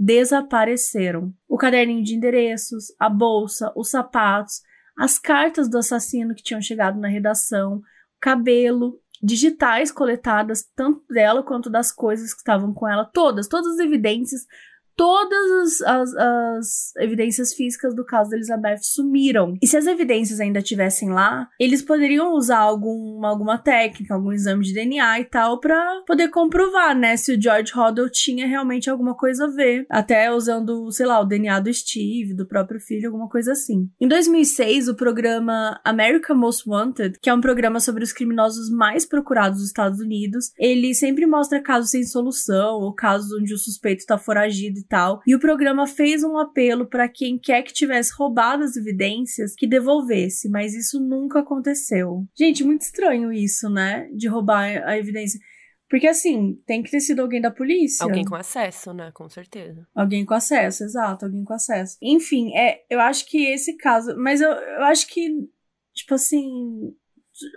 Desapareceram. 0.00 1.34
O 1.48 1.56
caderninho 1.56 2.04
de 2.04 2.14
endereços, 2.14 2.86
a 3.00 3.08
bolsa, 3.08 3.72
os 3.74 3.90
sapatos, 3.90 4.62
as 4.96 5.18
cartas 5.18 5.68
do 5.68 5.78
assassino 5.78 6.34
que 6.34 6.42
tinham 6.42 6.62
chegado 6.62 7.00
na 7.00 7.08
redação, 7.08 7.82
cabelo, 8.20 9.00
digitais 9.22 9.90
coletadas, 9.90 10.64
tanto 10.74 11.02
dela 11.08 11.42
quanto 11.42 11.68
das 11.68 11.92
coisas 11.92 12.32
que 12.32 12.38
estavam 12.38 12.72
com 12.72 12.88
ela, 12.88 13.04
todas, 13.04 13.48
todas 13.48 13.74
as 13.74 13.78
evidências 13.78 14.46
todas 14.98 15.80
as, 15.82 16.12
as, 16.16 16.92
evidências 16.98 17.54
físicas 17.54 17.94
do 17.94 18.04
caso 18.04 18.30
da 18.30 18.36
Elizabeth 18.36 18.80
sumiram. 18.82 19.54
E 19.62 19.66
se 19.66 19.76
as 19.76 19.86
evidências 19.86 20.40
ainda 20.40 20.58
estivessem 20.58 21.10
lá, 21.10 21.48
eles 21.58 21.80
poderiam 21.80 22.34
usar 22.34 22.58
algum, 22.58 23.24
alguma 23.24 23.56
técnica, 23.56 24.14
algum 24.14 24.32
exame 24.32 24.64
de 24.64 24.74
DNA 24.74 25.20
e 25.20 25.24
tal, 25.26 25.60
para 25.60 26.02
poder 26.04 26.28
comprovar, 26.30 26.98
né, 26.98 27.16
se 27.16 27.32
o 27.32 27.40
George 27.40 27.72
Hodel 27.78 28.10
tinha 28.10 28.44
realmente 28.44 28.90
alguma 28.90 29.14
coisa 29.14 29.44
a 29.44 29.50
ver. 29.50 29.86
Até 29.88 30.32
usando, 30.32 30.90
sei 30.90 31.06
lá, 31.06 31.20
o 31.20 31.24
DNA 31.24 31.60
do 31.60 31.72
Steve, 31.72 32.34
do 32.34 32.48
próprio 32.48 32.80
filho, 32.80 33.06
alguma 33.06 33.28
coisa 33.28 33.52
assim. 33.52 33.88
Em 34.00 34.08
2006, 34.08 34.88
o 34.88 34.96
programa 34.96 35.80
America 35.84 36.34
Most 36.34 36.68
Wanted, 36.68 37.20
que 37.22 37.30
é 37.30 37.34
um 37.34 37.40
programa 37.40 37.78
sobre 37.78 38.02
os 38.02 38.12
criminosos 38.12 38.68
mais 38.68 39.06
procurados 39.06 39.58
dos 39.58 39.68
Estados 39.68 40.00
Unidos, 40.00 40.50
ele 40.58 40.92
sempre 40.92 41.24
mostra 41.24 41.62
casos 41.62 41.90
sem 41.90 42.02
solução 42.02 42.80
ou 42.80 42.92
casos 42.92 43.30
onde 43.32 43.54
o 43.54 43.58
suspeito 43.58 44.00
está 44.00 44.18
foragido 44.18 44.87
tal. 44.88 45.20
E 45.26 45.34
o 45.34 45.40
programa 45.40 45.86
fez 45.86 46.24
um 46.24 46.38
apelo 46.38 46.86
para 46.86 47.08
quem 47.08 47.38
quer 47.38 47.62
que 47.62 47.72
tivesse 47.72 48.12
roubado 48.16 48.64
as 48.64 48.76
evidências 48.76 49.54
que 49.54 49.66
devolvesse, 49.66 50.48
mas 50.48 50.74
isso 50.74 50.98
nunca 50.98 51.40
aconteceu. 51.40 52.24
Gente, 52.36 52.64
muito 52.64 52.82
estranho 52.82 53.32
isso, 53.32 53.68
né? 53.68 54.08
De 54.14 54.26
roubar 54.26 54.82
a 54.84 54.96
evidência. 54.96 55.38
Porque 55.88 56.06
assim, 56.06 56.60
tem 56.66 56.82
que 56.82 56.90
ter 56.90 57.00
sido 57.00 57.20
alguém 57.20 57.40
da 57.40 57.50
polícia. 57.50 58.04
Alguém 58.04 58.24
com 58.24 58.34
acesso, 58.34 58.92
né? 58.92 59.10
Com 59.12 59.28
certeza. 59.28 59.86
Alguém 59.94 60.24
com 60.24 60.34
acesso, 60.34 60.84
exato, 60.84 61.24
alguém 61.24 61.44
com 61.44 61.54
acesso. 61.54 61.96
Enfim, 62.02 62.54
é, 62.54 62.84
eu 62.90 63.00
acho 63.00 63.26
que 63.26 63.46
esse 63.46 63.76
caso. 63.76 64.14
Mas 64.18 64.40
eu, 64.40 64.50
eu 64.50 64.84
acho 64.84 65.06
que, 65.08 65.48
tipo 65.94 66.14
assim. 66.14 66.94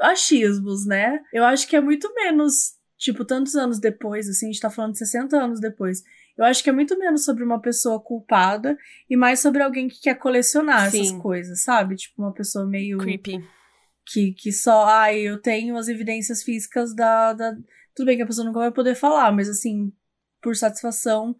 Achismos, 0.01 0.85
né? 0.85 1.19
Eu 1.33 1.43
acho 1.43 1.67
que 1.67 1.75
é 1.75 1.81
muito 1.81 2.13
menos. 2.13 2.79
Tipo, 2.97 3.25
tantos 3.25 3.55
anos 3.55 3.79
depois, 3.79 4.29
assim, 4.29 4.45
a 4.45 4.51
gente 4.51 4.61
tá 4.61 4.69
falando 4.69 4.91
de 4.93 4.99
60 4.99 5.35
anos 5.35 5.59
depois. 5.59 6.03
Eu 6.37 6.45
acho 6.45 6.63
que 6.63 6.69
é 6.69 6.73
muito 6.73 6.97
menos 6.97 7.23
sobre 7.23 7.43
uma 7.43 7.59
pessoa 7.59 7.99
culpada 7.99 8.77
e 9.09 9.15
mais 9.15 9.39
sobre 9.39 9.61
alguém 9.61 9.87
que 9.87 10.01
quer 10.01 10.15
colecionar 10.15 10.89
Sim. 10.89 11.01
essas 11.01 11.21
coisas, 11.21 11.63
sabe? 11.63 11.95
Tipo, 11.95 12.21
uma 12.21 12.33
pessoa 12.33 12.65
meio. 12.65 12.97
Creepy. 12.97 13.43
Que, 14.05 14.33
que 14.33 14.51
só, 14.51 14.85
ai, 14.85 15.19
eu 15.19 15.39
tenho 15.39 15.77
as 15.77 15.87
evidências 15.87 16.43
físicas 16.43 16.95
da, 16.95 17.33
da. 17.33 17.55
Tudo 17.95 18.07
bem 18.07 18.17
que 18.17 18.23
a 18.23 18.27
pessoa 18.27 18.45
nunca 18.45 18.59
vai 18.59 18.71
poder 18.71 18.95
falar, 18.95 19.31
mas 19.31 19.47
assim, 19.47 19.91
por 20.41 20.55
satisfação 20.55 21.35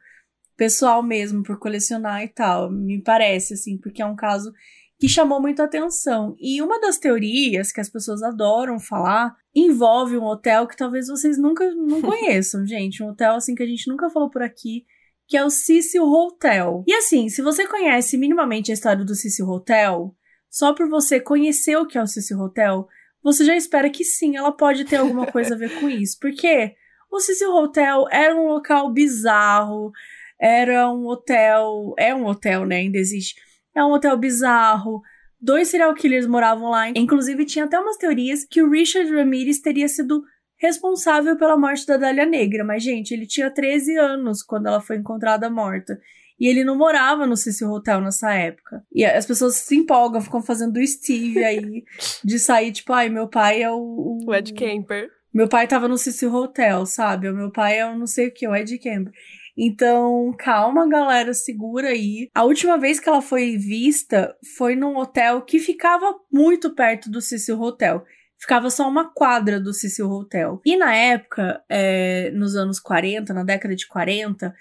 pessoal 0.55 1.01
mesmo, 1.01 1.41
por 1.41 1.57
colecionar 1.57 2.21
e 2.23 2.27
tal. 2.27 2.71
Me 2.71 3.01
parece, 3.01 3.55
assim, 3.55 3.77
porque 3.77 4.01
é 4.01 4.05
um 4.05 4.15
caso 4.15 4.53
que 5.01 5.09
chamou 5.09 5.41
muito 5.41 5.63
atenção. 5.63 6.35
E 6.39 6.61
uma 6.61 6.79
das 6.79 6.99
teorias 6.99 7.71
que 7.71 7.81
as 7.81 7.89
pessoas 7.89 8.21
adoram 8.21 8.79
falar 8.79 9.35
envolve 9.53 10.15
um 10.15 10.25
hotel 10.25 10.67
que 10.67 10.77
talvez 10.77 11.07
vocês 11.07 11.39
nunca 11.39 11.73
não 11.73 11.99
conheçam, 12.05 12.67
gente. 12.67 13.01
Um 13.01 13.07
hotel 13.07 13.33
assim 13.33 13.55
que 13.55 13.63
a 13.63 13.65
gente 13.65 13.89
nunca 13.89 14.11
falou 14.11 14.29
por 14.29 14.43
aqui, 14.43 14.85
que 15.27 15.35
é 15.35 15.43
o 15.43 15.49
Cecil 15.49 16.03
Hotel. 16.03 16.83
E 16.87 16.93
assim, 16.93 17.29
se 17.29 17.41
você 17.41 17.67
conhece 17.67 18.15
minimamente 18.15 18.69
a 18.69 18.75
história 18.75 19.03
do 19.03 19.15
Cecil 19.15 19.49
Hotel, 19.49 20.15
só 20.47 20.71
por 20.71 20.87
você 20.87 21.19
conhecer 21.19 21.75
o 21.77 21.87
que 21.87 21.97
é 21.97 22.03
o 22.03 22.05
Cecil 22.05 22.39
Hotel, 22.39 22.87
você 23.23 23.43
já 23.43 23.55
espera 23.55 23.89
que 23.89 24.03
sim, 24.03 24.37
ela 24.37 24.51
pode 24.51 24.85
ter 24.85 24.97
alguma 24.97 25.25
coisa 25.25 25.55
a 25.55 25.57
ver 25.57 25.79
com 25.79 25.89
isso. 25.89 26.15
Porque 26.21 26.75
o 27.11 27.19
Cecil 27.19 27.49
Hotel 27.49 28.05
era 28.11 28.35
um 28.35 28.49
local 28.49 28.93
bizarro, 28.93 29.91
era 30.39 30.91
um 30.91 31.07
hotel, 31.07 31.95
é 31.97 32.13
um 32.13 32.27
hotel, 32.27 32.67
né, 32.67 32.75
ainda 32.75 32.99
existe 32.99 33.33
é 33.75 33.83
um 33.83 33.91
hotel 33.91 34.17
bizarro. 34.17 35.01
Dois 35.39 35.69
serial 35.69 35.93
killers 35.93 36.27
moravam 36.27 36.69
lá. 36.69 36.89
Inclusive, 36.89 37.45
tinha 37.45 37.65
até 37.65 37.79
umas 37.79 37.97
teorias 37.97 38.45
que 38.45 38.61
o 38.61 38.69
Richard 38.69 39.11
Ramirez 39.13 39.59
teria 39.59 39.87
sido 39.87 40.23
responsável 40.57 41.35
pela 41.35 41.57
morte 41.57 41.85
da 41.87 41.97
Dália 41.97 42.25
Negra. 42.25 42.63
Mas, 42.63 42.83
gente, 42.83 43.11
ele 43.11 43.25
tinha 43.25 43.49
13 43.49 43.97
anos 43.97 44.43
quando 44.43 44.67
ela 44.67 44.79
foi 44.79 44.97
encontrada 44.97 45.49
morta. 45.49 45.99
E 46.39 46.47
ele 46.47 46.63
não 46.63 46.75
morava 46.75 47.27
no 47.27 47.37
Cecil 47.37 47.69
Hotel 47.69 48.01
nessa 48.01 48.33
época. 48.33 48.83
E 48.91 49.05
as 49.05 49.25
pessoas 49.25 49.57
se 49.57 49.75
empolgam, 49.75 50.21
ficam 50.21 50.41
fazendo 50.41 50.77
o 50.77 50.87
Steve 50.87 51.43
aí, 51.43 51.83
de 52.25 52.39
sair, 52.39 52.71
tipo, 52.71 52.91
ai, 52.93 53.09
meu 53.09 53.27
pai 53.27 53.61
é 53.61 53.69
o. 53.69 54.17
O 54.25 54.33
Ed 54.33 54.53
Camper. 54.53 55.09
Meu 55.33 55.47
pai 55.47 55.67
tava 55.67 55.87
no 55.87 55.97
Cecil 55.97 56.33
Hotel, 56.33 56.85
sabe? 56.85 57.29
O 57.29 57.35
meu 57.35 57.51
pai 57.51 57.79
é 57.79 57.85
o 57.85 57.97
não 57.97 58.07
sei 58.07 58.27
o 58.27 58.33
que, 58.33 58.47
o 58.47 58.55
Ed 58.55 58.75
Camper. 58.79 59.13
Então, 59.57 60.33
calma, 60.37 60.87
galera, 60.87 61.33
segura 61.33 61.89
aí. 61.89 62.29
A 62.33 62.43
última 62.43 62.77
vez 62.77 62.99
que 62.99 63.09
ela 63.09 63.21
foi 63.21 63.57
vista 63.57 64.35
foi 64.55 64.75
num 64.75 64.97
hotel 64.97 65.41
que 65.41 65.59
ficava 65.59 66.15
muito 66.31 66.73
perto 66.73 67.09
do 67.09 67.21
Cecil 67.21 67.59
Hotel. 67.59 68.03
Ficava 68.39 68.69
só 68.69 68.87
uma 68.87 69.13
quadra 69.13 69.59
do 69.59 69.73
Cecil 69.73 70.09
Hotel. 70.09 70.59
E 70.65 70.75
na 70.75 70.95
época, 70.95 71.63
é, 71.69 72.31
nos 72.31 72.55
anos 72.55 72.79
40, 72.79 73.33
na 73.33 73.43
década 73.43 73.75
de 73.75 73.87
40, 73.87 74.53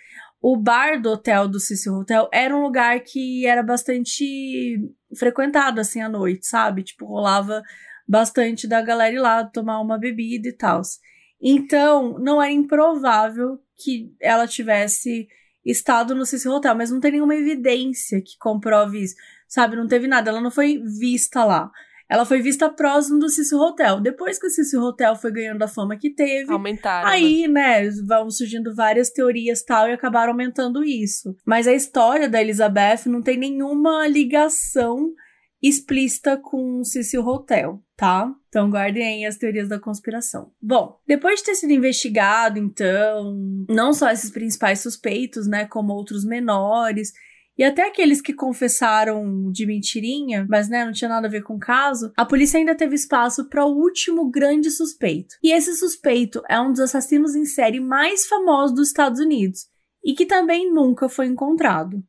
o 0.43 0.57
bar 0.57 1.01
do 1.01 1.11
hotel 1.11 1.47
do 1.47 1.61
Cecil 1.61 1.95
Hotel 1.95 2.29
era 2.33 2.55
um 2.55 2.63
lugar 2.63 3.01
que 3.01 3.47
era 3.47 3.63
bastante 3.63 4.79
frequentado 5.17 5.81
assim 5.81 6.01
à 6.01 6.09
noite, 6.09 6.47
sabe? 6.47 6.83
Tipo, 6.83 7.07
rolava 7.07 7.63
bastante 8.09 8.67
da 8.67 8.83
galera 8.83 9.15
ir 9.15 9.19
lá 9.19 9.45
tomar 9.45 9.81
uma 9.81 9.99
bebida 9.99 10.49
e 10.49 10.53
tal. 10.53 10.83
Então, 11.41 12.19
não 12.19 12.43
era 12.43 12.53
improvável 12.53 13.59
que 13.83 14.13
ela 14.21 14.47
tivesse 14.47 15.29
estado 15.65 16.15
no 16.15 16.27
Cecil 16.27 16.53
Hotel, 16.53 16.75
mas 16.75 16.91
não 16.91 17.01
tem 17.01 17.13
nenhuma 17.13 17.35
evidência 17.35 18.21
que 18.21 18.37
comprove 18.39 19.03
isso, 19.03 19.15
sabe? 19.49 19.77
Não 19.77 19.87
teve 19.87 20.07
nada, 20.07 20.31
ela 20.31 20.41
não 20.41 20.51
foi 20.51 20.81
vista 20.99 21.45
lá. 21.45 21.71
Ela 22.09 22.27
foi 22.27 22.43
vista 22.43 22.69
próximo 22.69 23.21
do 23.21 23.29
Cecil 23.29 23.59
Hotel. 23.59 24.01
Depois 24.01 24.37
que 24.37 24.49
o 24.49 24.51
Cecil 24.51 24.81
Hotel 24.81 25.15
foi 25.15 25.31
ganhando 25.31 25.63
a 25.63 25.69
fama 25.69 25.97
que 25.97 26.11
teve, 26.11 26.53
aumentaram. 26.53 27.09
Aí, 27.09 27.47
né, 27.47 27.89
vão 28.05 28.29
surgindo 28.29 28.75
várias 28.75 29.11
teorias 29.11 29.63
tal 29.63 29.89
e 29.89 29.93
acabaram 29.93 30.33
aumentando 30.33 30.83
isso. 30.83 31.37
Mas 31.47 31.69
a 31.69 31.73
história 31.73 32.29
da 32.29 32.41
Elizabeth 32.41 33.07
não 33.07 33.23
tem 33.23 33.39
nenhuma 33.39 34.09
ligação 34.09 35.13
explícita 35.63 36.37
com 36.37 36.83
Cecil 36.83 37.27
Hotel, 37.27 37.83
tá? 37.97 38.33
Então 38.49 38.71
guardem 38.71 39.07
aí 39.07 39.25
as 39.25 39.37
teorias 39.37 39.69
da 39.69 39.79
conspiração. 39.79 40.51
Bom, 40.61 40.99
depois 41.07 41.41
de 41.41 41.47
ter 41.47 41.55
sido 41.55 41.73
investigado, 41.73 42.59
então, 42.59 43.67
não 43.69 43.93
só 43.93 44.11
esses 44.11 44.31
principais 44.31 44.81
suspeitos, 44.81 45.47
né, 45.47 45.67
como 45.67 45.93
outros 45.93 46.25
menores, 46.25 47.13
e 47.61 47.65
até 47.65 47.87
aqueles 47.87 48.23
que 48.23 48.33
confessaram 48.33 49.53
de 49.53 49.67
mentirinha, 49.67 50.47
mas 50.49 50.71
né, 50.71 50.83
não 50.83 50.93
tinha 50.93 51.11
nada 51.11 51.27
a 51.27 51.31
ver 51.31 51.43
com 51.43 51.57
o 51.57 51.61
caso, 51.61 52.11
a 52.17 52.25
polícia 52.25 52.59
ainda 52.59 52.75
teve 52.75 52.95
espaço 52.95 53.51
para 53.51 53.67
o 53.67 53.77
último 53.77 54.31
grande 54.31 54.71
suspeito. 54.71 55.37
E 55.43 55.53
esse 55.53 55.75
suspeito 55.75 56.43
é 56.49 56.59
um 56.59 56.71
dos 56.71 56.81
assassinos 56.81 57.35
em 57.35 57.45
série 57.45 57.79
mais 57.79 58.27
famosos 58.27 58.75
dos 58.75 58.89
Estados 58.89 59.21
Unidos 59.21 59.67
e 60.03 60.15
que 60.15 60.25
também 60.25 60.73
nunca 60.73 61.07
foi 61.07 61.27
encontrado. 61.27 62.03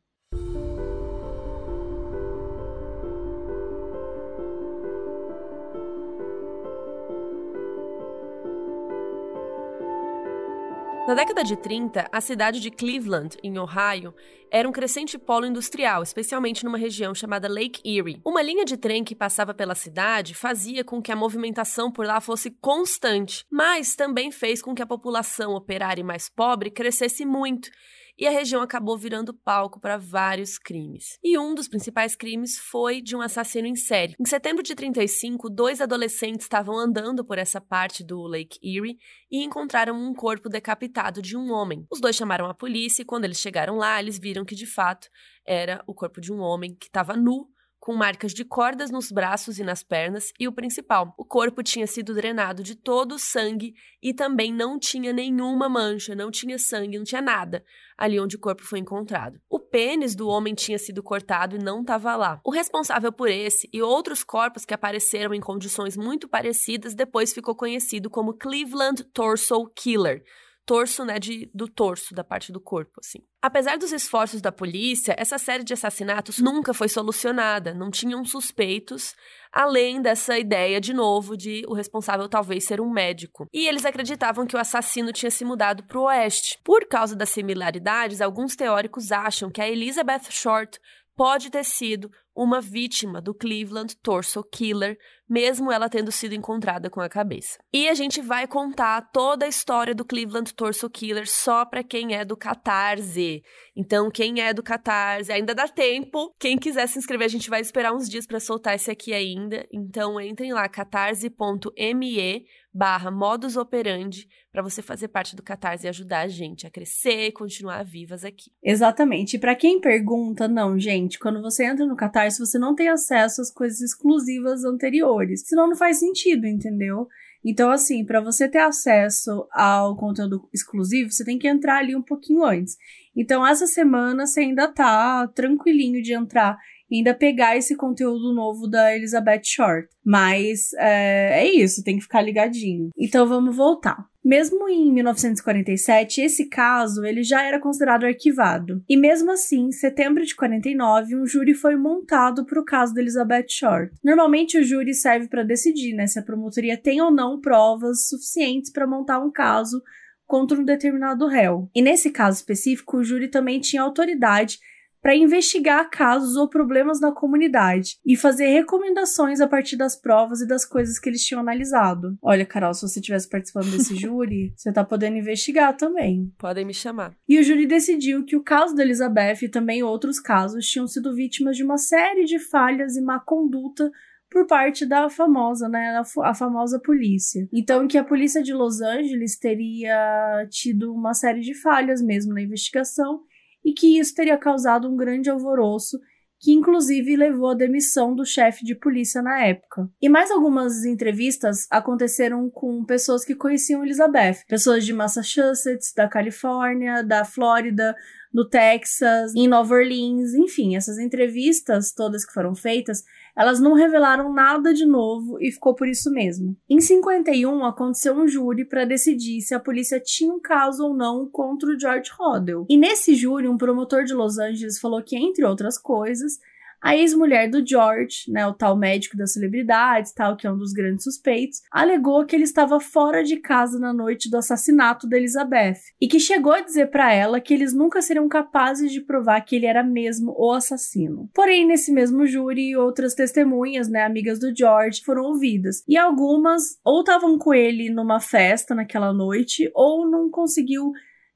Na 11.12 11.16
década 11.16 11.44
de 11.44 11.56
30, 11.56 12.08
a 12.10 12.20
cidade 12.22 12.58
de 12.58 12.70
Cleveland, 12.70 13.36
em 13.42 13.58
Ohio, 13.58 14.14
era 14.50 14.66
um 14.66 14.72
crescente 14.72 15.18
polo 15.18 15.44
industrial, 15.44 16.02
especialmente 16.02 16.64
numa 16.64 16.78
região 16.78 17.14
chamada 17.14 17.50
Lake 17.50 17.82
Erie. 17.84 18.18
Uma 18.24 18.40
linha 18.40 18.64
de 18.64 18.78
trem 18.78 19.04
que 19.04 19.14
passava 19.14 19.52
pela 19.52 19.74
cidade 19.74 20.32
fazia 20.32 20.82
com 20.82 21.02
que 21.02 21.12
a 21.12 21.16
movimentação 21.16 21.92
por 21.92 22.06
lá 22.06 22.18
fosse 22.18 22.50
constante, 22.50 23.44
mas 23.50 23.94
também 23.94 24.30
fez 24.30 24.62
com 24.62 24.74
que 24.74 24.80
a 24.80 24.86
população 24.86 25.52
operária 25.52 26.00
e 26.00 26.04
mais 26.04 26.30
pobre 26.30 26.70
crescesse 26.70 27.26
muito 27.26 27.70
e 28.18 28.26
a 28.26 28.30
região 28.30 28.62
acabou 28.62 28.96
virando 28.96 29.34
palco 29.34 29.80
para 29.80 29.96
vários 29.96 30.58
crimes. 30.58 31.18
E 31.22 31.38
um 31.38 31.54
dos 31.54 31.68
principais 31.68 32.14
crimes 32.14 32.58
foi 32.58 33.00
de 33.00 33.16
um 33.16 33.20
assassino 33.20 33.66
em 33.66 33.74
série. 33.74 34.14
Em 34.20 34.24
setembro 34.24 34.62
de 34.62 34.74
35, 34.74 35.48
dois 35.50 35.80
adolescentes 35.80 36.44
estavam 36.44 36.78
andando 36.78 37.24
por 37.24 37.38
essa 37.38 37.60
parte 37.60 38.04
do 38.04 38.22
Lake 38.22 38.58
Erie 38.62 38.98
e 39.30 39.42
encontraram 39.42 39.94
um 39.94 40.14
corpo 40.14 40.48
decapitado 40.48 41.20
de 41.22 41.36
um 41.36 41.50
homem. 41.52 41.86
Os 41.90 42.00
dois 42.00 42.16
chamaram 42.16 42.46
a 42.46 42.54
polícia 42.54 43.02
e 43.02 43.06
quando 43.06 43.24
eles 43.24 43.40
chegaram 43.40 43.76
lá, 43.76 44.00
eles 44.00 44.18
viram 44.18 44.44
que 44.44 44.54
de 44.54 44.66
fato 44.66 45.08
era 45.46 45.82
o 45.86 45.94
corpo 45.94 46.20
de 46.20 46.32
um 46.32 46.38
homem 46.38 46.74
que 46.74 46.86
estava 46.86 47.16
nu 47.16 47.51
com 47.82 47.92
marcas 47.92 48.32
de 48.32 48.44
cordas 48.44 48.92
nos 48.92 49.10
braços 49.10 49.58
e 49.58 49.64
nas 49.64 49.82
pernas, 49.82 50.32
e 50.38 50.46
o 50.46 50.52
principal, 50.52 51.12
o 51.18 51.24
corpo 51.24 51.64
tinha 51.64 51.84
sido 51.84 52.14
drenado 52.14 52.62
de 52.62 52.76
todo 52.76 53.16
o 53.16 53.18
sangue 53.18 53.74
e 54.00 54.14
também 54.14 54.52
não 54.52 54.78
tinha 54.78 55.12
nenhuma 55.12 55.68
mancha, 55.68 56.14
não 56.14 56.30
tinha 56.30 56.60
sangue, 56.60 56.96
não 56.96 57.04
tinha 57.04 57.20
nada 57.20 57.64
ali 57.98 58.20
onde 58.20 58.36
o 58.36 58.38
corpo 58.38 58.62
foi 58.62 58.78
encontrado. 58.78 59.40
O 59.50 59.58
pênis 59.58 60.14
do 60.14 60.28
homem 60.28 60.54
tinha 60.54 60.78
sido 60.78 61.02
cortado 61.02 61.56
e 61.56 61.58
não 61.58 61.80
estava 61.80 62.14
lá. 62.14 62.40
O 62.44 62.52
responsável 62.52 63.12
por 63.12 63.28
esse 63.28 63.68
e 63.72 63.82
outros 63.82 64.22
corpos 64.22 64.64
que 64.64 64.74
apareceram 64.74 65.34
em 65.34 65.40
condições 65.40 65.96
muito 65.96 66.28
parecidas 66.28 66.94
depois 66.94 67.32
ficou 67.32 67.54
conhecido 67.54 68.08
como 68.08 68.34
Cleveland 68.34 69.02
Torso 69.12 69.66
Killer 69.74 70.22
torso, 70.64 71.04
né, 71.04 71.18
de, 71.18 71.50
do 71.52 71.68
torso, 71.68 72.14
da 72.14 72.22
parte 72.22 72.52
do 72.52 72.60
corpo, 72.60 72.92
assim. 73.00 73.18
Apesar 73.40 73.76
dos 73.76 73.92
esforços 73.92 74.40
da 74.40 74.52
polícia, 74.52 75.14
essa 75.18 75.38
série 75.38 75.64
de 75.64 75.72
assassinatos 75.72 76.38
nunca 76.38 76.72
foi 76.72 76.88
solucionada, 76.88 77.74
não 77.74 77.90
tinham 77.90 78.24
suspeitos, 78.24 79.14
além 79.52 80.00
dessa 80.00 80.38
ideia, 80.38 80.80
de 80.80 80.92
novo, 80.92 81.36
de 81.36 81.64
o 81.66 81.74
responsável 81.74 82.28
talvez 82.28 82.64
ser 82.64 82.80
um 82.80 82.90
médico. 82.90 83.46
E 83.52 83.66
eles 83.66 83.84
acreditavam 83.84 84.46
que 84.46 84.56
o 84.56 84.60
assassino 84.60 85.12
tinha 85.12 85.30
se 85.30 85.44
mudado 85.44 85.84
para 85.84 85.98
o 85.98 86.04
oeste. 86.04 86.58
Por 86.64 86.86
causa 86.86 87.16
das 87.16 87.30
similaridades, 87.30 88.20
alguns 88.20 88.54
teóricos 88.54 89.10
acham 89.10 89.50
que 89.50 89.60
a 89.60 89.68
Elizabeth 89.68 90.30
Short 90.30 90.78
pode 91.16 91.50
ter 91.50 91.64
sido 91.64 92.10
uma 92.34 92.60
vítima 92.60 93.20
do 93.20 93.34
Cleveland 93.34 93.94
Torso 94.02 94.42
Killer, 94.42 94.98
mesmo 95.32 95.72
ela 95.72 95.88
tendo 95.88 96.12
sido 96.12 96.34
encontrada 96.34 96.90
com 96.90 97.00
a 97.00 97.08
cabeça. 97.08 97.58
E 97.72 97.88
a 97.88 97.94
gente 97.94 98.20
vai 98.20 98.46
contar 98.46 99.00
toda 99.10 99.46
a 99.46 99.48
história 99.48 99.94
do 99.94 100.04
Cleveland 100.04 100.52
Torso 100.52 100.90
Killer 100.90 101.26
só 101.26 101.64
para 101.64 101.82
quem 101.82 102.14
é 102.14 102.22
do 102.22 102.36
Catarse. 102.36 103.42
Então, 103.74 104.10
quem 104.10 104.42
é 104.42 104.52
do 104.52 104.62
Catarse, 104.62 105.32
ainda 105.32 105.54
dá 105.54 105.66
tempo. 105.66 106.34
Quem 106.38 106.58
quiser 106.58 106.86
se 106.86 106.98
inscrever, 106.98 107.24
a 107.24 107.30
gente 107.30 107.48
vai 107.48 107.62
esperar 107.62 107.94
uns 107.94 108.10
dias 108.10 108.26
para 108.26 108.38
soltar 108.38 108.74
esse 108.74 108.90
aqui 108.90 109.14
ainda. 109.14 109.66
Então, 109.72 110.20
entrem 110.20 110.52
lá, 110.52 110.68
catarse.me 110.68 112.44
barra 112.74 113.10
modus 113.10 113.56
operandi 113.56 114.26
para 114.50 114.62
você 114.62 114.80
fazer 114.80 115.08
parte 115.08 115.36
do 115.36 115.42
Catarse 115.42 115.86
e 115.86 115.88
ajudar 115.88 116.20
a 116.20 116.28
gente 116.28 116.66
a 116.66 116.70
crescer 116.70 117.26
e 117.26 117.32
continuar 117.32 117.84
vivas 117.84 118.24
aqui. 118.24 118.50
Exatamente. 118.62 119.36
E 119.36 119.38
para 119.38 119.54
quem 119.54 119.80
pergunta, 119.80 120.48
não, 120.48 120.78
gente, 120.78 121.18
quando 121.18 121.40
você 121.42 121.64
entra 121.64 121.86
no 121.86 121.96
Catarse, 121.96 122.38
você 122.38 122.58
não 122.58 122.74
tem 122.74 122.88
acesso 122.88 123.40
às 123.40 123.50
coisas 123.50 123.80
exclusivas 123.80 124.64
anteriores. 124.64 125.21
Senão 125.36 125.68
não 125.68 125.76
faz 125.76 125.98
sentido, 125.98 126.46
entendeu? 126.46 127.06
Então, 127.44 127.70
assim, 127.70 128.04
para 128.04 128.20
você 128.20 128.48
ter 128.48 128.58
acesso 128.58 129.46
ao 129.52 129.96
conteúdo 129.96 130.48
exclusivo, 130.52 131.10
você 131.10 131.24
tem 131.24 131.38
que 131.38 131.48
entrar 131.48 131.78
ali 131.78 131.96
um 131.96 132.02
pouquinho 132.02 132.44
antes. 132.44 132.76
Então, 133.16 133.44
essa 133.46 133.66
semana 133.66 134.26
você 134.26 134.40
ainda 134.40 134.68
tá 134.68 135.26
tranquilinho 135.28 136.00
de 136.02 136.14
entrar 136.14 136.56
ainda 136.94 137.14
pegar 137.14 137.56
esse 137.56 137.74
conteúdo 137.74 138.34
novo 138.34 138.68
da 138.68 138.94
Elizabeth 138.94 139.42
Short. 139.44 139.88
Mas 140.04 140.72
é, 140.74 141.42
é 141.42 141.50
isso, 141.50 141.82
tem 141.82 141.96
que 141.96 142.02
ficar 142.02 142.20
ligadinho. 142.22 142.90
Então 142.96 143.26
vamos 143.26 143.56
voltar. 143.56 144.11
Mesmo 144.24 144.68
em 144.68 144.92
1947, 144.92 146.20
esse 146.20 146.48
caso 146.48 147.04
ele 147.04 147.24
já 147.24 147.42
era 147.42 147.58
considerado 147.58 148.04
arquivado. 148.04 148.82
E 148.88 148.96
mesmo 148.96 149.32
assim, 149.32 149.66
em 149.66 149.72
setembro 149.72 150.24
de 150.24 150.36
49, 150.36 151.16
um 151.16 151.26
júri 151.26 151.54
foi 151.54 151.74
montado 151.74 152.44
para 152.46 152.60
o 152.60 152.64
caso 152.64 152.94
da 152.94 153.00
Elizabeth 153.00 153.46
Short. 153.48 153.92
Normalmente 154.02 154.58
o 154.58 154.64
júri 154.64 154.94
serve 154.94 155.26
para 155.26 155.42
decidir 155.42 155.94
né, 155.94 156.06
se 156.06 156.18
a 156.18 156.22
promotoria 156.22 156.76
tem 156.76 157.00
ou 157.00 157.10
não 157.10 157.40
provas 157.40 158.08
suficientes 158.08 158.70
para 158.70 158.86
montar 158.86 159.18
um 159.18 159.30
caso 159.30 159.82
contra 160.24 160.58
um 160.58 160.64
determinado 160.64 161.26
réu. 161.26 161.68
E 161.74 161.82
nesse 161.82 162.10
caso 162.10 162.38
específico, 162.38 162.98
o 162.98 163.04
júri 163.04 163.28
também 163.28 163.60
tinha 163.60 163.82
autoridade 163.82 164.58
para 165.02 165.16
investigar 165.16 165.90
casos 165.90 166.36
ou 166.36 166.48
problemas 166.48 167.00
na 167.00 167.10
comunidade 167.10 167.98
e 168.06 168.16
fazer 168.16 168.46
recomendações 168.46 169.40
a 169.40 169.48
partir 169.48 169.76
das 169.76 169.96
provas 169.96 170.40
e 170.40 170.46
das 170.46 170.64
coisas 170.64 170.98
que 170.98 171.08
eles 171.08 171.24
tinham 171.24 171.40
analisado. 171.40 172.16
Olha, 172.22 172.46
Carol, 172.46 172.72
se 172.72 172.82
você 172.82 173.00
estivesse 173.00 173.28
participando 173.28 173.70
desse 173.72 173.96
júri, 174.00 174.54
você 174.56 174.72
tá 174.72 174.84
podendo 174.84 175.16
investigar 175.16 175.76
também. 175.76 176.32
Podem 176.38 176.64
me 176.64 176.72
chamar. 176.72 177.14
E 177.28 177.38
o 177.38 177.42
júri 177.42 177.66
decidiu 177.66 178.24
que 178.24 178.36
o 178.36 178.44
caso 178.44 178.74
da 178.76 178.82
Elizabeth 178.82 179.38
e 179.42 179.48
também 179.48 179.82
outros 179.82 180.20
casos 180.20 180.66
tinham 180.66 180.86
sido 180.86 181.14
vítimas 181.14 181.56
de 181.56 181.64
uma 181.64 181.78
série 181.78 182.24
de 182.24 182.38
falhas 182.38 182.96
e 182.96 183.02
má 183.02 183.18
conduta 183.18 183.90
por 184.30 184.46
parte 184.46 184.86
da 184.86 185.10
famosa, 185.10 185.68
né, 185.68 186.00
a 186.22 186.34
famosa 186.34 186.80
polícia. 186.80 187.46
Então, 187.52 187.86
que 187.86 187.98
a 187.98 188.04
polícia 188.04 188.42
de 188.42 188.54
Los 188.54 188.80
Angeles 188.80 189.38
teria 189.38 190.46
tido 190.48 190.94
uma 190.94 191.12
série 191.12 191.40
de 191.40 191.54
falhas 191.54 192.00
mesmo 192.00 192.32
na 192.32 192.40
investigação 192.40 193.20
e 193.64 193.72
que 193.72 193.98
isso 193.98 194.14
teria 194.14 194.36
causado 194.36 194.88
um 194.88 194.96
grande 194.96 195.30
alvoroço 195.30 195.98
que 196.42 196.50
inclusive 196.50 197.14
levou 197.14 197.50
à 197.50 197.54
demissão 197.54 198.14
do 198.14 198.26
chefe 198.26 198.64
de 198.64 198.74
polícia 198.74 199.22
na 199.22 199.46
época. 199.46 199.88
E 200.02 200.08
mais 200.08 200.28
algumas 200.28 200.84
entrevistas 200.84 201.68
aconteceram 201.70 202.50
com 202.50 202.84
pessoas 202.84 203.24
que 203.24 203.36
conheciam 203.36 203.84
Elizabeth, 203.84 204.44
pessoas 204.48 204.84
de 204.84 204.92
Massachusetts, 204.92 205.92
da 205.96 206.08
Califórnia, 206.08 207.04
da 207.04 207.24
Flórida, 207.24 207.94
no 208.32 208.48
Texas, 208.48 209.34
em 209.34 209.46
Nova 209.46 209.74
Orleans, 209.74 210.34
enfim, 210.34 210.74
essas 210.74 210.98
entrevistas 210.98 211.92
todas 211.92 212.24
que 212.24 212.32
foram 212.32 212.54
feitas, 212.54 213.04
elas 213.36 213.60
não 213.60 213.74
revelaram 213.74 214.32
nada 214.32 214.72
de 214.72 214.86
novo 214.86 215.38
e 215.40 215.50
ficou 215.50 215.74
por 215.74 215.88
isso 215.88 216.10
mesmo. 216.10 216.56
Em 216.68 216.80
51 216.80 217.64
aconteceu 217.64 218.14
um 218.14 218.26
júri 218.26 218.64
para 218.64 218.84
decidir 218.84 219.40
se 219.40 219.54
a 219.54 219.60
polícia 219.60 220.00
tinha 220.00 220.32
um 220.32 220.40
caso 220.40 220.86
ou 220.86 220.94
não 220.94 221.28
contra 221.28 221.70
o 221.70 221.78
George 221.78 222.10
Hodel. 222.18 222.66
E 222.68 222.76
nesse 222.76 223.14
júri, 223.14 223.48
um 223.48 223.58
promotor 223.58 224.04
de 224.04 224.14
Los 224.14 224.38
Angeles 224.38 224.78
falou 224.78 225.02
que 225.02 225.16
entre 225.16 225.44
outras 225.44 225.78
coisas, 225.78 226.38
a 226.82 226.96
ex-mulher 226.96 227.48
do 227.48 227.64
George, 227.64 228.24
né, 228.28 228.46
o 228.46 228.52
tal 228.52 228.76
médico 228.76 229.16
das 229.16 229.32
celebridades, 229.32 230.12
tal, 230.12 230.36
que 230.36 230.46
é 230.46 230.52
um 230.52 230.58
dos 230.58 230.72
grandes 230.72 231.04
suspeitos, 231.04 231.60
alegou 231.70 232.26
que 232.26 232.34
ele 232.34 232.44
estava 232.44 232.80
fora 232.80 233.22
de 233.22 233.36
casa 233.36 233.78
na 233.78 233.92
noite 233.92 234.28
do 234.28 234.36
assassinato 234.36 235.08
da 235.08 235.16
Elizabeth 235.16 235.78
e 236.00 236.08
que 236.08 236.18
chegou 236.18 236.52
a 236.52 236.60
dizer 236.60 236.90
para 236.90 237.12
ela 237.12 237.40
que 237.40 237.54
eles 237.54 237.72
nunca 237.72 238.02
seriam 238.02 238.28
capazes 238.28 238.90
de 238.90 239.00
provar 239.00 239.40
que 239.42 239.54
ele 239.54 239.66
era 239.66 239.84
mesmo 239.84 240.34
o 240.36 240.52
assassino. 240.52 241.30
Porém, 241.32 241.66
nesse 241.66 241.92
mesmo 241.92 242.26
júri, 242.26 242.76
outras 242.76 243.14
testemunhas, 243.14 243.88
né, 243.88 244.02
amigas 244.02 244.40
do 244.40 244.54
George, 244.54 245.02
foram 245.04 245.22
ouvidas 245.24 245.84
e 245.86 245.96
algumas 245.96 246.78
ou 246.84 247.00
estavam 247.00 247.38
com 247.38 247.54
ele 247.54 247.90
numa 247.90 248.18
festa 248.18 248.74
naquela 248.74 249.12
noite 249.12 249.70
ou 249.74 250.10
não 250.10 250.30
conseguiu 250.30 250.92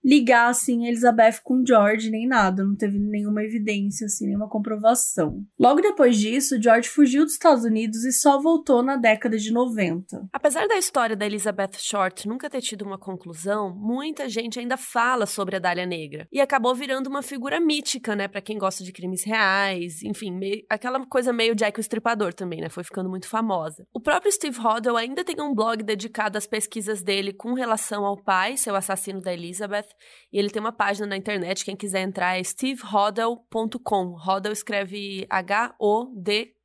ligar 0.07 0.51
assim 0.51 0.87
Elizabeth 0.87 1.41
com 1.43 1.65
George 1.67 2.11
nem 2.11 2.29
nada, 2.29 2.65
não 2.65 2.77
teve 2.77 2.97
nenhuma 2.97 3.43
evidência 3.43 4.07
assim, 4.07 4.27
nenhuma 4.27 4.49
comprovação. 4.49 5.45
Logo 5.59 5.81
depois 5.81 6.17
disso, 6.17 6.63
George 6.63 6.89
fugiu 6.89 7.25
dos 7.25 7.33
Estados 7.33 7.65
Unidos 7.65 8.05
e 8.05 8.13
só 8.13 8.41
voltou 8.41 8.85
na 8.85 8.97
década 8.97 9.37
de 9.37 9.53
90. 9.53 10.29
Apesar 10.33 10.69
da 10.69 10.79
história 10.79 11.17
da 11.17 11.27
Elizabeth 11.27 11.73
Short 11.79 12.29
nunca 12.29 12.49
ter 12.49 12.61
tido 12.61 12.83
uma 12.83 12.97
conclusão, 12.97 13.75
muita 13.75 14.29
gente 14.29 14.61
ainda 14.61 14.77
fala 14.77 15.27
sobre 15.27 15.57
a 15.57 15.59
Dália 15.59 15.85
Negra 15.85 16.29
e 16.31 16.41
acabou 16.41 16.73
virando 16.73 17.09
uma 17.09 17.23
figura 17.23 17.59
mítica, 17.59 18.15
né, 18.15 18.29
para 18.29 18.41
quem 18.41 18.59
gosta 18.59 18.85
de 18.85 18.93
crimes 18.93 19.25
reais, 19.25 20.05
enfim, 20.05 20.31
meio, 20.31 20.65
aquela 20.71 21.05
coisa 21.07 21.33
meio 21.33 21.57
Jack 21.57 21.79
o 21.79 21.81
Estripador 21.81 22.33
também, 22.33 22.61
né, 22.61 22.69
foi 22.69 22.85
ficando 22.85 23.11
muito 23.11 23.29
famosa. 23.29 23.85
O 23.93 24.01
próprio 24.01 24.31
Steve 24.31 24.61
Hoddle 24.61 24.97
ainda 24.97 25.25
tem 25.25 25.35
um 25.41 25.53
blog 25.53 25.83
dedicado 25.83 26.39
às 26.39 26.47
pesquisas 26.47 27.03
dele 27.03 27.33
com 27.33 27.55
relação 27.55 28.05
ao 28.05 28.17
pai, 28.17 28.57
seu 28.57 28.77
assassino 28.77 29.21
da 29.21 29.33
Elizabeth, 29.33 29.95
e 30.32 30.38
ele 30.38 30.51
tem 30.51 30.61
uma 30.61 30.72
página 30.72 31.07
na 31.07 31.16
internet, 31.16 31.64
quem 31.64 31.76
quiser 31.76 32.01
entrar 32.01 32.38
é 32.38 32.42
stevehodel.com. 32.42 34.16
Hodel 34.16 34.53
escreve 34.53 35.26
H-O-D 35.28 36.56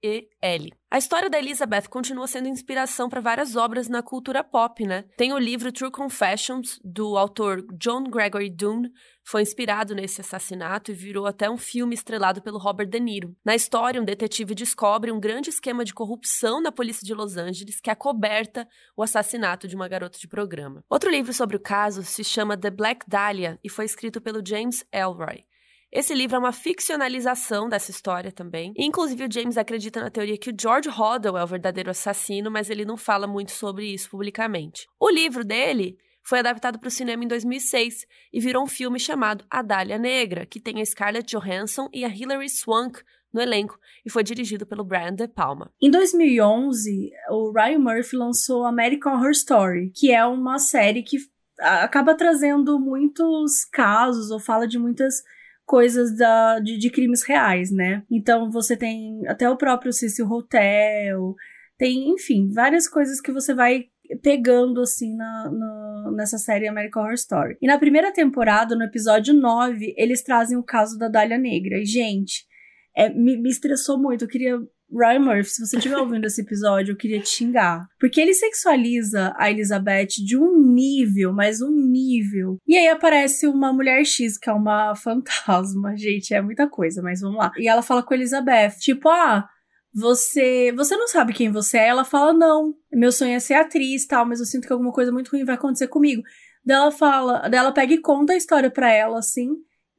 A 0.90 0.98
história 0.98 1.30
da 1.30 1.38
Elizabeth 1.38 1.88
continua 1.90 2.28
sendo 2.28 2.48
inspiração 2.48 3.08
para 3.08 3.22
várias 3.22 3.56
obras 3.56 3.88
na 3.88 4.02
cultura 4.02 4.44
pop, 4.44 4.86
né? 4.86 5.06
Tem 5.16 5.32
o 5.32 5.38
livro 5.38 5.72
True 5.72 5.92
Confessions, 5.92 6.80
do 6.84 7.18
autor 7.18 7.66
John 7.78 8.04
Gregory 8.04 8.50
Dunne, 8.50 8.92
foi 9.24 9.44
inspirado 9.44 9.94
nesse 9.94 10.20
assassinato 10.20 10.92
e 10.92 10.96
virou 10.96 11.26
até 11.26 11.50
um 11.50 11.58
filme 11.58 11.94
estrelado 11.94 12.42
pelo 12.42 12.58
Robert 12.58 12.88
De 12.88 13.00
Niro. 13.00 13.36
Na 13.46 13.56
história, 13.56 14.02
um 14.02 14.06
detetive 14.06 14.56
descobre 14.56 15.12
um 15.12 15.20
grande 15.20 15.50
esquema 15.50 15.86
de 15.86 15.94
corrupção 15.94 16.60
na 16.60 16.72
polícia 16.72 17.06
de 17.06 17.14
Los 17.14 17.38
Angeles 17.38 17.80
que 17.80 17.90
acoberta 17.90 18.68
o 18.98 19.04
assassinato 19.04 19.68
de 19.68 19.76
uma 19.76 19.88
garota 19.88 20.18
de 20.18 20.28
programa. 20.28 20.84
Outro 20.90 21.10
livro 21.10 21.32
sobre 21.34 21.56
o 21.56 21.62
caso 21.62 22.04
se 22.04 22.24
chama 22.24 22.58
The 22.58 22.72
Black 22.72 23.06
Dahlia 23.08 23.60
e 23.64 23.70
foi 23.70 23.86
escrito 23.86 24.20
pelo 24.20 24.46
James 24.46 24.84
Elroy. 24.92 25.46
Esse 25.92 26.14
livro 26.14 26.38
é 26.38 26.40
uma 26.40 26.54
ficcionalização 26.54 27.68
dessa 27.68 27.92
história 27.92 28.32
também. 28.32 28.74
Inclusive, 28.78 29.26
o 29.26 29.32
James 29.32 29.58
acredita 29.58 30.00
na 30.00 30.10
teoria 30.10 30.38
que 30.38 30.50
o 30.50 30.56
George 30.58 30.88
Hodel 30.90 31.38
é 31.38 31.44
o 31.44 31.48
verdadeiro 31.48 31.92
assassino, 31.92 32.50
mas 32.50 32.70
ele 32.70 32.86
não 32.86 32.96
fala 32.96 33.28
muito 33.28 33.52
sobre 33.52 33.94
isso 33.94 34.10
publicamente. 34.10 34.88
O 34.98 35.10
livro 35.10 35.44
dele 35.44 35.98
foi 36.24 36.40
adaptado 36.40 36.80
para 36.80 36.88
o 36.88 36.92
cinema 36.92 37.26
em 37.26 37.28
2006 37.28 38.06
e 38.32 38.40
virou 38.40 38.64
um 38.64 38.68
filme 38.68 39.00
chamado 39.00 39.44
A 39.50 39.62
Dália 39.62 39.98
Negra, 39.98 40.46
que 40.46 40.62
tem 40.62 40.82
a 40.82 40.86
Scarlett 40.86 41.36
Johansson 41.36 41.90
e 41.92 42.06
a 42.06 42.08
Hilary 42.08 42.50
Swank 42.50 43.02
no 43.34 43.42
elenco 43.42 43.78
e 44.06 44.10
foi 44.10 44.24
dirigido 44.24 44.66
pelo 44.66 44.84
Brian 44.84 45.14
De 45.14 45.28
Palma. 45.28 45.72
Em 45.82 45.90
2011, 45.90 47.12
o 47.30 47.52
Ryan 47.52 47.80
Murphy 47.80 48.16
lançou 48.16 48.66
American 48.66 49.14
Horror 49.14 49.32
Story, 49.32 49.92
que 49.94 50.12
é 50.12 50.26
uma 50.26 50.60
série 50.60 51.04
que 51.04 51.18
acaba 51.60 52.16
trazendo 52.16 52.80
muitos 52.80 53.66
casos 53.66 54.32
ou 54.32 54.40
fala 54.40 54.68
de 54.68 54.80
muitas 54.80 55.24
coisas 55.72 56.18
da, 56.18 56.60
de, 56.60 56.78
de, 56.78 56.90
crimes 56.90 57.24
reais, 57.24 57.72
né? 57.72 58.04
Então 58.12 58.52
você 58.52 58.76
tem 58.76 59.26
até 59.26 59.50
o 59.50 59.56
próprio 59.56 59.94
Cecil 59.94 60.30
Hotel, 60.30 61.34
tem, 61.78 62.10
enfim, 62.10 62.50
várias 62.52 62.90
coisas 62.90 63.22
que 63.22 63.32
você 63.32 63.54
vai 63.54 63.86
pegando 64.22 64.82
assim 64.82 65.16
na, 65.16 65.50
na, 65.50 66.12
nessa 66.18 66.38
série 66.38 66.68
American 66.68 67.04
Horror 67.04 67.14
Story. 67.14 67.58
E 67.62 67.68
na 67.68 67.80
primeira 67.80 68.12
temporada, 68.12 68.76
no 68.76 68.84
episódio 68.84 69.34
9, 69.34 69.96
eles 69.98 70.22
trazem 70.22 70.58
o 70.58 70.64
caso 70.64 70.98
da 70.98 71.08
Dália 71.08 71.38
Negra. 71.38 71.78
E, 71.78 71.86
gente, 71.86 72.46
é, 72.94 73.08
me, 73.08 73.38
me 73.38 73.50
estressou 73.50 73.98
muito. 73.98 74.26
Eu 74.26 74.28
queria 74.28 74.60
Ryan 74.92 75.20
Murphy, 75.20 75.50
se 75.50 75.66
você 75.66 75.78
estiver 75.78 75.98
ouvindo 75.98 76.26
esse 76.26 76.42
episódio, 76.42 76.92
eu 76.92 76.98
queria 76.98 77.22
te 77.22 77.30
xingar. 77.30 77.88
Porque 78.00 78.20
ele 78.20 78.34
sexualiza 78.34 79.34
a 79.38 79.50
Elizabeth 79.50 80.24
de 80.26 80.38
um 80.38 80.62
nível, 80.62 81.32
mas 81.34 81.62
um 81.62 81.72
nível. 81.72 82.58
E 82.68 82.78
aí 82.78 82.88
aparece 82.88 83.48
uma 83.48 83.72
mulher 83.72 84.06
X, 84.06 84.38
que 84.38 84.50
é 84.50 84.54
uma 84.54 84.94
fantasma. 84.96 85.96
Gente, 85.98 86.34
é 86.34 86.42
muita 86.42 86.68
coisa, 86.68 87.02
mas 87.02 87.22
vamos 87.22 87.38
lá. 87.38 87.52
E 87.58 87.68
ela 87.68 87.82
fala 87.82 88.04
com 88.04 88.14
a 88.14 88.18
Elizabeth, 88.18 88.78
tipo, 88.80 89.10
ah. 89.10 89.48
Você, 89.94 90.72
você 90.74 90.96
não 90.96 91.08
sabe 91.08 91.34
quem 91.34 91.52
você 91.52 91.78
é? 91.78 91.88
Ela 91.88 92.06
fala, 92.06 92.32
não. 92.32 92.74
Meu 92.94 93.12
sonho 93.12 93.34
é 93.34 93.40
ser 93.40 93.56
atriz, 93.56 94.06
tal, 94.06 94.26
mas 94.26 94.40
eu 94.40 94.46
sinto 94.46 94.66
que 94.66 94.72
alguma 94.72 94.94
coisa 94.94 95.12
muito 95.12 95.32
ruim 95.32 95.44
vai 95.44 95.56
acontecer 95.56 95.88
comigo. 95.90 96.22
Daí 96.64 96.78
ela 96.78 96.92
fala, 96.92 97.50
daí 97.50 97.60
ela 97.60 97.74
pega 97.74 97.94
e 97.94 98.02
conta 98.02 98.32
a 98.32 98.38
história 98.38 98.72
pra 98.72 98.90
ela, 98.90 99.20
assim. 99.20 99.50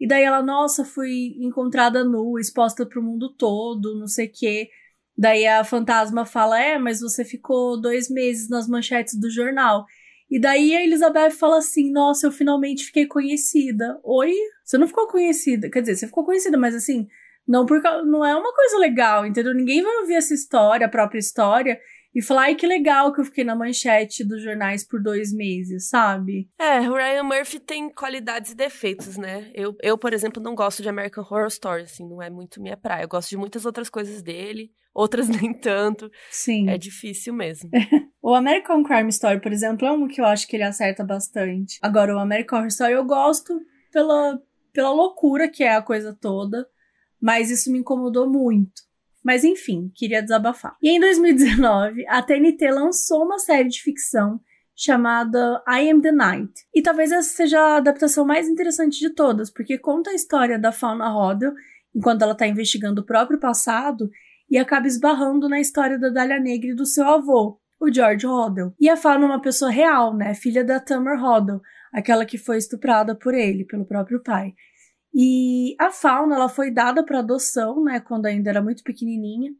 E 0.01 0.07
daí 0.07 0.23
ela, 0.25 0.43
nossa, 0.43 0.85
fui 0.85 1.35
encontrada 1.39 2.03
nua, 2.03 2.41
exposta 2.41 2.87
pro 2.87 3.03
mundo 3.03 3.35
todo, 3.37 3.99
não 3.99 4.07
sei 4.07 4.27
o 4.27 4.33
quê. 4.33 4.69
Daí 5.17 5.47
a 5.47 5.65
fantasma 5.65 6.25
fala: 6.25 6.61
É, 6.61 6.79
mas 6.79 7.01
você 7.01 7.25
ficou 7.25 7.81
dois 7.81 8.09
meses 8.09 8.49
nas 8.49 8.69
manchetes 8.69 9.19
do 9.19 9.31
jornal. 9.31 9.85
E 10.31 10.41
daí 10.41 10.75
a 10.75 10.83
Elizabeth 10.83 11.33
fala 11.33 11.59
assim: 11.59 11.93
Nossa, 11.93 12.27
eu 12.27 12.33
finalmente 12.33 12.87
fiquei 12.87 13.07
conhecida. 13.07 14.01
Oi? 14.03 14.33
Você 14.65 14.79
não 14.79 14.87
ficou 14.87 15.07
conhecida. 15.07 15.71
Quer 15.71 15.81
dizer, 15.81 15.97
você 15.97 16.07
ficou 16.07 16.25
conhecida, 16.25 16.57
mas 16.57 16.75
assim, 16.75 17.07
não, 17.47 17.67
porque 17.67 17.89
não 18.05 18.25
é 18.25 18.35
uma 18.35 18.55
coisa 18.55 18.79
legal, 18.79 19.27
entendeu? 19.27 19.53
Ninguém 19.53 19.83
vai 19.83 19.97
ouvir 19.99 20.15
essa 20.15 20.33
história, 20.33 20.87
a 20.87 20.91
própria 20.91 21.19
história, 21.19 21.79
e 22.15 22.23
falar, 22.23 22.43
ai 22.43 22.55
que 22.55 22.67
legal 22.67 23.13
que 23.13 23.21
eu 23.21 23.25
fiquei 23.25 23.43
na 23.43 23.57
manchete 23.57 24.23
dos 24.23 24.43
jornais 24.43 24.87
por 24.87 25.03
dois 25.03 25.33
meses, 25.33 25.89
sabe? 25.89 26.49
É, 26.59 26.81
o 26.81 26.95
Ryan 26.95 27.25
Murphy 27.25 27.59
tem 27.59 27.91
qualidades 27.93 28.53
e 28.53 28.55
defeitos, 28.55 29.17
né? 29.17 29.51
Eu, 29.55 29.75
eu, 29.83 29.97
por 29.97 30.13
exemplo, 30.13 30.43
não 30.43 30.55
gosto 30.55 30.83
de 30.83 30.89
American 30.89 31.25
Horror 31.25 31.49
Story, 31.49 31.83
assim, 31.83 32.09
não 32.09 32.23
é 32.23 32.31
muito 32.31 32.61
minha 32.61 32.77
praia. 32.77 33.05
Eu 33.05 33.09
gosto 33.09 33.31
de 33.31 33.37
muitas 33.37 33.65
outras 33.65 33.89
coisas 33.89 34.23
dele, 34.23 34.71
outras 34.95 35.29
nem 35.31 35.53
tanto. 35.53 36.11
Sim. 36.31 36.69
É 36.69 36.77
difícil 36.77 37.35
mesmo. 37.35 37.71
o 38.23 38.35
American 38.35 38.83
Crime 38.83 39.09
Story, 39.11 39.41
por 39.41 39.53
exemplo, 39.53 39.87
é 39.87 39.93
um 39.93 40.07
que 40.07 40.21
eu 40.21 40.25
acho 40.25 40.47
que 40.47 40.57
ele 40.57 40.63
acerta 40.63 41.05
bastante. 41.05 41.79
Agora, 41.83 42.15
o 42.15 42.19
American 42.19 42.59
Horror 42.59 42.69
Story 42.69 42.93
eu 42.93 43.05
gosto 43.05 43.61
pela, 43.93 44.41
pela 44.73 44.91
loucura 44.91 45.49
que 45.49 45.65
é 45.65 45.75
a 45.75 45.83
coisa 45.83 46.17
toda, 46.19 46.67
mas 47.21 47.51
isso 47.51 47.71
me 47.71 47.79
incomodou 47.79 48.29
muito. 48.29 48.83
Mas 49.23 49.45
enfim, 49.45 49.91
queria 49.95 50.21
desabafar. 50.21 50.77
E 50.83 50.91
em 50.91 50.99
2019, 50.99 52.07
a 52.09 52.21
TNT 52.23 52.71
lançou 52.71 53.25
uma 53.25 53.39
série 53.39 53.69
de 53.69 53.81
ficção 53.81 54.41
chamada 54.75 55.63
I 55.69 55.91
Am 55.91 56.01
the 56.01 56.11
Night. 56.11 56.53
E 56.75 56.83
talvez 56.83 57.13
essa 57.13 57.29
seja 57.29 57.61
a 57.61 57.77
adaptação 57.77 58.25
mais 58.25 58.49
interessante 58.49 58.99
de 58.99 59.11
todas, 59.11 59.49
porque 59.51 59.79
conta 59.79 60.11
a 60.11 60.15
história 60.15 60.59
da 60.59 60.73
Fauna 60.73 61.09
Rodel 61.09 61.53
enquanto 61.95 62.23
ela 62.23 62.33
está 62.33 62.47
investigando 62.47 63.03
o 63.03 63.05
próprio 63.05 63.39
passado 63.39 64.11
e 64.53 64.59
acaba 64.59 64.87
esbarrando 64.87 65.49
na 65.49 65.59
história 65.59 65.99
da 65.99 66.11
Dália 66.11 66.39
Negra 66.39 66.73
e 66.73 66.75
do 66.75 66.85
seu 66.85 67.09
avô, 67.09 67.59
o 67.81 67.91
George 67.91 68.27
Rodel. 68.27 68.75
E 68.79 68.87
a 68.87 68.99
Fauna 68.99 69.25
é 69.25 69.29
uma 69.29 69.41
pessoa 69.41 69.71
real, 69.71 70.15
né? 70.15 70.35
Filha 70.35 70.63
da 70.63 70.79
Tamar 70.79 71.19
Rodel, 71.19 71.63
aquela 71.91 72.27
que 72.27 72.37
foi 72.37 72.59
estuprada 72.59 73.15
por 73.15 73.33
ele, 73.33 73.65
pelo 73.65 73.87
próprio 73.87 74.23
pai. 74.23 74.53
E 75.15 75.75
a 75.79 75.91
fauna 75.91 76.37
ela 76.37 76.49
foi 76.51 76.71
dada 76.71 77.05
para 77.05 77.19
adoção, 77.19 77.83
né, 77.85 78.01
quando 78.01 78.27
ainda 78.27 78.49
era 78.49 78.63
muito 78.63 78.83
pequenininha, 78.83 79.53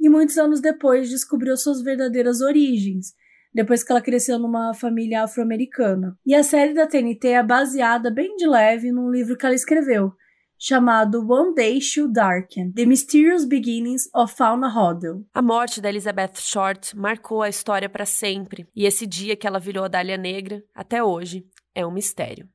e 0.00 0.08
muitos 0.08 0.36
anos 0.36 0.60
depois 0.60 1.08
descobriu 1.08 1.56
suas 1.56 1.80
verdadeiras 1.80 2.40
origens, 2.40 3.14
depois 3.54 3.82
que 3.82 3.92
ela 3.92 4.00
cresceu 4.00 4.38
numa 4.38 4.74
família 4.74 5.22
afro-americana. 5.22 6.18
E 6.26 6.34
a 6.34 6.42
série 6.42 6.74
da 6.74 6.86
TNT 6.86 7.28
é 7.28 7.42
baseada 7.42 8.10
bem 8.10 8.36
de 8.36 8.46
leve 8.46 8.90
num 8.90 9.10
livro 9.10 9.36
que 9.36 9.46
ela 9.46 9.54
escreveu, 9.54 10.12
chamado 10.58 11.26
One 11.30 11.54
Day 11.54 11.80
Should 11.80 12.12
Darken: 12.12 12.72
The 12.72 12.86
Mysterious 12.86 13.44
Beginnings 13.44 14.08
of 14.14 14.34
Fauna 14.34 14.68
Hodel. 14.68 15.24
A 15.34 15.42
morte 15.42 15.80
da 15.80 15.88
Elizabeth 15.88 16.36
Short 16.36 16.96
marcou 16.96 17.42
a 17.42 17.48
história 17.48 17.88
para 17.88 18.06
sempre, 18.06 18.66
e 18.74 18.84
esse 18.84 19.06
dia 19.06 19.36
que 19.36 19.46
ela 19.46 19.58
virou 19.58 19.84
a 19.84 19.88
Dália 19.88 20.16
Negra, 20.16 20.62
até 20.74 21.02
hoje, 21.02 21.44
é 21.74 21.86
um 21.86 21.90
mistério. 21.90 22.48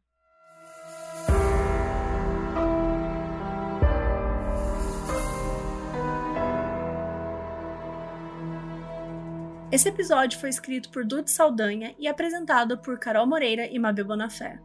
Esse 9.72 9.88
episódio 9.88 10.38
foi 10.38 10.49
escrito 10.49 10.91
por 10.91 11.06
Dude 11.06 11.32
Saldanha 11.32 11.95
e 11.97 12.06
apresentado 12.06 12.78
por 12.78 12.99
Carol 12.99 13.26
Moreira 13.26 13.66
e 13.68 13.80
Mabel 13.80 14.06
Bonafé. 14.06 14.60